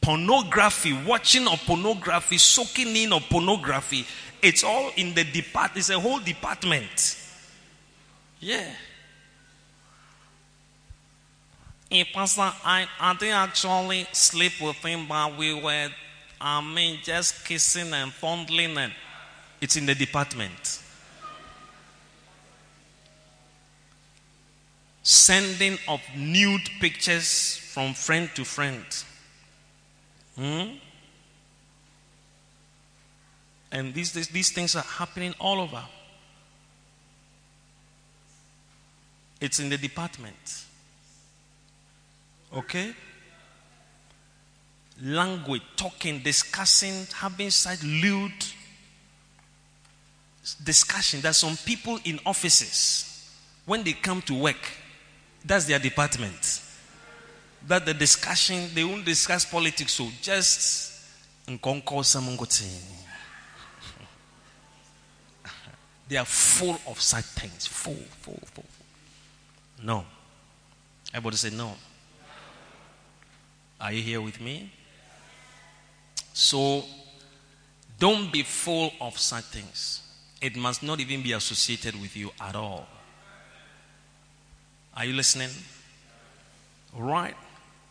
Pornography, 0.00 0.92
watching 1.06 1.46
of 1.46 1.60
pornography, 1.66 2.38
soaking 2.38 2.96
in 2.96 3.12
of 3.12 3.22
pornography, 3.28 4.06
it's 4.42 4.64
all 4.64 4.90
in 4.96 5.14
the 5.14 5.24
depart. 5.24 5.72
It's 5.74 5.90
a 5.90 6.00
whole 6.00 6.20
department. 6.20 7.16
Yeah. 8.40 8.70
In 11.90 12.06
Pastor, 12.12 12.52
I, 12.64 12.86
I 13.00 13.14
didn't 13.14 13.34
actually 13.34 14.06
sleep 14.12 14.52
with 14.60 14.76
him, 14.76 15.06
but 15.08 15.36
we 15.36 15.52
were, 15.52 15.88
I 16.40 16.60
mean, 16.60 17.00
just 17.02 17.44
kissing 17.44 17.92
and 17.92 18.12
fondling, 18.12 18.78
and 18.78 18.92
it's 19.60 19.76
in 19.76 19.86
the 19.86 19.94
department. 19.94 20.80
sending 25.02 25.78
of 25.88 26.00
nude 26.16 26.70
pictures 26.80 27.56
from 27.56 27.94
friend 27.94 28.30
to 28.34 28.44
friend. 28.44 28.84
Hmm? 30.36 30.76
And 33.72 33.94
these, 33.94 34.12
these, 34.12 34.28
these 34.28 34.50
things 34.52 34.76
are 34.76 34.82
happening 34.82 35.34
all 35.38 35.60
over. 35.60 35.82
It's 39.40 39.58
in 39.58 39.68
the 39.68 39.78
department. 39.78 40.64
Okay? 42.52 42.92
Language, 45.02 45.62
talking, 45.76 46.20
discussing, 46.20 47.06
having 47.14 47.50
such 47.50 47.82
lewd 47.82 48.32
discussion 50.64 51.20
that 51.20 51.34
some 51.34 51.56
people 51.64 51.98
in 52.04 52.18
offices, 52.26 53.30
when 53.66 53.84
they 53.84 53.92
come 53.92 54.20
to 54.22 54.34
work, 54.34 54.68
that's 55.44 55.66
their 55.66 55.78
department. 55.78 56.62
That 57.66 57.86
the 57.86 57.94
discussion, 57.94 58.70
they 58.74 58.84
won't 58.84 59.04
discuss 59.04 59.44
politics, 59.44 59.92
so 59.92 60.08
just 60.22 60.88
they 66.08 66.16
are 66.16 66.24
full 66.24 66.80
of 66.86 67.00
such 67.00 67.24
things. 67.24 67.66
Full, 67.66 67.94
full, 67.94 68.38
full. 68.54 68.64
No. 69.82 70.04
Everybody 71.12 71.36
say 71.36 71.50
no. 71.50 71.74
Are 73.80 73.92
you 73.92 74.02
here 74.02 74.20
with 74.20 74.40
me? 74.40 74.70
So, 76.32 76.84
don't 77.98 78.32
be 78.32 78.42
full 78.42 78.92
of 79.00 79.18
such 79.18 79.44
things. 79.44 80.02
It 80.40 80.56
must 80.56 80.82
not 80.82 81.00
even 81.00 81.22
be 81.22 81.32
associated 81.32 82.00
with 82.00 82.16
you 82.16 82.30
at 82.40 82.56
all. 82.56 82.86
Are 84.96 85.04
you 85.04 85.12
listening? 85.12 85.50
Right. 86.94 87.34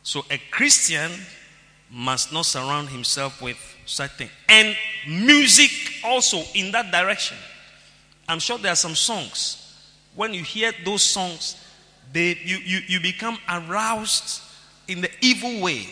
So 0.04 0.26
a 0.32 0.40
Christian 0.52 1.12
must 1.92 2.34
not 2.34 2.46
surround 2.46 2.90
himself 2.90 3.42
with 3.42 3.58
such 3.86 4.12
things. 4.12 4.32
And 4.48 4.76
music 5.08 5.72
also 6.04 6.42
in 6.56 6.72
that 6.72 6.92
direction. 6.92 7.38
I'm 8.28 8.40
sure 8.40 8.58
there 8.58 8.72
are 8.72 8.76
some 8.76 8.96
songs. 8.96 9.56
When 10.16 10.34
you 10.34 10.44
hear 10.44 10.72
those 10.86 11.04
songs, 11.04 11.56
they, 12.12 12.38
you, 12.44 12.58
you, 12.58 12.80
you 12.88 13.00
become 13.00 13.38
aroused 13.48 14.42
in 14.90 15.02
the 15.02 15.10
evil 15.22 15.62
way. 15.62 15.88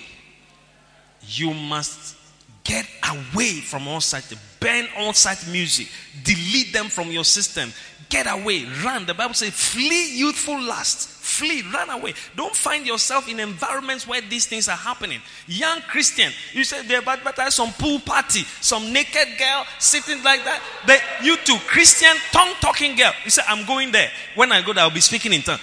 You 1.22 1.54
must 1.54 2.16
get 2.64 2.86
away 3.10 3.62
from 3.62 3.88
all 3.88 4.02
such, 4.02 4.34
burn 4.60 4.88
all 4.98 5.14
such 5.14 5.48
music, 5.48 5.88
delete 6.24 6.74
them 6.74 6.88
from 6.88 7.12
your 7.12 7.24
system, 7.24 7.72
Get 8.10 8.26
away, 8.26 8.66
run. 8.86 9.06
The 9.06 9.14
Bible 9.14 9.34
says, 9.34 9.50
flee 9.50 10.18
youthful 10.18 10.62
lust. 10.62 11.10
Flee, 11.10 11.62
run 11.74 11.89
away. 11.89 12.14
Don't 12.38 12.56
find 12.56 12.88
yourself 12.88 13.28
in 13.28 13.41
environments 13.41 14.08
where 14.08 14.22
these 14.22 14.48
things 14.48 14.70
are 14.70 14.78
happening. 14.78 15.20
Young 15.45 15.82
Christian, 15.82 16.32
you 16.54 16.64
say 16.64 16.84
they 16.84 16.95
advertise 16.95 17.56
some 17.56 17.74
pool 17.74 18.00
party, 18.00 18.43
some 18.62 18.93
naked 18.93 19.38
girl 19.38 19.66
sitting 19.78 20.24
like 20.24 20.45
that. 20.45 20.62
But 20.86 21.04
you 21.22 21.36
too, 21.38 21.58
Christian 21.68 22.16
tongue 22.32 22.54
talking 22.62 22.95
girl. 22.95 23.12
You 23.26 23.32
say, 23.32 23.41
I'm 23.45 23.66
going 23.66 23.91
there. 23.91 24.10
When 24.36 24.54
I 24.54 24.62
go 24.62 24.72
there, 24.72 24.86
I'll 24.86 24.89
be 24.89 25.02
speaking 25.02 25.34
in 25.34 25.41
tongue. 25.41 25.60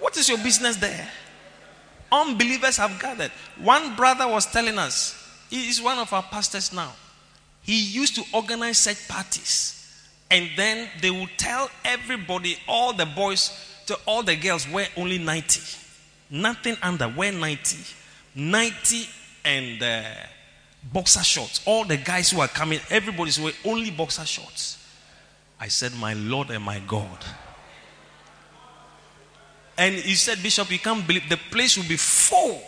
What 0.00 0.16
is 0.16 0.28
your 0.28 0.38
business 0.38 0.76
there? 0.76 1.08
Unbelievers 2.10 2.76
have 2.78 2.98
gathered. 3.00 3.30
One 3.58 3.94
brother 3.94 4.26
was 4.26 4.46
telling 4.46 4.78
us, 4.78 5.16
he 5.48 5.68
is 5.68 5.80
one 5.80 5.98
of 5.98 6.12
our 6.12 6.22
pastors 6.22 6.72
now. 6.72 6.92
He 7.62 7.80
used 7.80 8.16
to 8.16 8.24
organize 8.32 8.78
such 8.78 9.06
parties. 9.06 9.76
And 10.30 10.48
then 10.56 10.88
they 11.00 11.10
would 11.10 11.30
tell 11.36 11.70
everybody, 11.84 12.56
all 12.66 12.92
the 12.92 13.06
boys, 13.06 13.50
to 13.86 13.98
all 14.06 14.22
the 14.22 14.36
girls, 14.36 14.68
wear 14.68 14.86
only 14.96 15.18
90. 15.18 15.60
Nothing 16.30 16.76
under, 16.82 17.08
wear 17.08 17.32
90. 17.32 17.78
90 18.34 19.08
and 19.44 19.82
uh, 19.82 20.02
boxer 20.92 21.22
shorts. 21.24 21.60
All 21.66 21.84
the 21.84 21.96
guys 21.96 22.30
who 22.30 22.40
are 22.40 22.48
coming, 22.48 22.80
everybody's 22.90 23.38
wearing 23.38 23.56
only 23.64 23.90
boxer 23.90 24.24
shorts. 24.24 24.78
I 25.58 25.68
said, 25.68 25.92
My 25.94 26.14
Lord 26.14 26.50
and 26.50 26.64
my 26.64 26.78
God. 26.80 27.18
And 29.80 29.94
he 29.94 30.14
said, 30.14 30.42
Bishop, 30.42 30.70
you 30.70 30.78
can't 30.78 31.06
believe 31.06 31.26
the 31.30 31.38
place 31.38 31.78
will 31.78 31.88
be 31.88 31.96
full. 31.96 32.60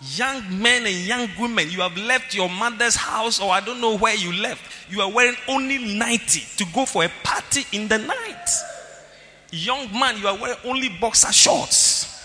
Young 0.00 0.62
men 0.62 0.86
and 0.86 0.94
young 0.94 1.28
women, 1.40 1.68
you 1.68 1.80
have 1.80 1.96
left 1.96 2.36
your 2.36 2.48
mother's 2.48 2.94
house, 2.94 3.40
or 3.40 3.50
I 3.50 3.58
don't 3.58 3.80
know 3.80 3.98
where 3.98 4.14
you 4.14 4.32
left. 4.32 4.62
You 4.88 5.00
are 5.00 5.10
wearing 5.10 5.34
only 5.48 5.78
90 5.98 6.40
to 6.58 6.72
go 6.72 6.86
for 6.86 7.02
a 7.02 7.10
party 7.24 7.64
in 7.72 7.88
the 7.88 7.98
night. 7.98 8.48
Young 9.50 9.92
man, 9.98 10.16
you 10.18 10.28
are 10.28 10.38
wearing 10.38 10.56
only 10.64 10.88
boxer 10.88 11.32
shorts. 11.32 12.22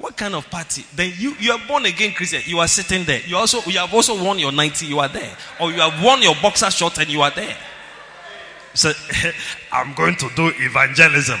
What 0.00 0.16
kind 0.16 0.34
of 0.34 0.50
party? 0.50 0.84
Then 0.96 1.12
you, 1.16 1.36
you 1.38 1.52
are 1.52 1.60
born 1.68 1.86
again 1.86 2.12
Christian. 2.12 2.42
You 2.44 2.58
are 2.58 2.66
sitting 2.66 3.04
there. 3.04 3.20
You 3.24 3.36
also 3.36 3.60
you 3.70 3.78
have 3.78 3.94
also 3.94 4.20
worn 4.20 4.40
your 4.40 4.50
90, 4.50 4.84
you 4.86 4.98
are 4.98 5.08
there. 5.08 5.36
Or 5.60 5.70
you 5.70 5.78
have 5.78 6.02
worn 6.02 6.22
your 6.22 6.34
boxer 6.42 6.72
shorts 6.72 6.98
and 6.98 7.08
you 7.08 7.22
are 7.22 7.30
there. 7.30 7.56
So 8.72 8.90
I'm 9.72 9.94
going 9.94 10.16
to 10.16 10.28
do 10.34 10.50
evangelism. 10.56 11.38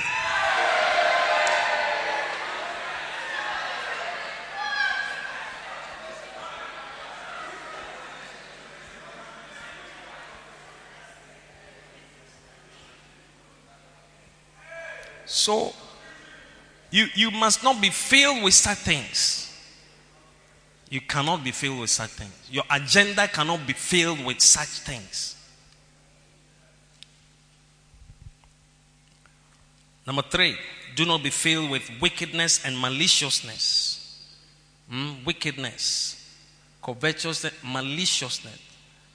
So, 15.26 15.72
you, 16.90 17.06
you 17.14 17.30
must 17.30 17.64
not 17.64 17.80
be 17.80 17.90
filled 17.90 18.42
with 18.42 18.54
such 18.54 18.78
things. 18.78 19.50
You 20.90 21.00
cannot 21.00 21.42
be 21.42 21.50
filled 21.50 21.80
with 21.80 21.90
such 21.90 22.10
things. 22.10 22.32
Your 22.50 22.64
agenda 22.70 23.26
cannot 23.26 23.66
be 23.66 23.72
filled 23.72 24.24
with 24.24 24.40
such 24.40 24.68
things. 24.68 25.34
Number 30.06 30.22
three, 30.22 30.56
do 30.94 31.04
not 31.04 31.22
be 31.22 31.30
filled 31.30 31.70
with 31.70 31.90
wickedness 32.00 32.64
and 32.64 32.78
maliciousness. 32.78 34.00
Mm, 34.92 35.24
wickedness, 35.24 36.32
covetousness, 36.80 37.54
maliciousness. 37.64 38.60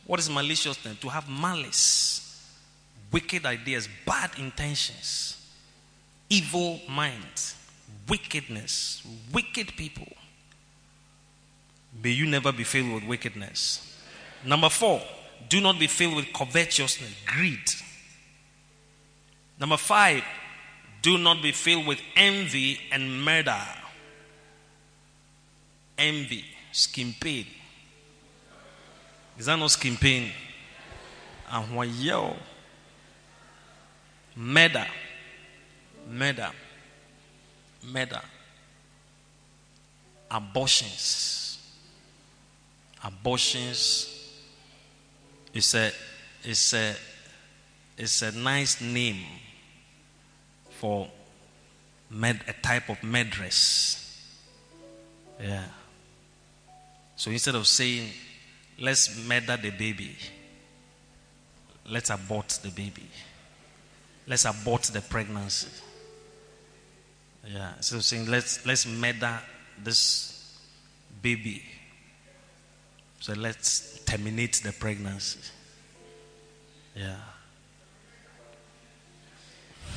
What 0.06 0.20
is 0.20 0.30
maliciousness? 0.30 1.00
To 1.00 1.08
have 1.08 1.30
malice, 1.30 2.46
wicked 3.12 3.46
ideas, 3.46 3.88
bad 4.06 4.32
intentions 4.40 5.39
evil 6.30 6.80
minds, 6.88 7.56
wickedness, 8.08 9.06
wicked 9.34 9.76
people. 9.76 10.08
May 12.04 12.12
you 12.12 12.28
never 12.28 12.52
be 12.52 12.64
filled 12.64 12.94
with 12.94 13.04
wickedness. 13.04 13.98
Number 14.46 14.70
four, 14.70 15.02
do 15.50 15.60
not 15.60 15.80
be 15.80 15.88
filled 15.88 16.16
with 16.16 16.32
covetousness, 16.32 17.14
greed. 17.26 17.72
Number 19.60 19.78
five, 19.78 20.24
do 21.02 21.18
not 21.18 21.42
be 21.42 21.52
filled 21.52 21.88
with 21.88 22.00
envy 22.16 22.80
and 22.92 23.24
murder. 23.24 23.62
Envy, 25.98 26.46
skin 26.72 27.14
pain. 27.20 27.46
Is 29.38 29.48
that 29.48 29.58
not 29.58 29.72
skin 29.72 29.98
pain? 29.98 30.32
And 31.52 31.76
what 31.76 31.88
yell? 31.88 32.38
Murder 34.36 34.86
murder, 36.10 36.50
murder, 37.84 38.22
abortions. 40.30 41.58
Abortions 43.04 44.34
is 45.54 45.74
a, 45.76 45.92
is 46.44 46.74
a, 46.74 46.96
is 47.98 48.22
a 48.22 48.32
nice 48.32 48.82
name 48.82 49.24
for 50.72 51.08
med, 52.10 52.42
a 52.48 52.54
type 52.54 52.90
of 52.90 53.02
murderess. 53.04 54.06
Yeah. 55.42 55.64
So 57.16 57.32
instead 57.32 57.56
of 57.56 57.68
saying, 57.68 58.10
let's 58.80 59.26
murder 59.28 59.58
the 59.58 59.72
baby, 59.72 60.16
let's 61.90 62.10
abort 62.10 62.60
the 62.64 62.70
baby. 62.70 63.08
Let's 64.30 64.46
abort 64.46 64.84
the 64.84 65.02
pregnancy. 65.02 65.68
Yeah. 67.48 67.74
So 67.80 68.00
saying 68.00 68.30
let's 68.30 68.66
let's 68.66 68.86
murder 68.86 69.40
this 69.84 70.58
baby. 71.22 71.64
So 73.20 73.34
let's 73.34 74.00
terminate 74.06 74.62
the 74.64 74.72
pregnancy. 74.72 75.40
Yeah. 76.96 77.16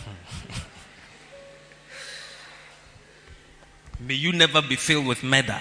May 4.00 4.14
you 4.14 4.32
never 4.32 4.60
be 4.62 4.76
filled 4.76 5.06
with 5.06 5.22
murder. 5.22 5.60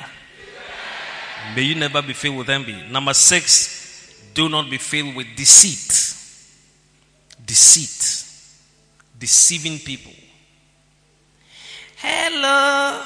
May 1.56 1.64
you 1.64 1.76
never 1.76 2.02
be 2.02 2.14
filled 2.14 2.38
with 2.38 2.50
envy. 2.50 2.82
Number 2.90 3.14
six, 3.14 4.32
do 4.34 4.50
not 4.50 4.70
be 4.70 4.78
filled 4.78 5.16
with 5.16 5.28
deceit. 5.36 6.16
Deceit. 7.46 8.26
Deceiving 9.20 9.80
people. 9.80 10.14
Hello. 12.04 13.06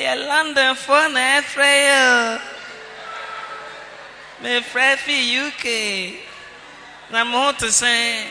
You're 0.00 0.14
London 0.14 0.76
for 0.76 1.08
na 1.08 1.40
prayer. 1.42 2.40
Me 4.40 4.60
frɛ 4.60 4.96
fi 4.96 5.38
UK. 5.42 5.66
Na 7.10 7.24
mo 7.24 7.50
to 7.58 7.66
sɛ 7.66 8.24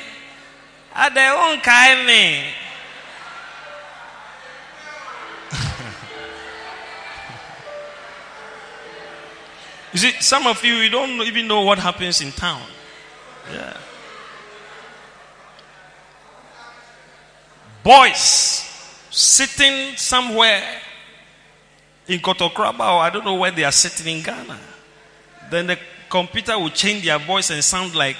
ade 0.95 1.31
wonkae 1.35 2.05
me. 2.05 2.53
You 9.91 9.99
see, 9.99 10.13
some 10.21 10.47
of 10.47 10.63
you, 10.63 10.75
you 10.75 10.89
don't 10.89 11.21
even 11.21 11.47
know 11.49 11.63
what 11.63 11.79
happens 11.79 12.21
in 12.21 12.31
town. 12.31 12.63
Yeah. 13.51 13.75
Boys 17.83 18.70
sitting 19.12 19.95
somewhere 19.97 20.64
in 22.07 22.20
Kotokraba 22.20 22.80
or 22.80 23.01
I 23.01 23.09
don't 23.09 23.26
know 23.26 23.36
where 23.36 23.51
they 23.51 23.64
are 23.64 23.72
sitting 23.72 24.18
in 24.18 24.24
Ghana. 24.24 24.59
Then 25.49 25.68
the 25.68 25.78
computer 26.09 26.57
will 26.57 26.70
change 26.70 27.05
their 27.05 27.20
voice 27.20 27.49
and 27.51 27.64
sound 27.64 27.93
like 27.93 28.18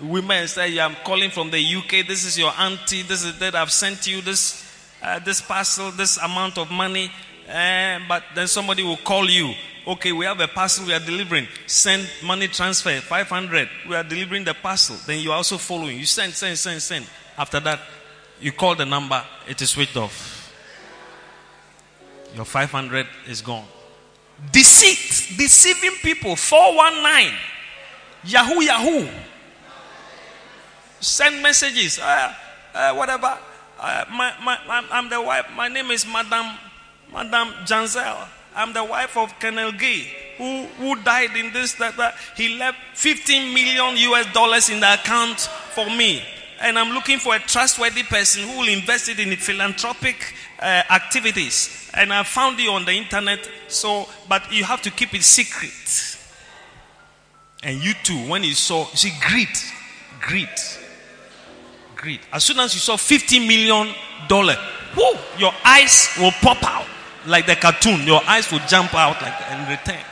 women 0.00 0.48
say, 0.48 0.78
I'm 0.78 0.96
calling 1.04 1.30
from 1.30 1.50
the 1.50 1.58
UK. 1.58 2.06
This 2.06 2.24
is 2.24 2.38
your 2.38 2.52
auntie. 2.58 3.02
This 3.02 3.24
is 3.24 3.38
that 3.38 3.54
I've 3.54 3.70
sent 3.70 4.06
you 4.06 4.20
this, 4.20 4.64
uh, 5.02 5.18
this 5.18 5.40
parcel, 5.40 5.90
this 5.90 6.16
amount 6.18 6.58
of 6.58 6.70
money. 6.70 7.10
Uh, 7.48 7.98
but 8.08 8.22
then 8.34 8.48
somebody 8.48 8.82
will 8.82 8.96
call 8.96 9.28
you. 9.28 9.52
Okay, 9.86 10.12
we 10.12 10.24
have 10.24 10.38
a 10.40 10.48
parcel 10.48 10.86
we 10.86 10.94
are 10.94 11.00
delivering. 11.00 11.46
Send 11.66 12.08
money 12.24 12.46
transfer, 12.48 13.00
500. 13.00 13.68
We 13.88 13.96
are 13.96 14.04
delivering 14.04 14.44
the 14.44 14.54
parcel. 14.54 14.96
Then 15.06 15.18
you 15.18 15.32
are 15.32 15.36
also 15.36 15.58
following. 15.58 15.98
You 15.98 16.06
send, 16.06 16.32
send, 16.32 16.56
send, 16.56 16.80
send. 16.80 17.06
After 17.36 17.58
that, 17.60 17.80
you 18.42 18.50
call 18.50 18.74
the 18.74 18.84
number, 18.84 19.22
it 19.48 19.62
is 19.62 19.70
switched 19.70 19.96
off. 19.96 20.52
Your 22.34 22.44
500 22.44 23.06
is 23.28 23.40
gone. 23.40 23.64
Deceit, 24.50 25.38
deceiving 25.38 25.96
people, 26.02 26.34
419, 26.34 27.32
Yahoo, 28.24 28.60
Yahoo. 28.60 29.08
Send 30.98 31.42
messages, 31.42 32.00
uh, 32.00 32.34
uh, 32.74 32.94
whatever. 32.94 33.38
Uh, 33.78 34.04
my, 34.10 34.34
my, 34.42 34.58
I'm 34.90 35.08
the 35.08 35.20
wife, 35.20 35.46
my 35.54 35.68
name 35.68 35.90
is 35.90 36.04
Madame, 36.04 36.58
Madame 37.12 37.48
Janzel. 37.64 38.26
I'm 38.54 38.72
the 38.72 38.84
wife 38.84 39.16
of 39.16 39.38
Colonel 39.38 39.72
Gay, 39.72 40.10
who, 40.36 40.64
who 40.78 41.00
died 41.02 41.36
in 41.36 41.52
this, 41.52 41.74
that, 41.74 41.96
that. 41.96 42.16
He 42.36 42.58
left 42.58 42.78
15 42.94 43.54
million 43.54 43.96
US 43.96 44.32
dollars 44.32 44.68
in 44.68 44.80
the 44.80 44.94
account 44.94 45.40
for 45.40 45.86
me 45.86 46.22
and 46.62 46.78
I'm 46.78 46.90
looking 46.90 47.18
for 47.18 47.34
a 47.34 47.38
trustworthy 47.38 48.02
person 48.02 48.44
who 48.48 48.58
will 48.58 48.68
invest 48.68 49.08
it 49.08 49.18
in 49.18 49.36
philanthropic 49.36 50.34
uh, 50.60 50.82
activities. 50.90 51.90
And 51.94 52.12
I 52.12 52.22
found 52.22 52.58
you 52.58 52.70
on 52.70 52.84
the 52.84 52.92
internet, 52.92 53.48
so, 53.68 54.08
but 54.28 54.50
you 54.52 54.64
have 54.64 54.80
to 54.82 54.90
keep 54.90 55.14
it 55.14 55.22
secret. 55.22 56.18
And 57.62 57.82
you 57.82 57.92
too, 58.02 58.28
when 58.28 58.44
you 58.44 58.54
saw, 58.54 58.88
you 58.90 58.96
see, 58.96 59.12
greed, 59.28 59.48
greed, 60.20 60.48
greed. 61.96 62.20
As 62.32 62.44
soon 62.44 62.58
as 62.60 62.74
you 62.74 62.80
saw 62.80 62.96
$50 62.96 63.46
million, 63.46 63.94
whoo, 64.96 65.18
your 65.38 65.52
eyes 65.64 66.08
will 66.18 66.32
pop 66.40 66.62
out. 66.64 66.86
like 67.26 67.46
the 67.46 67.56
cartoon. 67.56 68.06
Your 68.06 68.20
eyes 68.26 68.50
will 68.50 68.62
jump 68.68 68.94
out 68.94 69.20
like 69.22 69.34
and 69.50 69.68
return. 69.68 70.02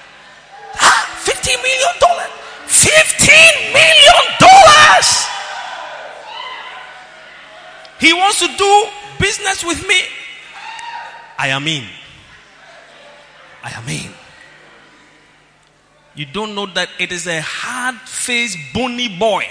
Ah, 0.74 1.20
15 1.24 1.56
million 1.62 1.94
dollars. 2.00 2.30
15 2.66 3.72
million 3.72 4.24
dollars. 4.38 5.26
He 8.00 8.12
wants 8.12 8.40
to 8.40 8.48
do 8.56 8.86
business 9.18 9.64
with 9.64 9.86
me. 9.86 10.00
I 11.38 11.48
am 11.48 11.66
in. 11.66 11.84
I 13.62 13.70
am 13.70 13.88
in. 13.88 14.10
You 16.14 16.26
don't 16.26 16.54
know 16.54 16.66
that 16.66 16.88
it 16.98 17.12
is 17.12 17.26
a 17.26 17.40
hard 17.40 17.96
faced, 17.96 18.58
bony 18.74 19.08
boy 19.18 19.44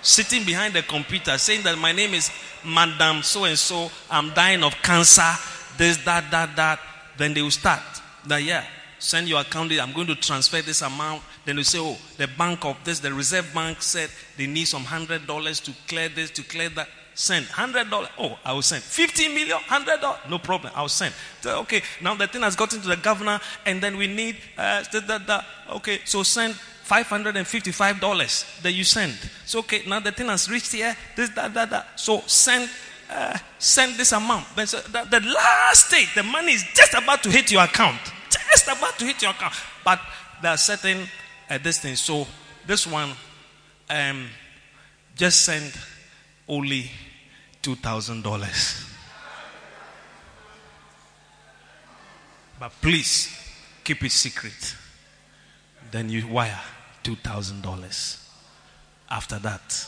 sitting 0.00 0.44
behind 0.44 0.74
the 0.74 0.82
computer 0.82 1.38
saying 1.38 1.62
that 1.62 1.78
my 1.78 1.92
name 1.92 2.14
is 2.14 2.30
Madam 2.64 3.22
so 3.22 3.44
and 3.44 3.58
so, 3.58 3.90
I'm 4.10 4.30
dying 4.30 4.62
of 4.62 4.74
cancer, 4.82 5.32
this, 5.76 5.96
that, 6.04 6.30
that, 6.30 6.54
that. 6.56 6.80
Then 7.16 7.34
they 7.34 7.42
will 7.42 7.50
start. 7.50 7.82
That, 8.26 8.42
yeah, 8.42 8.64
send 8.98 9.28
your 9.28 9.40
account, 9.40 9.72
I'm 9.72 9.92
going 9.92 10.06
to 10.06 10.14
transfer 10.14 10.62
this 10.62 10.82
amount. 10.82 11.22
Then 11.44 11.56
they 11.56 11.62
say, 11.64 11.78
oh, 11.80 11.96
the 12.16 12.28
bank 12.28 12.64
of 12.64 12.76
this, 12.84 13.00
the 13.00 13.12
reserve 13.12 13.52
bank 13.52 13.82
said 13.82 14.10
they 14.36 14.46
need 14.46 14.66
some 14.66 14.84
hundred 14.84 15.26
dollars 15.26 15.60
to 15.60 15.72
clear 15.88 16.08
this, 16.08 16.30
to 16.32 16.42
clear 16.42 16.68
that. 16.70 16.88
Send 17.14 17.46
hundred 17.46 17.90
dollars. 17.90 18.08
Oh, 18.18 18.38
I 18.44 18.52
will 18.52 18.62
send 18.62 18.82
fifty 18.82 19.28
million, 19.28 19.58
hundred 19.58 20.00
dollars. 20.00 20.20
No 20.28 20.38
problem. 20.38 20.72
I'll 20.74 20.88
send. 20.88 21.14
So, 21.40 21.58
okay, 21.60 21.82
now 22.00 22.14
the 22.14 22.26
thing 22.26 22.42
has 22.42 22.56
gotten 22.56 22.80
to 22.80 22.88
the 22.88 22.96
governor, 22.96 23.38
and 23.66 23.82
then 23.82 23.96
we 23.96 24.06
need 24.06 24.36
uh, 24.56 24.82
da, 24.90 25.00
da, 25.00 25.18
da. 25.18 25.42
Okay, 25.72 26.00
so 26.04 26.22
send 26.22 26.54
five 26.54 27.06
hundred 27.06 27.36
and 27.36 27.46
fifty-five 27.46 28.00
dollars 28.00 28.46
that 28.62 28.72
you 28.72 28.84
send. 28.84 29.12
So 29.44 29.58
okay, 29.60 29.82
now 29.86 30.00
the 30.00 30.12
thing 30.12 30.28
has 30.28 30.50
reached 30.50 30.72
here. 30.72 30.96
This 31.16 31.30
that 31.30 31.52
that 31.54 31.70
that. 31.70 32.00
So 32.00 32.22
send. 32.26 32.68
Uh, 33.10 33.36
send 33.58 33.96
this 33.96 34.12
amount. 34.12 34.46
Then 34.56 34.66
so 34.66 34.80
the, 34.80 35.04
the 35.04 35.20
last 35.20 35.88
stage, 35.88 36.08
the 36.14 36.22
money 36.22 36.52
is 36.52 36.64
just 36.74 36.94
about 36.94 37.22
to 37.24 37.30
hit 37.30 37.52
your 37.52 37.62
account. 37.62 38.00
Just 38.30 38.68
about 38.68 38.98
to 39.00 39.04
hit 39.04 39.20
your 39.20 39.32
account. 39.32 39.52
But 39.84 40.00
there 40.40 40.52
are 40.52 40.56
certain 40.56 41.06
uh, 41.50 41.58
this 41.58 41.78
thing. 41.78 41.94
So 41.96 42.26
this 42.66 42.86
one, 42.86 43.10
um, 43.90 44.30
just 45.14 45.42
send 45.42 45.74
only 46.48 46.90
$2,000. 47.62 48.88
But 52.58 52.72
please 52.80 53.28
keep 53.82 54.04
it 54.04 54.12
secret. 54.12 54.76
Then 55.90 56.08
you 56.08 56.28
wire 56.28 56.60
$2,000. 57.04 58.18
After 59.10 59.38
that, 59.40 59.86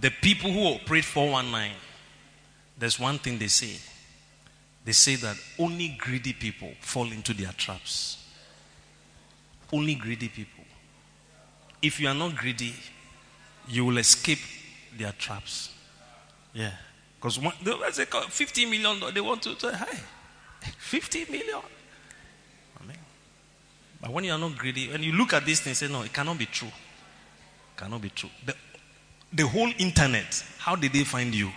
the 0.00 0.10
people 0.10 0.50
who 0.50 0.60
operate 0.60 1.04
419, 1.04 1.76
there's 2.78 2.98
one 2.98 3.18
thing 3.18 3.38
they 3.38 3.48
say. 3.48 3.76
They 4.84 4.92
say 4.92 5.16
that 5.16 5.36
only 5.58 5.88
greedy 5.98 6.32
people 6.32 6.72
fall 6.80 7.10
into 7.10 7.34
their 7.34 7.52
traps. 7.52 8.23
Only 9.72 9.94
greedy 9.94 10.28
people. 10.28 10.64
If 11.82 12.00
you 12.00 12.08
are 12.08 12.14
not 12.14 12.36
greedy, 12.36 12.74
you 13.68 13.84
will 13.84 13.98
escape 13.98 14.38
their 14.96 15.12
traps. 15.12 15.70
Yeah. 16.52 16.72
Because 17.16 17.40
they 17.62 17.72
say 17.92 18.04
50 18.04 18.66
million, 18.66 19.00
they 19.14 19.20
want 19.20 19.42
to 19.42 19.58
say, 19.58 19.74
hey, 19.74 19.98
50 20.78 21.26
million. 21.30 21.60
I 22.80 22.86
mean, 22.86 22.98
but 24.00 24.10
when 24.12 24.24
you 24.24 24.32
are 24.32 24.38
not 24.38 24.56
greedy, 24.56 24.88
when 24.88 25.02
you 25.02 25.12
look 25.12 25.32
at 25.32 25.46
this 25.46 25.60
thing, 25.60 25.74
say, 25.74 25.88
no, 25.88 26.02
it 26.02 26.12
cannot 26.12 26.38
be 26.38 26.46
true. 26.46 26.68
It 26.68 27.80
cannot 27.80 28.02
be 28.02 28.10
true. 28.10 28.30
The, 28.44 28.54
the 29.32 29.46
whole 29.46 29.72
internet, 29.78 30.44
how 30.58 30.76
did 30.76 30.92
they 30.92 31.04
find 31.04 31.34
you? 31.34 31.50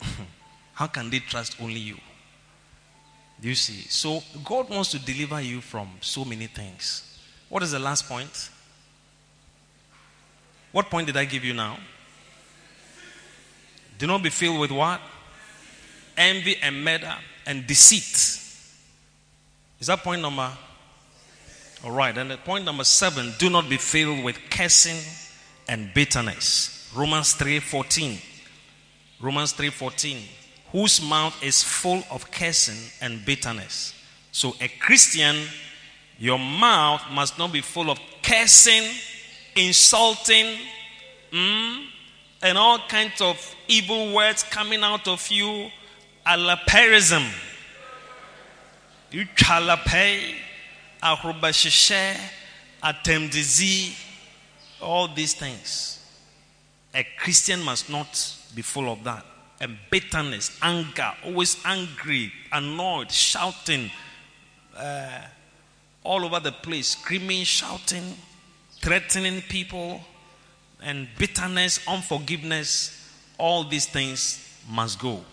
how 0.74 0.86
can 0.86 1.10
they 1.10 1.18
trust 1.18 1.56
only 1.60 1.80
you? 1.80 1.96
You 3.40 3.54
see, 3.54 3.82
so 3.88 4.22
God 4.44 4.70
wants 4.70 4.90
to 4.92 4.98
deliver 4.98 5.40
you 5.40 5.60
from 5.60 5.88
so 6.00 6.24
many 6.24 6.46
things. 6.46 7.18
What 7.48 7.62
is 7.62 7.72
the 7.72 7.78
last 7.78 8.08
point? 8.08 8.50
What 10.72 10.90
point 10.90 11.06
did 11.06 11.16
I 11.16 11.24
give 11.24 11.44
you 11.44 11.54
now? 11.54 11.78
Do 13.98 14.06
not 14.06 14.22
be 14.22 14.30
filled 14.30 14.60
with 14.60 14.70
what? 14.70 15.00
Envy 16.16 16.56
and 16.62 16.84
murder 16.84 17.14
and 17.46 17.66
deceit. 17.66 18.40
Is 19.80 19.86
that 19.86 19.98
point 20.02 20.22
number? 20.22 20.50
All 21.84 21.90
right. 21.90 22.16
And 22.16 22.32
point 22.44 22.64
number 22.64 22.84
seven: 22.84 23.34
Do 23.38 23.50
not 23.50 23.68
be 23.68 23.76
filled 23.76 24.24
with 24.24 24.38
cursing 24.50 24.98
and 25.68 25.92
bitterness. 25.92 26.90
Romans 26.94 27.34
three 27.34 27.60
fourteen. 27.60 28.18
Romans 29.20 29.52
three 29.52 29.70
fourteen 29.70 30.22
whose 30.74 31.00
mouth 31.00 31.40
is 31.40 31.62
full 31.62 32.02
of 32.10 32.28
cursing 32.32 32.90
and 33.00 33.24
bitterness. 33.24 33.94
So, 34.32 34.56
a 34.60 34.66
Christian, 34.80 35.36
your 36.18 36.36
mouth 36.36 37.00
must 37.12 37.38
not 37.38 37.52
be 37.52 37.60
full 37.60 37.92
of 37.92 38.00
cursing, 38.20 38.82
insulting, 39.54 40.58
mm, 41.30 41.84
and 42.42 42.58
all 42.58 42.80
kinds 42.88 43.20
of 43.20 43.54
evil 43.68 44.12
words 44.16 44.42
coming 44.42 44.82
out 44.82 45.06
of 45.06 45.24
you. 45.28 45.70
Alaperism. 46.26 47.24
Uchalape, 49.12 50.34
ahrubashishe, 51.00 52.16
atemdizi, 52.82 53.96
all 54.82 55.06
these 55.06 55.34
things. 55.34 56.04
A 56.92 57.06
Christian 57.16 57.62
must 57.62 57.88
not 57.88 58.36
be 58.56 58.62
full 58.62 58.90
of 58.90 59.04
that 59.04 59.24
and 59.60 59.78
bitterness, 59.90 60.58
anger, 60.62 61.12
always 61.24 61.60
angry, 61.64 62.32
annoyed, 62.52 63.10
shouting, 63.10 63.90
uh, 64.76 65.20
all 66.02 66.24
over 66.24 66.40
the 66.40 66.52
place, 66.52 66.88
screaming, 66.88 67.44
shouting, 67.44 68.16
threatening 68.80 69.40
people, 69.42 70.00
and 70.82 71.08
bitterness, 71.18 71.80
unforgiveness, 71.88 73.10
all 73.38 73.64
these 73.64 73.86
things 73.86 74.40
must 74.68 74.98
go 74.98 75.24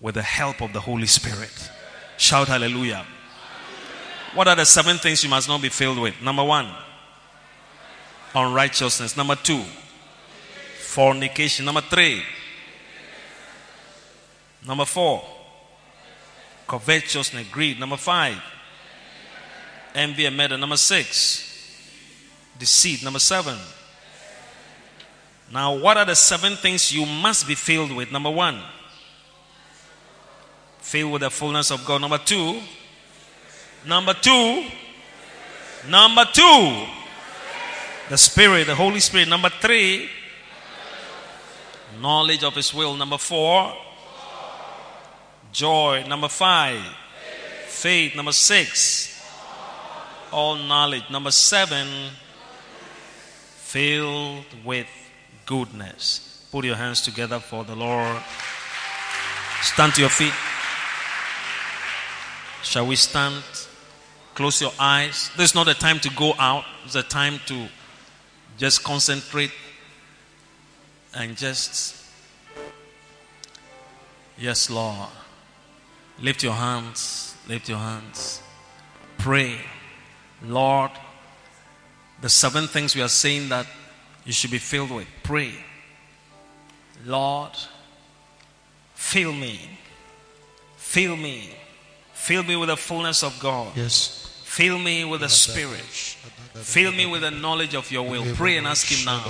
with 0.00 0.14
the 0.14 0.22
help 0.22 0.62
of 0.62 0.72
the 0.72 0.80
Holy 0.80 1.06
Spirit. 1.06 1.70
Shout 2.16 2.48
hallelujah. 2.48 3.04
What 4.34 4.48
are 4.48 4.56
the 4.56 4.64
seven 4.64 4.96
things 4.98 5.22
you 5.22 5.30
must 5.30 5.48
not 5.48 5.60
be 5.60 5.68
filled 5.68 5.98
with? 5.98 6.20
Number 6.22 6.44
one, 6.44 6.68
unrighteousness. 8.34 9.16
Number 9.16 9.34
two, 9.36 9.62
fornication. 10.80 11.64
Number 11.64 11.80
three, 11.80 12.22
Number 14.66 14.84
four, 14.84 15.24
covetousness, 16.66 17.48
greed. 17.50 17.78
Number 17.78 17.96
five, 17.96 18.40
envy 19.94 20.26
and 20.26 20.36
murder. 20.36 20.58
Number 20.58 20.76
six, 20.76 21.44
deceit. 22.58 23.02
Number 23.02 23.18
seven. 23.18 23.56
Now, 25.50 25.74
what 25.76 25.96
are 25.96 26.04
the 26.04 26.14
seven 26.14 26.56
things 26.56 26.92
you 26.92 27.06
must 27.06 27.48
be 27.48 27.54
filled 27.54 27.92
with? 27.92 28.12
Number 28.12 28.30
one, 28.30 28.60
filled 30.78 31.12
with 31.12 31.22
the 31.22 31.30
fullness 31.30 31.70
of 31.70 31.84
God. 31.86 32.02
Number 32.02 32.18
two, 32.18 32.60
number 33.86 34.12
two, 34.12 34.66
number 35.88 36.26
two, 36.32 36.86
the 38.10 38.18
Spirit, 38.18 38.66
the 38.66 38.74
Holy 38.74 39.00
Spirit. 39.00 39.28
Number 39.28 39.48
three, 39.48 40.10
knowledge 41.98 42.44
of 42.44 42.54
His 42.54 42.74
will. 42.74 42.94
Number 42.94 43.16
four, 43.16 43.74
Joy. 45.58 46.04
Number 46.06 46.28
five. 46.28 46.80
Faith. 47.66 48.14
Number 48.14 48.30
six. 48.30 49.20
All 50.32 50.54
knowledge. 50.54 51.10
Number 51.10 51.32
seven. 51.32 51.88
Filled 53.56 54.44
with 54.64 54.86
goodness. 55.46 56.46
Put 56.52 56.64
your 56.64 56.76
hands 56.76 57.00
together 57.02 57.40
for 57.40 57.64
the 57.64 57.74
Lord. 57.74 58.22
Stand 59.62 59.94
to 59.94 60.02
your 60.02 60.10
feet. 60.10 60.32
Shall 62.62 62.86
we 62.86 62.94
stand? 62.94 63.42
Close 64.36 64.60
your 64.60 64.72
eyes. 64.78 65.32
This 65.36 65.50
is 65.50 65.54
not 65.56 65.66
a 65.66 65.74
time 65.74 65.98
to 65.98 66.10
go 66.10 66.34
out. 66.38 66.66
It's 66.84 66.94
a 66.94 67.02
time 67.02 67.40
to 67.46 67.66
just 68.58 68.84
concentrate 68.84 69.50
and 71.12 71.36
just. 71.36 71.96
Yes, 74.38 74.70
Lord. 74.70 75.08
Lift 76.20 76.42
your 76.42 76.52
hands. 76.52 77.36
Lift 77.48 77.68
your 77.68 77.78
hands. 77.78 78.42
Pray. 79.18 79.58
Lord, 80.42 80.90
the 82.20 82.28
seven 82.28 82.66
things 82.66 82.94
we 82.94 83.02
are 83.02 83.08
saying 83.08 83.48
that 83.48 83.66
you 84.24 84.32
should 84.32 84.50
be 84.50 84.58
filled 84.58 84.90
with. 84.90 85.06
Pray. 85.22 85.52
Lord, 87.04 87.52
fill 88.94 89.32
me. 89.32 89.60
Fill 90.76 91.16
me. 91.16 91.50
Fill 92.12 92.42
me 92.42 92.56
with 92.56 92.68
the 92.68 92.76
fullness 92.76 93.22
of 93.22 93.38
God. 93.40 93.76
Yes. 93.76 94.42
Fill 94.44 94.78
me 94.78 95.04
with 95.04 95.20
the 95.20 95.28
Spirit. 95.28 96.16
Fill 96.62 96.92
me 96.92 97.06
with 97.06 97.22
the 97.22 97.30
knowledge 97.30 97.74
of 97.74 97.90
your 97.90 98.02
will. 98.08 98.24
Pray 98.34 98.56
and 98.56 98.66
ask 98.66 98.86
Him 98.86 99.04
now. 99.04 99.22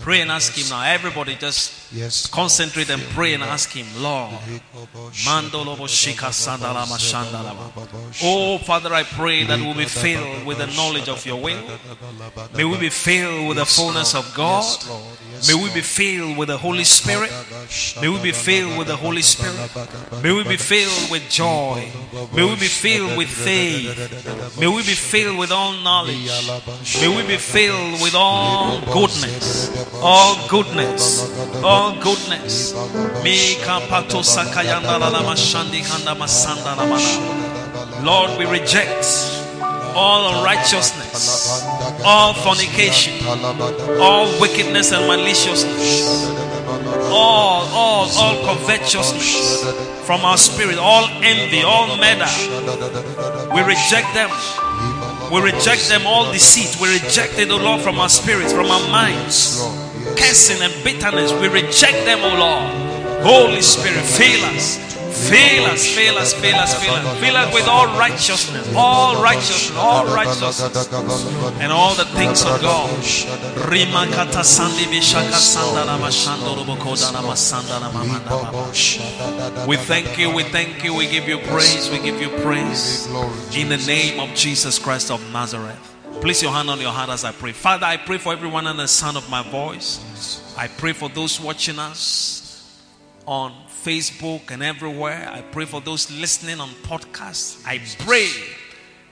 Pray 0.00 0.20
and 0.20 0.30
ask 0.30 0.52
Him 0.54 0.68
now. 0.68 0.82
Everybody 0.82 1.36
just 1.36 1.72
Yes. 1.92 2.26
concentrate 2.26 2.88
and 2.90 3.02
pray 3.14 3.34
and 3.34 3.42
ask 3.42 3.70
Him, 3.72 3.86
Lord. 4.02 4.32
Mandolobo 5.24 5.86
shika 5.88 6.30
sandalama 6.32 6.98
shandalaba. 6.98 7.72
Oh, 8.22 8.58
Father, 8.58 8.92
I 8.94 9.02
pray 9.02 9.44
that 9.44 9.58
we'll 9.58 9.74
be 9.74 9.84
filled 9.86 10.44
with 10.46 10.58
the 10.58 10.66
knowledge 10.68 11.08
of 11.08 11.24
your 11.26 11.40
will. 11.40 11.62
May 12.54 12.64
we 12.64 12.76
be 12.78 12.90
filled 12.90 13.48
with 13.48 13.56
the 13.56 13.66
fullness 13.66 14.14
of 14.14 14.32
God. 14.34 14.64
May 15.48 15.54
we 15.54 15.70
be 15.70 15.80
filled 15.80 16.36
with 16.36 16.48
the 16.48 16.58
Holy 16.58 16.84
Spirit. 16.84 17.32
May 18.00 18.08
we 18.08 18.20
be 18.20 18.32
filled 18.32 18.76
with 18.78 18.88
the 18.88 18.96
Holy 18.96 19.22
Spirit. 19.22 19.56
May 20.22 20.32
we 20.32 20.44
be 20.44 20.56
filled 20.56 21.10
with 21.10 21.28
joy. 21.30 21.90
May 22.34 22.44
we 22.44 22.56
be 22.56 22.68
filled 22.68 23.16
with 23.16 23.28
faith. 23.28 24.58
May 24.58 24.66
we 24.68 24.82
be 24.82 24.94
filled 24.94 25.38
with 25.38 25.50
all 25.50 25.72
knowledge. 25.72 26.30
May 27.00 27.08
we 27.08 27.22
be 27.26 27.36
filled 27.36 28.00
with 28.02 28.14
all 28.14 28.80
goodness. 28.92 29.70
All 30.02 30.36
goodness. 30.48 31.30
All 31.62 31.92
goodness. 32.00 32.74
Lord, 38.02 38.38
we 38.38 38.46
reject 38.46 39.04
all 39.94 40.34
unrighteousness, 40.34 41.62
all 42.04 42.32
fornication, 42.34 43.12
all 44.00 44.26
wickedness 44.40 44.92
and 44.92 45.06
maliciousness, 45.06 46.30
all, 47.10 47.66
all, 47.74 48.08
all 48.16 48.44
covetousness 48.44 49.64
from 50.06 50.24
our 50.24 50.38
spirit, 50.38 50.78
all 50.78 51.06
envy, 51.22 51.62
all 51.62 51.96
murder. 51.96 52.26
We 53.54 53.60
reject 53.62 54.14
them. 54.14 54.30
We 55.30 55.40
reject 55.40 55.88
them, 55.88 56.06
all 56.06 56.32
deceit. 56.32 56.80
We 56.80 56.92
reject 56.92 57.38
it, 57.38 57.50
O 57.50 57.56
Lord, 57.56 57.80
from 57.82 58.00
our 58.00 58.08
spirits, 58.08 58.52
from 58.52 58.66
our 58.66 58.90
minds. 58.90 59.62
Cursing 60.18 60.60
and 60.60 60.74
bitterness, 60.82 61.32
we 61.32 61.48
reject 61.48 62.04
them, 62.04 62.18
O 62.22 62.34
Lord. 62.36 63.22
Holy 63.22 63.62
Spirit, 63.62 64.02
fill 64.04 64.44
us. 64.46 64.89
Fill 65.28 65.66
us, 65.66 65.86
fill 65.94 66.18
us, 66.18 66.32
fill 66.32 66.54
us, 66.56 66.74
fill 66.82 66.94
us. 66.94 67.18
Fill 67.20 67.36
us 67.36 67.54
with 67.54 67.68
all 67.68 67.86
righteousness, 67.98 68.72
all 68.74 69.22
righteousness, 69.22 69.76
all 69.76 70.06
righteousness, 70.06 70.88
and 71.60 71.70
all 71.72 71.94
the 71.94 72.06
things 72.16 72.42
of 72.42 72.60
God. 72.62 72.90
Rima 73.70 74.06
kata 74.12 74.42
sandi. 74.42 74.86
We 79.66 79.76
thank 79.76 80.18
you, 80.18 80.34
we 80.34 80.42
thank 80.44 80.84
you, 80.84 80.94
we 80.94 81.06
give 81.08 81.28
you 81.28 81.38
praise, 81.38 81.90
we 81.90 81.98
give 81.98 82.20
you 82.20 82.30
praise. 82.42 83.06
In 83.54 83.68
the 83.68 83.82
name 83.86 84.20
of 84.20 84.34
Jesus 84.34 84.78
Christ 84.78 85.10
of 85.10 85.20
Nazareth. 85.32 85.86
Place 86.20 86.42
your 86.42 86.52
hand 86.52 86.68
on 86.68 86.80
your 86.80 86.92
heart 86.92 87.08
as 87.08 87.24
I 87.24 87.32
pray. 87.32 87.52
Father, 87.52 87.86
I 87.86 87.96
pray 87.96 88.18
for 88.18 88.32
everyone 88.32 88.66
under 88.66 88.82
the 88.82 88.88
sound 88.88 89.16
of 89.16 89.30
my 89.30 89.42
voice. 89.50 90.54
I 90.58 90.68
pray 90.68 90.92
for 90.92 91.08
those 91.08 91.40
watching 91.40 91.78
us 91.78 92.78
on 93.26 93.54
Facebook 93.84 94.50
and 94.50 94.62
everywhere. 94.62 95.28
I 95.32 95.42
pray 95.42 95.64
for 95.64 95.80
those 95.80 96.10
listening 96.10 96.60
on 96.60 96.68
podcasts. 96.82 97.62
I 97.66 97.80
pray 98.04 98.28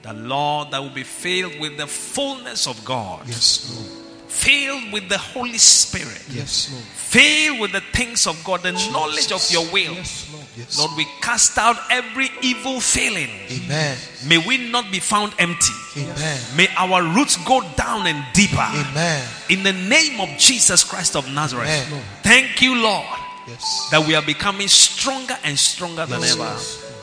the 0.01 0.13
Lord 0.13 0.71
that 0.71 0.79
will 0.81 0.89
be 0.89 1.03
filled 1.03 1.59
with 1.59 1.77
the 1.77 1.87
fullness 1.87 2.67
of 2.67 2.83
God, 2.85 3.27
Yes, 3.27 3.75
Lord. 3.75 4.05
filled 4.29 4.93
with 4.93 5.09
the 5.09 5.17
Holy 5.17 5.57
Spirit, 5.57 6.21
Yes, 6.29 6.69
Lord. 6.71 6.83
filled 6.85 7.59
with 7.59 7.71
the 7.73 7.81
things 7.93 8.25
of 8.27 8.41
God, 8.45 8.61
the 8.63 8.71
knowledge 8.93 9.31
of 9.31 9.45
your 9.51 9.65
will. 9.71 9.93
Yes, 9.95 10.27
Lord. 10.31 10.45
Yes. 10.55 10.77
Lord, 10.77 10.91
we 10.97 11.05
cast 11.21 11.57
out 11.57 11.77
every 11.89 12.29
evil 12.41 12.79
feeling. 12.79 13.29
Amen. 13.51 13.97
May 14.27 14.37
we 14.37 14.69
not 14.69 14.91
be 14.91 14.99
found 14.99 15.33
empty. 15.39 15.73
Amen. 15.97 16.39
May 16.55 16.67
our 16.77 17.01
roots 17.03 17.37
go 17.45 17.61
down 17.75 18.07
and 18.07 18.23
deeper. 18.33 18.55
Amen. 18.57 19.27
In 19.49 19.63
the 19.63 19.73
name 19.73 20.19
of 20.21 20.29
Jesus 20.37 20.83
Christ 20.83 21.15
of 21.15 21.27
Nazareth. 21.33 21.69
Amen. 21.87 22.03
Thank 22.23 22.61
you, 22.61 22.75
Lord, 22.81 23.05
Yes. 23.47 23.89
that 23.91 24.05
we 24.05 24.15
are 24.15 24.21
becoming 24.21 24.67
stronger 24.67 25.35
and 25.43 25.57
stronger 25.57 26.05
than 26.05 26.21
Yes, 26.21 26.33
ever 26.33 26.43
Lord. 26.43 26.59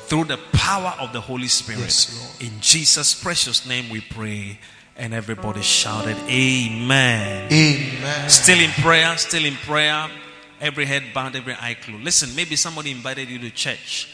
through 0.08 0.24
the 0.24 0.38
power 0.52 0.94
of 1.00 1.12
the 1.12 1.20
Holy 1.20 1.48
Spirit. 1.48 1.80
Yes, 1.80 2.38
Lord. 2.40 2.52
In 2.52 2.60
Jesus' 2.60 3.14
precious 3.14 3.66
name 3.66 3.88
we 3.90 4.00
pray. 4.00 4.58
And 4.98 5.12
everybody 5.12 5.60
shouted, 5.60 6.16
Amen. 6.26 7.52
Amen. 7.52 8.30
Still 8.30 8.58
in 8.60 8.70
prayer, 8.70 9.16
still 9.18 9.44
in 9.44 9.54
prayer. 9.56 10.08
Every 10.58 10.86
head 10.86 11.02
bowed, 11.12 11.36
every 11.36 11.52
eye 11.54 11.74
closed. 11.74 12.02
Listen, 12.02 12.34
maybe 12.34 12.56
somebody 12.56 12.90
invited 12.92 13.28
you 13.28 13.38
to 13.40 13.50
church, 13.50 14.08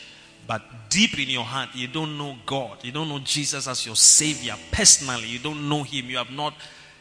but 0.45 0.61
deep 0.89 1.17
in 1.21 1.29
your 1.31 1.45
heart, 1.45 1.69
you 1.73 1.87
don't 1.87 2.19
know 2.19 2.35
God. 2.47 2.79
You 2.83 2.91
don't 2.91 3.09
know 3.09 3.21
Jesus 3.21 3.69
as 3.69 3.87
your 3.87 3.95
Savior 3.95 4.57
personally. 4.73 5.29
You 5.29 5.39
don't 5.39 5.69
know 5.69 5.85
Him. 5.85 6.07
You 6.11 6.17
have 6.17 6.33
not, 6.33 6.55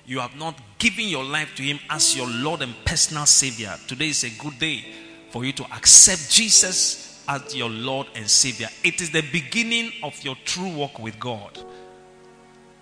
you 0.05 0.19
have 0.19 0.35
not 0.35 0.53
given 0.77 1.07
your 1.07 1.23
life 1.23 1.55
to 1.55 1.63
Him 1.63 1.79
as 1.89 2.15
your 2.15 2.27
Lord 2.27 2.61
and 2.61 2.75
personal 2.85 3.25
Savior. 3.25 3.73
Today 3.87 4.09
is 4.09 4.23
a 4.23 4.29
good 4.29 4.59
day 4.59 4.85
for 5.31 5.45
you 5.45 5.53
to 5.53 5.63
accept 5.73 6.29
Jesus 6.29 7.23
as 7.27 7.55
your 7.55 7.69
Lord 7.69 8.07
and 8.15 8.29
Savior. 8.29 8.67
It 8.83 9.01
is 9.01 9.11
the 9.11 9.21
beginning 9.31 9.91
of 10.03 10.21
your 10.23 10.35
true 10.45 10.69
walk 10.69 10.99
with 10.99 11.19
God. 11.19 11.57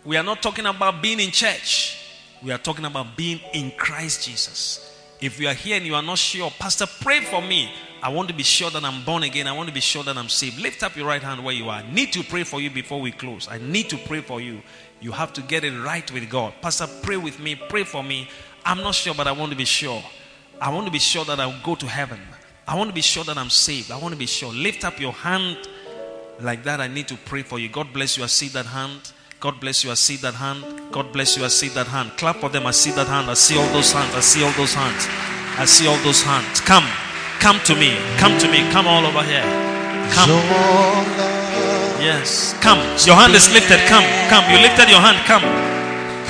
We 0.04 0.18
are 0.18 0.24
not 0.24 0.42
talking 0.42 0.66
about 0.66 1.02
being 1.02 1.20
in 1.20 1.32
church. 1.32 1.98
We 2.42 2.52
are 2.52 2.58
talking 2.58 2.86
about 2.86 3.16
being 3.16 3.40
in 3.54 3.72
Christ 3.72 4.26
Jesus. 4.26 4.98
If 5.22 5.40
you 5.40 5.48
are 5.50 5.54
here 5.54 5.76
and 5.76 5.86
you 5.86 5.96
are 5.96 6.02
not 6.02 6.18
sure, 6.18 6.50
Pastor, 6.58 6.86
pray 7.02 7.22
for 7.22 7.42
me. 7.42 7.72
I 8.02 8.08
want 8.10 8.30
to 8.30 8.34
be 8.34 8.44
sure 8.44 8.72
that 8.72 8.84
I'm 8.84 9.04
born 9.04 9.24
again. 9.24 9.46
I 9.46 9.52
want 9.52 9.68
to 9.68 9.74
be 9.74 9.82
sure 9.82 10.04
that 10.04 10.18
I'm 10.18 10.30
saved. 10.30 10.58
Lift 10.60 10.82
up 10.84 10.96
your 10.96 11.06
right 11.06 11.22
hand 11.22 11.44
where 11.44 11.54
you 11.54 11.66
are. 11.70 11.84
I 11.84 11.92
need 11.92 12.14
to 12.14 12.24
pray 12.24 12.44
for 12.44 12.62
you 12.62 12.70
before 12.70 13.02
we 13.02 13.12
close. 13.12 13.48
I 13.50 13.58
need 13.58 13.90
to 13.90 13.98
pray 13.98 14.22
for 14.22 14.40
you. 14.40 14.62
You 15.02 15.12
have 15.12 15.34
to 15.34 15.42
get 15.42 15.66
it 15.66 15.78
right 15.84 16.10
with 16.12 16.30
God. 16.30 16.54
Pastor, 16.62 16.88
pray 17.04 17.18
with 17.18 17.40
me. 17.40 17.56
Pray 17.56 17.84
for 17.84 18.02
me. 18.02 18.30
I'm 18.66 18.78
not 18.78 18.96
sure, 18.96 19.14
but 19.14 19.28
I 19.28 19.34
want 19.34 19.52
to 19.52 19.58
be 19.58 19.66
sure. 19.66 20.02
I 20.62 20.74
want 20.74 20.86
to 20.86 20.92
be 20.92 21.00
sure 21.00 21.26
that 21.26 21.40
I'll 21.40 21.62
go 21.64 21.76
to 21.76 21.86
heaven. 21.86 22.20
I 22.70 22.76
want 22.76 22.92
to 22.92 22.94
be 22.94 23.02
sure 23.02 23.24
that 23.24 23.36
I'm 23.36 23.50
saved. 23.50 23.90
I 23.90 23.98
want 23.98 24.14
to 24.14 24.18
be 24.18 24.28
sure. 24.28 24.54
Lift 24.54 24.86
up 24.86 25.00
your 25.00 25.12
hand 25.12 25.58
like 26.40 26.64
that. 26.66 26.80
I 26.80 26.86
need 26.86 27.08
to 27.08 27.18
pray 27.26 27.42
for 27.42 27.58
you. 27.58 27.68
God 27.68 27.92
bless 27.92 28.16
you. 28.16 28.24
I 28.24 28.28
see 28.28 28.48
that 28.50 28.68
hand. 28.68 29.12
God 29.40 29.60
bless 29.60 29.84
you. 29.84 29.90
I 29.90 29.96
see 29.96 30.18
that 30.18 30.36
hand. 30.36 30.64
God 30.92 31.12
bless 31.12 31.36
you. 31.36 31.44
I 31.44 31.48
see 31.48 31.70
that 31.70 31.88
hand. 31.88 32.12
Clap 32.18 32.36
for 32.36 32.48
them. 32.48 32.68
I 32.68 32.72
see 32.72 32.92
that 32.92 33.08
hand. 33.08 33.28
I 33.28 33.34
see 33.34 33.58
all 33.58 33.66
those 33.74 33.92
hands. 33.92 34.14
I 34.14 34.20
see 34.20 34.44
all 34.44 34.52
those 34.52 34.76
hands. 34.76 35.08
I 35.58 35.66
see 35.66 35.88
all 35.88 35.98
those 36.04 36.22
hands. 36.22 36.62
Come. 36.62 36.86
Come 37.40 37.60
to 37.66 37.74
me. 37.74 37.98
Come 38.20 38.38
to 38.38 38.48
me. 38.48 38.60
Come 38.70 38.86
all 38.86 39.04
over 39.04 39.24
here. 39.24 39.42
Come. 40.14 40.30
Yes. 41.98 42.54
Come. 42.62 42.78
Your 43.08 43.16
hand 43.16 43.34
is 43.34 43.52
lifted. 43.52 43.80
Come. 43.90 44.06
Come. 44.30 44.46
You 44.54 44.60
lifted 44.62 44.90
your 44.94 45.02
hand. 45.02 45.18
Come. 45.26 45.42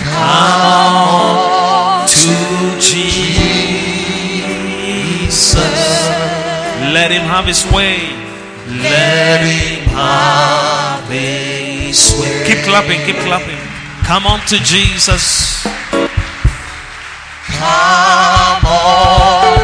Come 0.08 2.08
to 2.08 2.80
Jesus. 5.20 6.19
Let 6.94 7.12
him 7.12 7.22
have 7.22 7.46
his 7.46 7.64
way. 7.72 8.00
Let 8.82 9.42
him 9.42 9.90
have 9.94 11.08
his 11.08 12.16
way. 12.20 12.44
Keep 12.48 12.66
clapping. 12.66 13.02
Keep 13.06 13.18
clapping. 13.18 13.58
Come 14.04 14.26
on 14.26 14.40
to 14.48 14.58
Jesus. 14.58 15.64
Come 17.60 18.66
on 18.66 19.59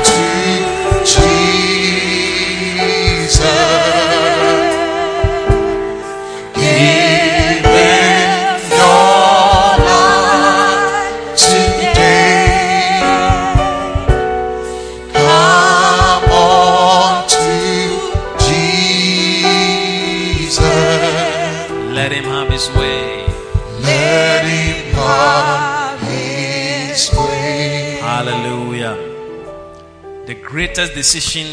greatest 30.75 30.93
decision 30.93 31.47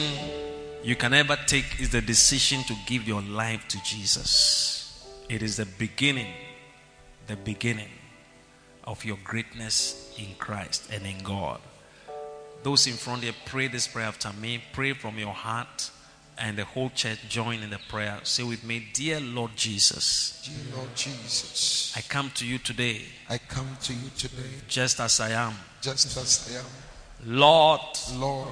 you 0.82 0.96
can 0.96 1.14
ever 1.14 1.36
take 1.46 1.78
is 1.78 1.90
the 1.90 2.00
decision 2.00 2.60
to 2.64 2.74
give 2.86 3.06
your 3.06 3.22
life 3.22 3.68
to 3.68 3.80
Jesus. 3.84 5.06
It 5.28 5.42
is 5.42 5.58
the 5.58 5.66
beginning, 5.78 6.34
the 7.28 7.36
beginning 7.36 7.90
of 8.82 9.04
your 9.04 9.18
greatness 9.22 10.12
in 10.18 10.34
Christ 10.40 10.90
and 10.92 11.06
in 11.06 11.18
God. 11.22 11.60
Those 12.64 12.88
in 12.88 12.94
front 12.94 13.22
here, 13.22 13.32
pray 13.46 13.68
this 13.68 13.86
prayer 13.86 14.06
after 14.06 14.32
me. 14.32 14.60
Pray 14.72 14.92
from 14.92 15.16
your 15.16 15.32
heart, 15.32 15.90
and 16.36 16.58
the 16.58 16.64
whole 16.64 16.90
church 16.90 17.20
join 17.28 17.62
in 17.62 17.70
the 17.70 17.78
prayer. 17.88 18.18
Say 18.24 18.42
with 18.42 18.64
me, 18.64 18.88
Dear 18.92 19.20
Lord 19.20 19.52
Jesus, 19.54 20.42
Dear 20.44 20.76
Lord 20.78 20.96
Jesus, 20.96 21.94
I 21.96 22.00
come 22.00 22.32
to 22.34 22.44
you 22.44 22.58
today 22.58 23.02
I 23.30 23.38
come 23.38 23.76
to 23.82 23.92
you 23.92 24.10
today 24.18 24.50
just 24.66 24.98
as 24.98 25.20
I 25.20 25.30
am. 25.30 25.54
just 25.80 26.16
as 26.16 26.52
I 26.52 26.58
am. 26.58 26.66
Lord, 27.24 27.80
Lord, 28.14 28.48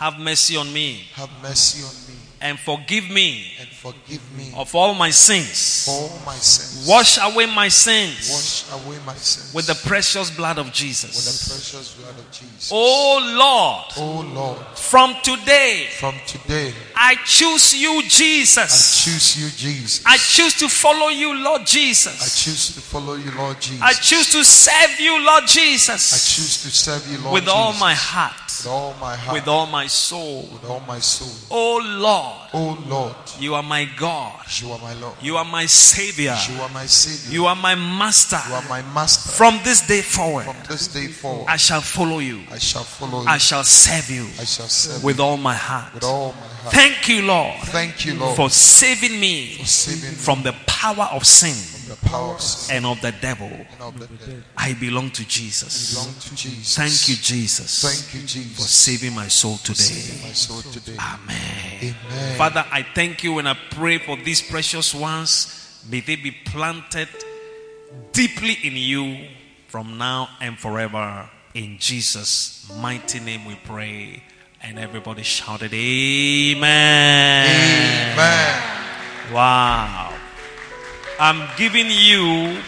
have 0.00 0.18
mercy 0.18 0.56
on 0.56 0.72
me 0.72 1.04
have 1.14 1.30
mercy 1.42 1.82
on 1.84 1.94
me 2.08 2.18
and 2.42 2.58
forgive 2.58 3.10
me 3.10 3.52
and 3.60 3.68
forgive 3.68 4.22
me 4.34 4.50
of 4.56 4.74
all 4.74 4.94
my 4.94 5.10
sins. 5.10 5.86
all 5.90 6.08
my 6.24 6.34
sins. 6.36 6.88
Wash 6.88 7.18
away 7.20 7.44
my 7.54 7.68
sins 7.68 8.30
Wash 8.32 8.82
away 8.86 8.96
my 9.04 9.14
sins 9.14 9.52
with 9.54 9.66
the 9.66 9.74
precious 9.86 10.30
blood 10.30 10.56
of 10.56 10.72
Jesus. 10.72 11.14
with 11.16 11.24
the 11.26 11.30
Jesus. 11.32 11.70
precious 11.70 11.94
blood 12.00 12.18
of 12.18 12.30
Jesus. 12.32 12.70
Oh 12.72 13.18
Lord, 13.36 13.92
Oh 13.98 14.26
Lord, 14.34 14.58
from 14.74 15.14
today 15.22 15.88
from 15.98 16.14
today 16.26 16.72
I 16.96 17.16
choose 17.26 17.74
you, 17.76 18.02
Jesus. 18.08 18.56
I 18.58 19.04
choose 19.10 19.36
you, 19.42 19.50
Jesus. 19.50 20.02
I 20.06 20.16
choose 20.16 20.54
to 20.60 20.68
follow 20.70 21.08
you, 21.08 21.34
Lord 21.44 21.66
Jesus. 21.66 22.16
I 22.22 22.28
choose 22.44 22.74
to 22.74 22.80
follow 22.80 23.14
you, 23.16 23.30
Lord 23.32 23.60
Jesus. 23.60 23.82
I 23.82 23.92
choose 23.92 24.32
to 24.32 24.44
serve 24.44 24.98
you, 24.98 25.18
Lord 25.24 25.46
Jesus. 25.46 26.12
I 26.14 26.16
choose 26.16 26.62
to 26.62 26.70
serve 26.70 27.06
you, 27.10 27.18
Lord 27.18 27.34
with 27.34 27.48
all 27.48 27.72
my 27.74 27.92
heart, 27.94 28.32
with 28.64 28.72
all 28.72 28.94
my 29.00 29.16
heart, 29.16 29.34
with 29.34 29.48
all 29.48 29.66
my 29.66 29.86
soul. 29.86 30.48
with 30.52 30.64
all 30.64 30.80
my 30.86 30.98
soul. 30.98 31.28
Oh 31.50 31.80
Lord, 31.84 32.48
Oh 32.52 32.78
Lord, 32.88 33.14
you 33.38 33.54
are 33.54 33.62
my 33.62 33.88
God. 33.96 34.34
you 34.60 34.70
are 34.72 34.78
my 34.78 34.94
Lord. 34.94 35.14
You 35.22 35.36
are 35.36 35.44
my 35.44 35.66
Savior. 35.66 36.36
You 36.48 36.60
are 36.60 36.68
my 36.70 36.86
Savior. 36.86 37.32
You 37.34 37.46
are 37.46 37.56
my 37.56 37.74
Master. 37.74 38.40
You 38.48 38.54
are 38.54 38.68
my 38.68 38.82
Master. 38.92 39.30
From 39.30 39.58
this 39.64 39.86
day 39.86 40.02
forward, 40.02 40.44
From 40.44 40.56
this 40.68 40.88
day 40.88 41.06
forward, 41.06 41.46
I 41.48 41.56
shall 41.56 41.80
follow 41.80 42.18
you. 42.18 42.42
I 42.50 42.58
shall 42.58 42.84
follow 42.84 43.22
you. 43.22 43.28
I 43.28 43.38
shall 43.38 43.64
serve 43.64 44.10
you 44.10 44.26
I 44.38 44.44
shall 44.44 44.68
serve 44.68 45.02
with 45.04 45.18
you 45.18 45.24
all 45.24 45.36
my 45.36 45.54
heart. 45.54 45.94
with 45.94 46.04
all 46.04 46.32
my 46.32 46.46
heart. 46.46 46.74
Thank 46.74 47.08
you, 47.08 47.22
Lord, 47.22 47.54
Thank 47.64 48.04
you, 48.04 48.14
Lord, 48.14 48.36
for 48.36 48.50
saving 48.50 49.18
me 49.18 49.56
for 49.58 49.66
saving 49.66 50.10
me 50.10 50.16
from 50.16 50.42
the 50.42 50.52
power 50.66 51.08
of 51.12 51.24
sin 51.26 51.54
from 51.54 51.62
the 51.62 51.64
power 51.64 51.64
of 51.64 51.64
sin 51.64 51.79
and 52.70 52.86
of 52.86 53.00
the 53.00 53.12
devil. 53.20 53.46
and 53.48 53.80
of 53.80 53.98
the 53.98 54.06
devil. 54.06 54.42
I 54.56 54.74
belong 54.74 55.10
to 55.10 55.26
Jesus. 55.26 55.94
Belong 55.94 56.14
to 56.14 56.34
Jesus. 56.36 56.76
Thank 56.76 57.08
you, 57.08 57.16
Jesus, 57.22 57.82
Thank 57.82 58.14
you, 58.14 58.20
for 58.20 58.26
Jesus, 58.26 58.70
saving 58.70 59.14
my 59.14 59.28
soul 59.28 59.56
for 59.56 59.66
today. 59.66 59.82
saving 59.82 60.22
my 60.28 60.32
soul 60.32 60.62
today. 60.62 60.96
Amen. 60.98 61.94
Amen. 62.10 62.36
Father, 62.38 62.64
I 62.70 62.82
thank 62.94 63.22
you 63.24 63.38
and 63.38 63.48
I 63.48 63.56
pray 63.70 63.98
for 63.98 64.16
these 64.16 64.42
precious 64.42 64.94
ones. 64.94 65.56
May 65.88 66.00
they 66.00 66.16
be 66.16 66.30
planted 66.30 67.08
deeply 68.12 68.56
in 68.62 68.76
you 68.76 69.28
from 69.68 69.98
now 69.98 70.28
and 70.40 70.58
forever. 70.58 71.28
In 71.54 71.78
Jesus' 71.78 72.70
mighty 72.80 73.18
name 73.20 73.44
we 73.44 73.56
pray. 73.64 74.22
And 74.62 74.78
everybody 74.78 75.22
shouted, 75.22 75.72
Amen. 75.72 76.60
Amen. 78.12 78.62
Wow. 79.32 80.09
I'm 81.22 81.46
giving 81.58 81.88
you 81.90 82.62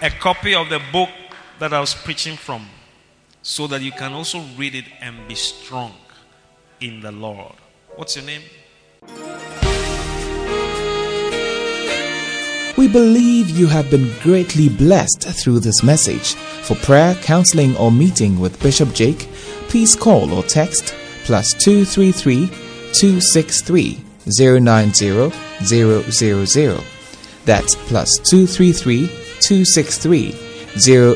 a 0.00 0.10
copy 0.10 0.54
of 0.54 0.68
the 0.68 0.80
book 0.92 1.08
that 1.58 1.72
I 1.72 1.80
was 1.80 1.92
preaching 1.92 2.36
from 2.36 2.64
so 3.42 3.66
that 3.66 3.80
you 3.82 3.90
can 3.90 4.12
also 4.12 4.44
read 4.56 4.76
it 4.76 4.84
and 5.00 5.26
be 5.26 5.34
strong 5.34 5.92
in 6.80 7.00
the 7.00 7.10
Lord. 7.10 7.56
What's 7.96 8.14
your 8.14 8.24
name? 8.26 8.42
We 12.76 12.86
believe 12.86 13.50
you 13.50 13.66
have 13.66 13.90
been 13.90 14.12
greatly 14.20 14.68
blessed 14.68 15.22
through 15.22 15.58
this 15.58 15.82
message. 15.82 16.34
For 16.36 16.76
prayer, 16.76 17.16
counseling, 17.16 17.76
or 17.76 17.90
meeting 17.90 18.38
with 18.38 18.62
Bishop 18.62 18.94
Jake, 18.94 19.26
please 19.66 19.96
call 19.96 20.32
or 20.32 20.44
text 20.44 20.94
plus 21.24 21.54
233 21.54 22.46
263 22.92 24.00
090 24.28 25.30
000. 25.64 26.97
That's 27.48 27.74
plus 27.74 28.18
233 28.18 29.06
263 29.40 30.34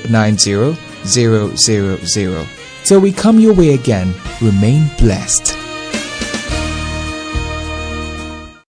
090 0.09 0.77
000. 1.05 2.47
Till 2.85 3.01
we 3.01 3.13
come 3.13 3.39
your 3.39 3.53
way 3.53 3.75
again, 3.75 4.15
remain 4.41 4.91
blessed. 4.97 5.62